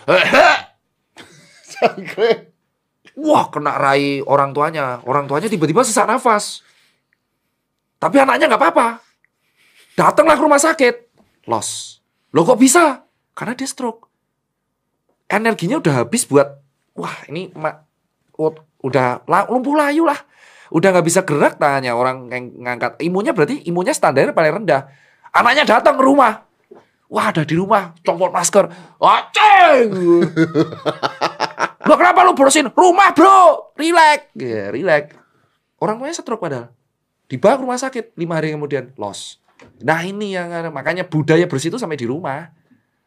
Sangkre. 1.72 2.54
Wah, 3.18 3.50
kena 3.50 3.74
rai 3.74 4.22
orang 4.22 4.54
tuanya. 4.54 5.02
Orang 5.02 5.26
tuanya 5.26 5.50
tiba-tiba 5.50 5.82
sesak 5.82 6.06
nafas. 6.06 6.62
Tapi 7.98 8.16
anaknya 8.22 8.46
nggak 8.46 8.60
apa-apa. 8.60 9.11
Datanglah 9.96 10.36
ke 10.38 10.42
rumah 10.44 10.60
sakit. 10.60 10.94
Los. 11.48 12.00
Loh 12.32 12.44
kok 12.48 12.60
bisa? 12.60 13.04
Karena 13.36 13.52
dia 13.52 13.68
stroke. 13.68 14.08
Energinya 15.28 15.80
udah 15.80 16.04
habis 16.04 16.28
buat, 16.28 16.60
wah 16.92 17.16
ini 17.28 17.48
ma- 17.56 17.84
u- 18.36 18.62
udah 18.84 19.24
lumpuh 19.48 19.76
layu 19.76 20.04
lah. 20.04 20.20
Udah 20.72 20.92
nggak 20.92 21.06
bisa 21.08 21.20
gerak 21.24 21.60
tangannya 21.60 21.92
orang 21.92 22.28
yang 22.32 22.44
ngangkat. 22.64 23.00
Imunnya 23.04 23.36
berarti 23.36 23.64
imunnya 23.68 23.92
standar 23.92 24.32
paling 24.32 24.64
rendah. 24.64 24.88
Anaknya 25.32 25.64
datang 25.68 26.00
ke 26.00 26.04
rumah. 26.04 26.44
Wah 27.12 27.28
ada 27.28 27.44
di 27.44 27.52
rumah, 27.52 27.92
copot 28.00 28.32
masker. 28.32 28.72
Aceng! 28.96 29.88
Lo 31.84 31.94
kenapa 32.00 32.24
lu 32.24 32.32
bersihin 32.32 32.72
rumah 32.72 33.12
bro? 33.12 33.68
Relax, 33.76 34.32
ya 34.32 34.72
relax. 34.72 35.12
Orang 35.76 36.00
tuanya 36.00 36.16
stroke 36.16 36.40
padahal. 36.40 36.72
Dibawa 37.28 37.60
ke 37.60 37.62
rumah 37.68 37.76
sakit 37.76 38.04
lima 38.16 38.40
hari 38.40 38.56
kemudian 38.56 38.96
los. 38.96 39.41
Nah 39.82 40.00
ini 40.02 40.34
yang 40.34 40.48
makanya 40.70 41.04
budaya 41.06 41.44
bersih 41.46 41.70
itu 41.72 41.78
sampai 41.78 41.98
di 41.98 42.06
rumah. 42.06 42.50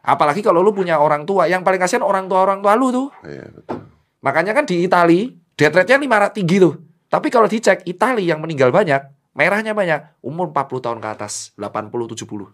Apalagi 0.06 0.46
kalau 0.46 0.62
lu 0.62 0.70
punya 0.70 1.02
orang 1.02 1.26
tua, 1.26 1.50
yang 1.50 1.66
paling 1.66 1.82
kasihan 1.82 2.06
orang 2.06 2.30
tua 2.30 2.46
orang 2.46 2.62
tua 2.62 2.78
lu 2.78 2.94
tuh. 2.94 3.08
Iya 3.26 3.50
betul. 3.50 3.80
Makanya 4.22 4.52
kan 4.54 4.66
di 4.66 4.86
Itali 4.86 5.34
death 5.58 5.74
rate-nya 5.74 5.98
500 5.98 6.38
tinggi 6.38 6.58
tuh. 6.62 6.74
Tapi 7.10 7.28
kalau 7.34 7.50
dicek 7.50 7.82
Itali 7.90 8.28
yang 8.30 8.38
meninggal 8.44 8.70
banyak, 8.70 9.02
merahnya 9.34 9.74
banyak, 9.74 10.22
umur 10.22 10.54
40 10.54 10.84
tahun 10.84 11.00
ke 11.02 11.08
atas, 11.10 11.56
80 11.58 12.12
70. 12.14 12.54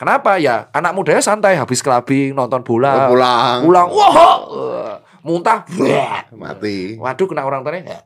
Kenapa 0.00 0.40
ya? 0.40 0.72
Anak 0.72 0.96
mudanya 0.96 1.20
santai, 1.20 1.60
habis 1.60 1.84
kelabing, 1.84 2.32
nonton 2.32 2.64
bola, 2.64 3.04
Oh, 3.04 3.12
pulang. 3.12 3.58
pulang, 3.68 3.88
wah, 3.92 4.36
eh, 4.48 4.94
muntah. 5.20 5.60
Mati. 6.32 6.96
Waduh 6.96 7.26
kena 7.28 7.44
orang 7.44 7.60
tuanya. 7.60 8.00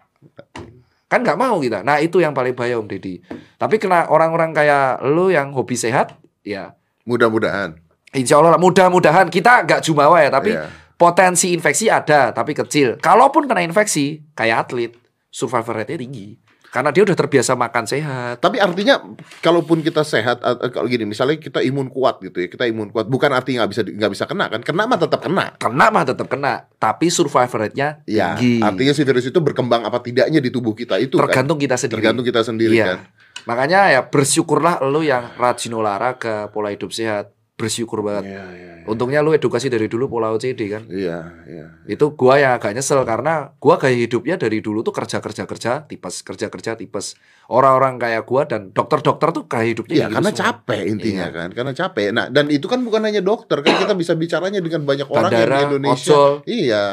Kan 1.14 1.22
nggak 1.22 1.38
mau 1.38 1.56
kita. 1.56 1.86
Nah 1.86 2.02
itu 2.02 2.18
yang 2.18 2.34
paling 2.34 2.52
bahaya 2.52 2.74
Om 2.76 2.90
Deddy. 2.90 3.22
Tapi 3.54 3.78
kena 3.78 4.10
orang-orang 4.10 4.50
kayak 4.50 4.98
lu 5.06 5.30
yang 5.30 5.54
hobi 5.54 5.78
sehat, 5.78 6.18
ya 6.42 6.74
Mudah-mudahan. 7.06 7.78
insya 8.10 8.42
Allah 8.42 8.54
lah. 8.54 8.60
mudah-mudahan 8.60 9.30
kita 9.30 9.62
nggak 9.62 9.80
jumawa 9.80 10.18
ya. 10.18 10.28
Tapi 10.28 10.50
Iya. 10.50 10.66
potensi 10.94 11.54
infeksi 11.54 11.86
ada, 11.86 12.30
tapi 12.30 12.50
kecil. 12.52 12.98
Kalaupun 12.98 13.46
kena 13.46 13.62
infeksi, 13.62 14.26
kayak 14.32 14.66
atlet, 14.66 14.92
survival 15.30 15.78
rate-nya 15.78 16.02
tinggi. 16.02 16.38
Karena 16.74 16.90
dia 16.90 17.06
udah 17.06 17.14
terbiasa 17.14 17.54
makan 17.54 17.86
sehat. 17.86 18.42
Tapi 18.42 18.58
artinya 18.58 18.98
kalaupun 19.38 19.78
kita 19.78 20.02
sehat, 20.02 20.42
eh, 20.42 20.58
eh, 20.58 20.70
kalau 20.74 20.90
gini, 20.90 21.06
misalnya 21.06 21.38
kita 21.38 21.62
imun 21.62 21.86
kuat 21.86 22.18
gitu 22.18 22.34
ya, 22.34 22.50
kita 22.50 22.66
imun 22.66 22.90
kuat, 22.90 23.06
bukan 23.06 23.30
artinya 23.30 23.62
nggak 23.62 23.70
bisa 23.70 23.82
nggak 23.86 24.10
bisa 24.10 24.24
kena 24.26 24.50
kan? 24.50 24.58
Kena 24.58 24.82
mah 24.84 24.98
tetap 24.98 25.22
kena. 25.22 25.54
Kena 25.54 25.86
mah 25.88 26.02
tetap 26.02 26.26
kena, 26.26 26.66
tapi 26.74 27.14
survival 27.14 27.46
rate-nya 27.62 28.02
Ya, 28.04 28.34
tinggi. 28.34 28.58
artinya 28.58 28.90
si 28.90 29.06
virus 29.06 29.22
itu 29.22 29.38
berkembang 29.38 29.86
apa 29.86 30.02
tidaknya 30.02 30.42
di 30.42 30.50
tubuh 30.50 30.74
kita 30.74 30.98
itu 30.98 31.14
kan. 31.14 31.30
tergantung 31.30 31.62
kita 31.62 31.78
sendiri. 31.78 31.94
Tergantung 32.02 32.26
kita 32.26 32.40
sendiri 32.42 32.74
Iya. 32.74 32.86
kan. 32.90 32.98
Makanya 33.44 33.80
ya 33.92 34.00
bersyukurlah 34.02 34.82
lu 34.82 35.04
yang 35.04 35.30
rajin 35.36 35.70
olahraga, 35.70 36.50
pola 36.50 36.74
hidup 36.74 36.90
sehat. 36.90 37.33
Bersyukur 37.54 38.02
banget. 38.02 38.34
Iya, 38.34 38.44
iya, 38.50 38.72
iya. 38.82 38.84
Untungnya 38.84 39.22
lu 39.22 39.30
edukasi 39.30 39.70
dari 39.70 39.86
dulu 39.86 40.10
pola 40.10 40.34
OCD 40.34 40.66
kan. 40.66 40.82
Iya, 40.90 41.18
iya. 41.46 41.66
Itu 41.86 42.12
gua 42.12 42.34
yang 42.36 42.58
agak 42.58 42.74
nyesel 42.74 42.98
karena 43.06 43.54
gua 43.56 43.78
gaya 43.78 43.94
hidupnya 43.94 44.34
dari 44.34 44.58
dulu 44.58 44.82
tuh 44.82 44.90
kerja 44.90 45.22
kerja 45.22 45.46
kerja 45.46 45.72
tipes 45.86 46.20
kerja 46.20 46.50
kerja 46.50 46.74
tipes. 46.74 47.14
Orang-orang 47.46 47.96
kayak 47.96 48.26
gua 48.26 48.42
dan 48.44 48.74
dokter-dokter 48.74 49.30
tuh 49.30 49.44
gaya 49.46 49.70
hidupnya 49.70 49.94
Iya, 49.94 50.06
gitu 50.10 50.14
karena 50.18 50.30
semua. 50.30 50.42
capek 50.42 50.82
intinya 50.84 51.24
Iya. 51.24 51.30
kan, 51.30 51.48
karena 51.54 51.72
capek. 51.72 52.06
Nah, 52.10 52.26
dan 52.28 52.46
itu 52.50 52.66
kan 52.66 52.80
bukan 52.82 53.02
hanya 53.02 53.22
dokter, 53.22 53.56
kan 53.60 53.72
kita 53.78 53.94
bisa 53.94 54.12
bicaranya 54.14 54.58
dengan 54.58 54.82
banyak 54.82 55.06
orang 55.06 55.30
yang 55.30 55.46
Bandara, 55.46 55.56
di 55.56 55.64
Indonesia. 55.70 56.10
ojol. 56.10 56.30
Iya, 56.44 56.84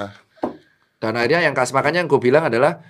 Dan 1.02 1.18
akhirnya 1.18 1.42
yang 1.42 1.58
kas 1.58 1.74
makanya 1.74 1.98
yang 1.98 2.08
gue 2.08 2.22
bilang 2.22 2.46
adalah 2.46 2.86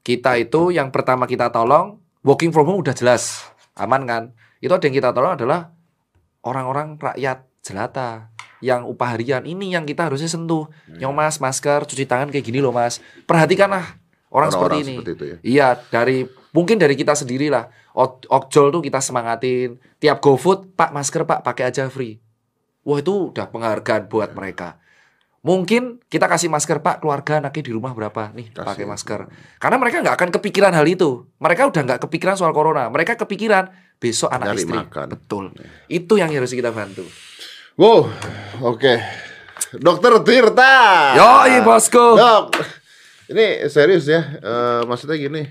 kita 0.00 0.40
itu 0.40 0.72
yang 0.72 0.88
pertama 0.88 1.28
kita 1.28 1.52
tolong 1.52 2.00
working 2.20 2.48
from 2.48 2.64
home 2.64 2.80
udah 2.80 2.96
jelas 2.96 3.44
aman 3.76 4.02
kan. 4.02 4.22
Itu 4.58 4.72
ada 4.72 4.80
yang 4.80 4.96
kita 4.96 5.12
tolong 5.12 5.36
adalah 5.36 5.68
orang-orang 6.42 6.96
rakyat 6.96 7.44
jelata 7.60 8.28
yang 8.60 8.84
upah 8.84 9.16
harian 9.16 9.44
ini 9.44 9.72
yang 9.72 9.88
kita 9.88 10.08
harusnya 10.08 10.28
sentuh. 10.28 10.68
Iya. 10.88 11.08
Nyong 11.08 11.14
mas, 11.16 11.36
masker, 11.40 11.88
cuci 11.88 12.04
tangan 12.04 12.28
kayak 12.28 12.44
gini 12.44 12.60
loh 12.60 12.72
mas. 12.72 13.00
Perhatikanlah 13.24 13.96
orang, 14.28 14.52
seperti 14.52 14.76
Orang-orang 14.76 14.80
ini. 14.84 14.94
seperti 15.00 15.12
itu 15.16 15.24
ya. 15.24 15.36
Iya 15.40 15.68
dari 15.88 16.18
mungkin 16.52 16.76
dari 16.76 16.92
kita 16.96 17.16
sendiri 17.16 17.48
lah. 17.48 17.68
Okjol 18.28 18.70
tuh 18.70 18.82
kita 18.84 19.00
semangatin. 19.00 19.80
Tiap 19.98 20.20
GoFood, 20.20 20.76
Pak 20.76 20.92
masker 20.92 21.24
Pak 21.24 21.40
pakai 21.42 21.72
aja 21.72 21.88
free. 21.88 22.20
Wah 22.84 23.00
itu 23.00 23.32
udah 23.32 23.48
penghargaan 23.48 24.08
buat 24.08 24.32
mereka. 24.32 24.80
Mungkin 25.40 26.04
kita 26.12 26.28
kasih 26.28 26.52
masker 26.52 26.84
Pak 26.84 27.00
keluarga 27.00 27.40
anaknya 27.40 27.64
di 27.64 27.72
rumah 27.72 27.96
berapa 27.96 28.28
nih 28.36 28.52
Kasih. 28.52 28.60
pakai 28.60 28.84
masker. 28.84 29.20
Karena 29.56 29.76
mereka 29.80 30.04
nggak 30.04 30.16
akan 30.20 30.30
kepikiran 30.36 30.72
hal 30.76 30.84
itu. 30.84 31.24
Mereka 31.40 31.72
udah 31.72 31.80
nggak 31.80 32.00
kepikiran 32.04 32.36
soal 32.36 32.52
corona. 32.52 32.92
Mereka 32.92 33.16
kepikiran 33.16 33.72
besok 34.00 34.32
anak 34.32 34.56
Nyari 34.56 34.60
istri. 34.64 34.72
makan. 34.80 35.06
Betul. 35.12 35.44
Itu 35.86 36.16
yang 36.16 36.32
harus 36.32 36.50
kita 36.50 36.72
bantu. 36.72 37.04
Wow, 37.76 38.08
oke. 38.64 38.94
Dokter 39.76 40.12
Tirta. 40.24 40.74
Yoi, 41.14 41.60
bosku. 41.62 42.16
Dok, 42.16 42.56
ini 43.30 43.68
serius 43.70 44.08
ya. 44.08 44.24
Eh, 44.40 44.80
maksudnya 44.88 45.20
gini, 45.20 45.46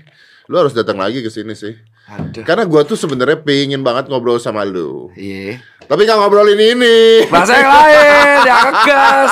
lu 0.50 0.54
harus 0.58 0.74
datang 0.74 0.98
lagi 0.98 1.22
ke 1.24 1.30
sini 1.30 1.54
sih. 1.56 1.72
Aduh. 2.10 2.42
Karena 2.42 2.66
gua 2.66 2.82
tuh 2.82 2.98
sebenarnya 2.98 3.38
pengen 3.38 3.86
banget 3.86 4.10
ngobrol 4.10 4.42
sama 4.42 4.66
lu. 4.66 5.14
Iya. 5.14 5.62
Tapi 5.90 6.06
nggak 6.06 6.18
ngobrolin 6.22 6.58
ini. 6.58 7.26
Bahasa 7.26 7.58
yang 7.58 7.70
lain, 7.70 8.36
yang 8.46 8.60
ngegas. 8.70 9.30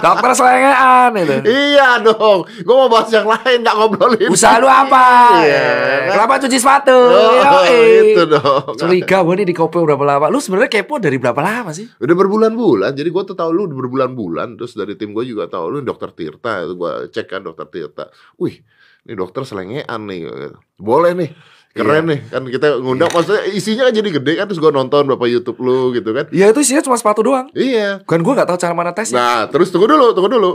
Dokter 0.00 0.30
selengean 0.32 1.10
itu. 1.20 1.36
iya 1.48 2.00
dong. 2.00 2.48
Gua 2.64 2.74
mau 2.84 2.88
bahas 2.88 3.12
yang 3.12 3.28
lain, 3.28 3.60
nggak 3.60 3.76
ngobrolin. 3.76 4.28
Usaha 4.32 4.56
lu 4.56 4.68
apa? 4.68 5.04
Iya. 5.44 5.68
Kenapa 6.16 6.40
cuci 6.40 6.56
sepatu? 6.56 6.96
Oh, 6.96 7.32
Yoi. 7.36 8.12
itu 8.16 8.22
dong. 8.24 8.72
Curiga 8.76 9.20
gue 9.20 9.34
nih 9.44 9.46
di 9.52 9.54
kopi 9.56 9.76
berapa 9.84 10.04
lama? 10.04 10.26
Lu 10.32 10.40
sebenarnya 10.40 10.70
kepo 10.72 10.96
dari 10.96 11.20
berapa 11.20 11.40
lama 11.40 11.70
sih? 11.76 11.84
Udah 12.00 12.14
berbulan-bulan, 12.16 12.96
jadi 12.96 13.08
gue 13.08 13.22
tuh 13.28 13.36
tahu 13.36 13.50
lu 13.52 13.68
udah 13.68 13.76
berbulan-bulan, 13.84 14.56
terus 14.56 14.72
dari 14.76 14.96
tim 14.96 15.12
gue 15.12 15.24
juga 15.28 15.48
tahu 15.48 15.76
lu 15.76 15.78
dokter 15.84 16.10
Tirta, 16.12 16.64
gue 16.64 16.92
cek 17.12 17.26
kan 17.28 17.40
dokter 17.44 17.68
Tirta. 17.68 18.08
Wih, 18.40 18.60
ini 19.04 19.12
dokter 19.12 19.44
selengean 19.44 20.00
nih, 20.08 20.20
boleh 20.80 21.12
nih, 21.16 21.30
keren 21.70 22.04
nih, 22.06 22.20
kan 22.26 22.42
kita 22.44 22.80
ngundang, 22.80 23.10
maksudnya 23.10 23.44
isinya 23.48 23.86
kan 23.86 23.94
jadi 23.94 24.10
gede 24.10 24.32
kan, 24.34 24.46
terus 24.48 24.58
gue 24.58 24.68
nonton 24.68 25.04
beberapa 25.04 25.26
YouTube 25.26 25.58
lu 25.60 25.92
gitu 25.92 26.10
kan. 26.10 26.26
Ya 26.30 26.50
itu 26.50 26.58
isinya 26.58 26.82
cuma 26.82 26.96
sepatu 26.96 27.22
doang. 27.22 27.48
Iya. 27.52 28.02
Kan 28.02 28.20
gue 28.20 28.32
nggak 28.32 28.48
tahu 28.48 28.58
cara 28.58 28.74
mana 28.74 28.90
tesnya. 28.90 29.16
Nah, 29.16 29.40
terus 29.46 29.68
tunggu 29.68 29.86
dulu, 29.86 30.10
tunggu 30.10 30.26
dulu. 30.28 30.52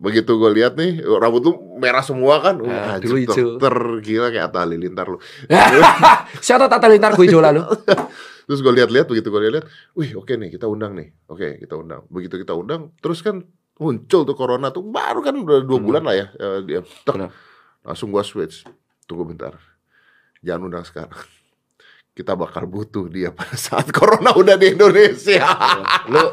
Begitu 0.00 0.32
gue 0.32 0.50
lihat 0.56 0.80
nih, 0.80 1.00
rambut 1.04 1.44
lu 1.44 1.52
merah 1.76 2.00
semua 2.00 2.40
kan. 2.40 2.56
Nah, 2.56 2.96
Wah, 2.96 2.96
dulu 2.96 3.20
dokter 3.20 3.74
gila 4.00 4.28
kayak 4.28 4.48
Atta 4.48 4.64
Halilintar 4.64 5.06
lu. 5.08 5.20
Siapa 6.44 6.66
tata 6.66 6.88
lintar 6.88 7.12
gue 7.12 7.24
hijau 7.24 7.40
lalu? 7.40 7.60
Terus 8.48 8.60
gue 8.60 8.72
lihat-lihat 8.74 9.06
begitu 9.06 9.30
gue 9.30 9.40
lihat, 9.46 9.62
wih 9.94 10.18
oke 10.18 10.34
nih 10.34 10.50
kita 10.50 10.66
undang 10.66 10.98
nih, 10.98 11.14
oke 11.24 11.62
kita 11.62 11.78
undang. 11.78 12.02
Begitu 12.10 12.34
kita 12.34 12.50
undang, 12.50 12.90
terus 12.98 13.22
kan 13.22 13.46
muncul 13.78 14.26
tuh 14.26 14.34
corona 14.34 14.74
tuh 14.74 14.82
baru 14.82 15.22
kan 15.22 15.38
udah 15.38 15.62
dua 15.62 15.78
Hmm. 15.78 15.86
bulan 15.86 16.02
lah 16.02 16.14
ya 16.18 16.26
dia. 16.60 16.82
Tek, 16.82 17.14
Benar. 17.14 17.30
langsung 17.86 18.10
gue 18.10 18.18
switch. 18.26 18.66
Tunggu 19.06 19.22
bentar, 19.22 19.54
jangan 20.40 20.66
undang 20.66 20.84
sekarang. 20.84 21.20
Kita 22.10 22.34
bakal 22.34 22.66
butuh 22.66 23.06
dia 23.06 23.30
pada 23.30 23.54
saat 23.54 23.88
corona 23.96 24.34
udah 24.34 24.58
di 24.58 24.74
Indonesia. 24.74 25.46
Lu 26.10 26.26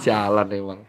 sialan 0.00 0.48
emang. 0.50 0.80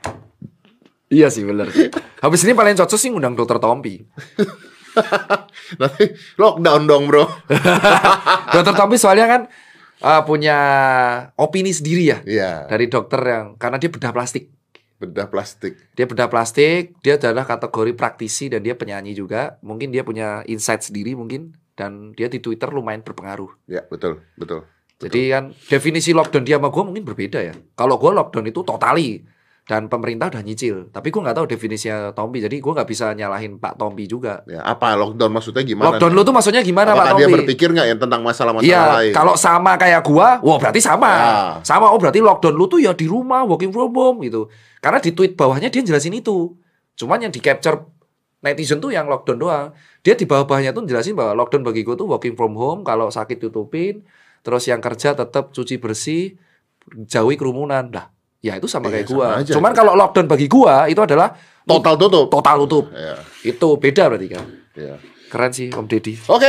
Iya 1.07 1.31
sih 1.31 1.43
bener 1.43 1.71
sih. 1.71 1.87
Habis 2.19 2.43
ini 2.43 2.51
paling 2.51 2.75
cocok 2.75 2.99
sih 2.99 3.09
ngundang 3.11 3.35
dokter 3.35 3.59
Tompi. 3.59 4.01
Nanti 5.79 6.03
lockdown 6.35 6.83
dong 6.89 7.05
bro. 7.05 7.29
Dokter 8.55 8.73
Tompi 8.73 8.97
soalnya 8.97 9.27
kan 9.29 9.41
eh, 10.01 10.21
punya 10.25 10.57
opini 11.37 11.69
sendiri 11.69 12.03
ya 12.09 12.17
Iya, 12.25 12.51
dari 12.65 12.89
dokter 12.89 13.21
yang 13.21 13.45
karena 13.61 13.77
dia 13.77 13.93
bedah 13.93 14.09
plastik. 14.09 14.49
bedah 14.97 15.29
plastik. 15.29 15.77
Dia 15.93 16.09
bedah 16.09 16.25
plastik, 16.25 16.97
dia 17.05 17.21
adalah 17.21 17.45
kategori 17.45 17.93
praktisi 17.93 18.49
dan 18.49 18.65
dia 18.65 18.73
penyanyi 18.73 19.13
juga. 19.13 19.61
Mungkin 19.61 19.93
dia 19.93 20.01
punya 20.01 20.41
insight 20.49 20.81
sendiri 20.81 21.13
mungkin 21.13 21.53
dan 21.77 22.11
dia 22.17 22.25
di 22.25 22.41
Twitter 22.41 22.67
lumayan 22.67 23.05
berpengaruh. 23.05 23.69
Ya 23.69 23.85
betul, 23.85 24.25
betul. 24.33 24.65
Jadi 24.97 25.29
kan 25.29 25.53
definisi 25.69 26.09
lockdown 26.09 26.41
dia 26.41 26.57
sama 26.57 26.73
gue 26.73 26.81
mungkin 26.81 27.05
berbeda 27.05 27.37
ya. 27.37 27.53
Kalau 27.77 28.01
gue 28.01 28.09
lockdown 28.09 28.49
itu 28.49 28.65
totali 28.65 29.21
dan 29.69 29.85
pemerintah 29.85 30.33
udah 30.33 30.41
nyicil. 30.41 30.89
Tapi 30.89 31.13
gue 31.13 31.21
nggak 31.21 31.37
tahu 31.37 31.45
definisinya 31.45 32.17
Tompi. 32.17 32.41
Jadi 32.41 32.57
gue 32.57 32.71
nggak 32.73 32.89
bisa 32.89 33.13
nyalahin 33.13 33.61
Pak 33.61 33.77
Tompi 33.77 34.09
juga. 34.09 34.41
Ya 34.49 34.65
apa 34.65 34.97
lockdown 34.97 35.29
maksudnya 35.29 35.61
gimana? 35.61 35.93
Lockdown 35.93 36.11
lu 36.17 36.25
tuh 36.25 36.33
maksudnya 36.33 36.65
gimana 36.65 36.97
Apakah 36.97 37.13
Pak 37.13 37.19
dia 37.21 37.27
Tompi? 37.29 37.35
berpikir 37.45 37.67
nggak 37.77 37.87
yang 37.93 37.99
tentang 38.01 38.21
masalah-masalah 38.25 38.65
Iya, 38.65 38.83
lain? 38.97 39.13
kalau 39.13 39.37
sama 39.37 39.77
kayak 39.77 40.01
gua, 40.01 40.41
wah 40.41 40.57
berarti 40.57 40.81
sama. 40.81 41.11
Ya. 41.13 41.31
Sama, 41.61 41.93
oh 41.93 41.99
berarti 42.01 42.17
lockdown 42.17 42.57
lu 42.57 42.65
tuh 42.65 42.81
ya 42.81 42.97
di 42.97 43.05
rumah, 43.05 43.45
working 43.45 43.69
from 43.69 43.93
home 43.93 44.25
gitu. 44.25 44.49
Karena 44.81 44.97
di 44.97 45.13
tweet 45.13 45.37
bawahnya 45.37 45.69
dia 45.69 45.85
jelasin 45.85 46.17
itu. 46.17 46.57
Cuman 46.97 47.21
yang 47.21 47.29
di 47.29 47.37
capture 47.37 47.85
netizen 48.39 48.77
tuh 48.77 48.89
yang 48.89 49.05
lockdown 49.05 49.37
doang. 49.37 49.67
Dia 49.99 50.13
di 50.13 50.23
bawah-bawahnya 50.23 50.71
tuh 50.71 50.85
jelasin 50.85 51.13
bahwa 51.13 51.33
lockdown 51.35 51.61
bagi 51.61 51.81
gua 51.81 51.95
tuh 51.95 52.07
working 52.07 52.33
from 52.33 52.53
home, 52.53 52.81
kalau 52.81 53.07
sakit 53.07 53.37
tutupin, 53.39 54.05
terus 54.41 54.65
yang 54.65 54.79
kerja 54.79 55.13
tetap 55.13 55.51
cuci 55.51 55.75
bersih, 55.77 56.37
jauhi 56.87 57.35
kerumunan. 57.35 57.89
Lah, 57.89 58.07
ya 58.39 58.55
itu 58.55 58.65
sama 58.65 58.87
Iya, 58.87 58.93
kayak 58.93 59.05
sama 59.05 59.15
gua. 59.15 59.27
aja. 59.41 59.51
Cuman 59.57 59.71
kalau 59.73 59.93
lockdown 59.93 60.27
bagi 60.27 60.47
gua 60.47 60.85
itu 60.85 60.99
adalah 60.99 61.33
total 61.63 61.95
tutup. 61.97 62.25
total 62.29 62.55
tutup. 62.63 62.85
Ya, 62.91 63.15
Itu 63.43 63.75
beda 63.75 64.07
berarti 64.07 64.27
kan. 64.29 64.45
ya. 64.73 64.95
Keren 65.27 65.51
sih 65.51 65.67
Om 65.67 65.83
Deddy. 65.85 66.15
Oke, 66.31 66.47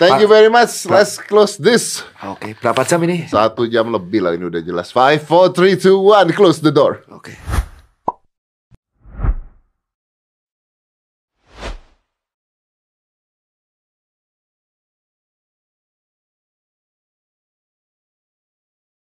thank 0.00 0.16
you 0.16 0.24
very 0.24 0.48
much. 0.48 0.88
Let's 0.88 1.20
close 1.20 1.60
this. 1.60 2.00
Oke, 2.24 2.56
berapa 2.56 2.80
jam 2.88 3.04
ini? 3.04 3.28
Satu 3.28 3.68
jam 3.68 3.92
lebih 3.92 4.24
lah 4.24 4.32
ini 4.32 4.48
udah 4.48 4.64
jelas. 4.64 4.88
Five, 4.88 5.20
four, 5.20 5.52
three, 5.52 5.76
two, 5.76 6.00
one. 6.00 6.32
Close 6.32 6.64
the 6.64 6.72
door. 6.72 7.04
Oke. 7.12 7.36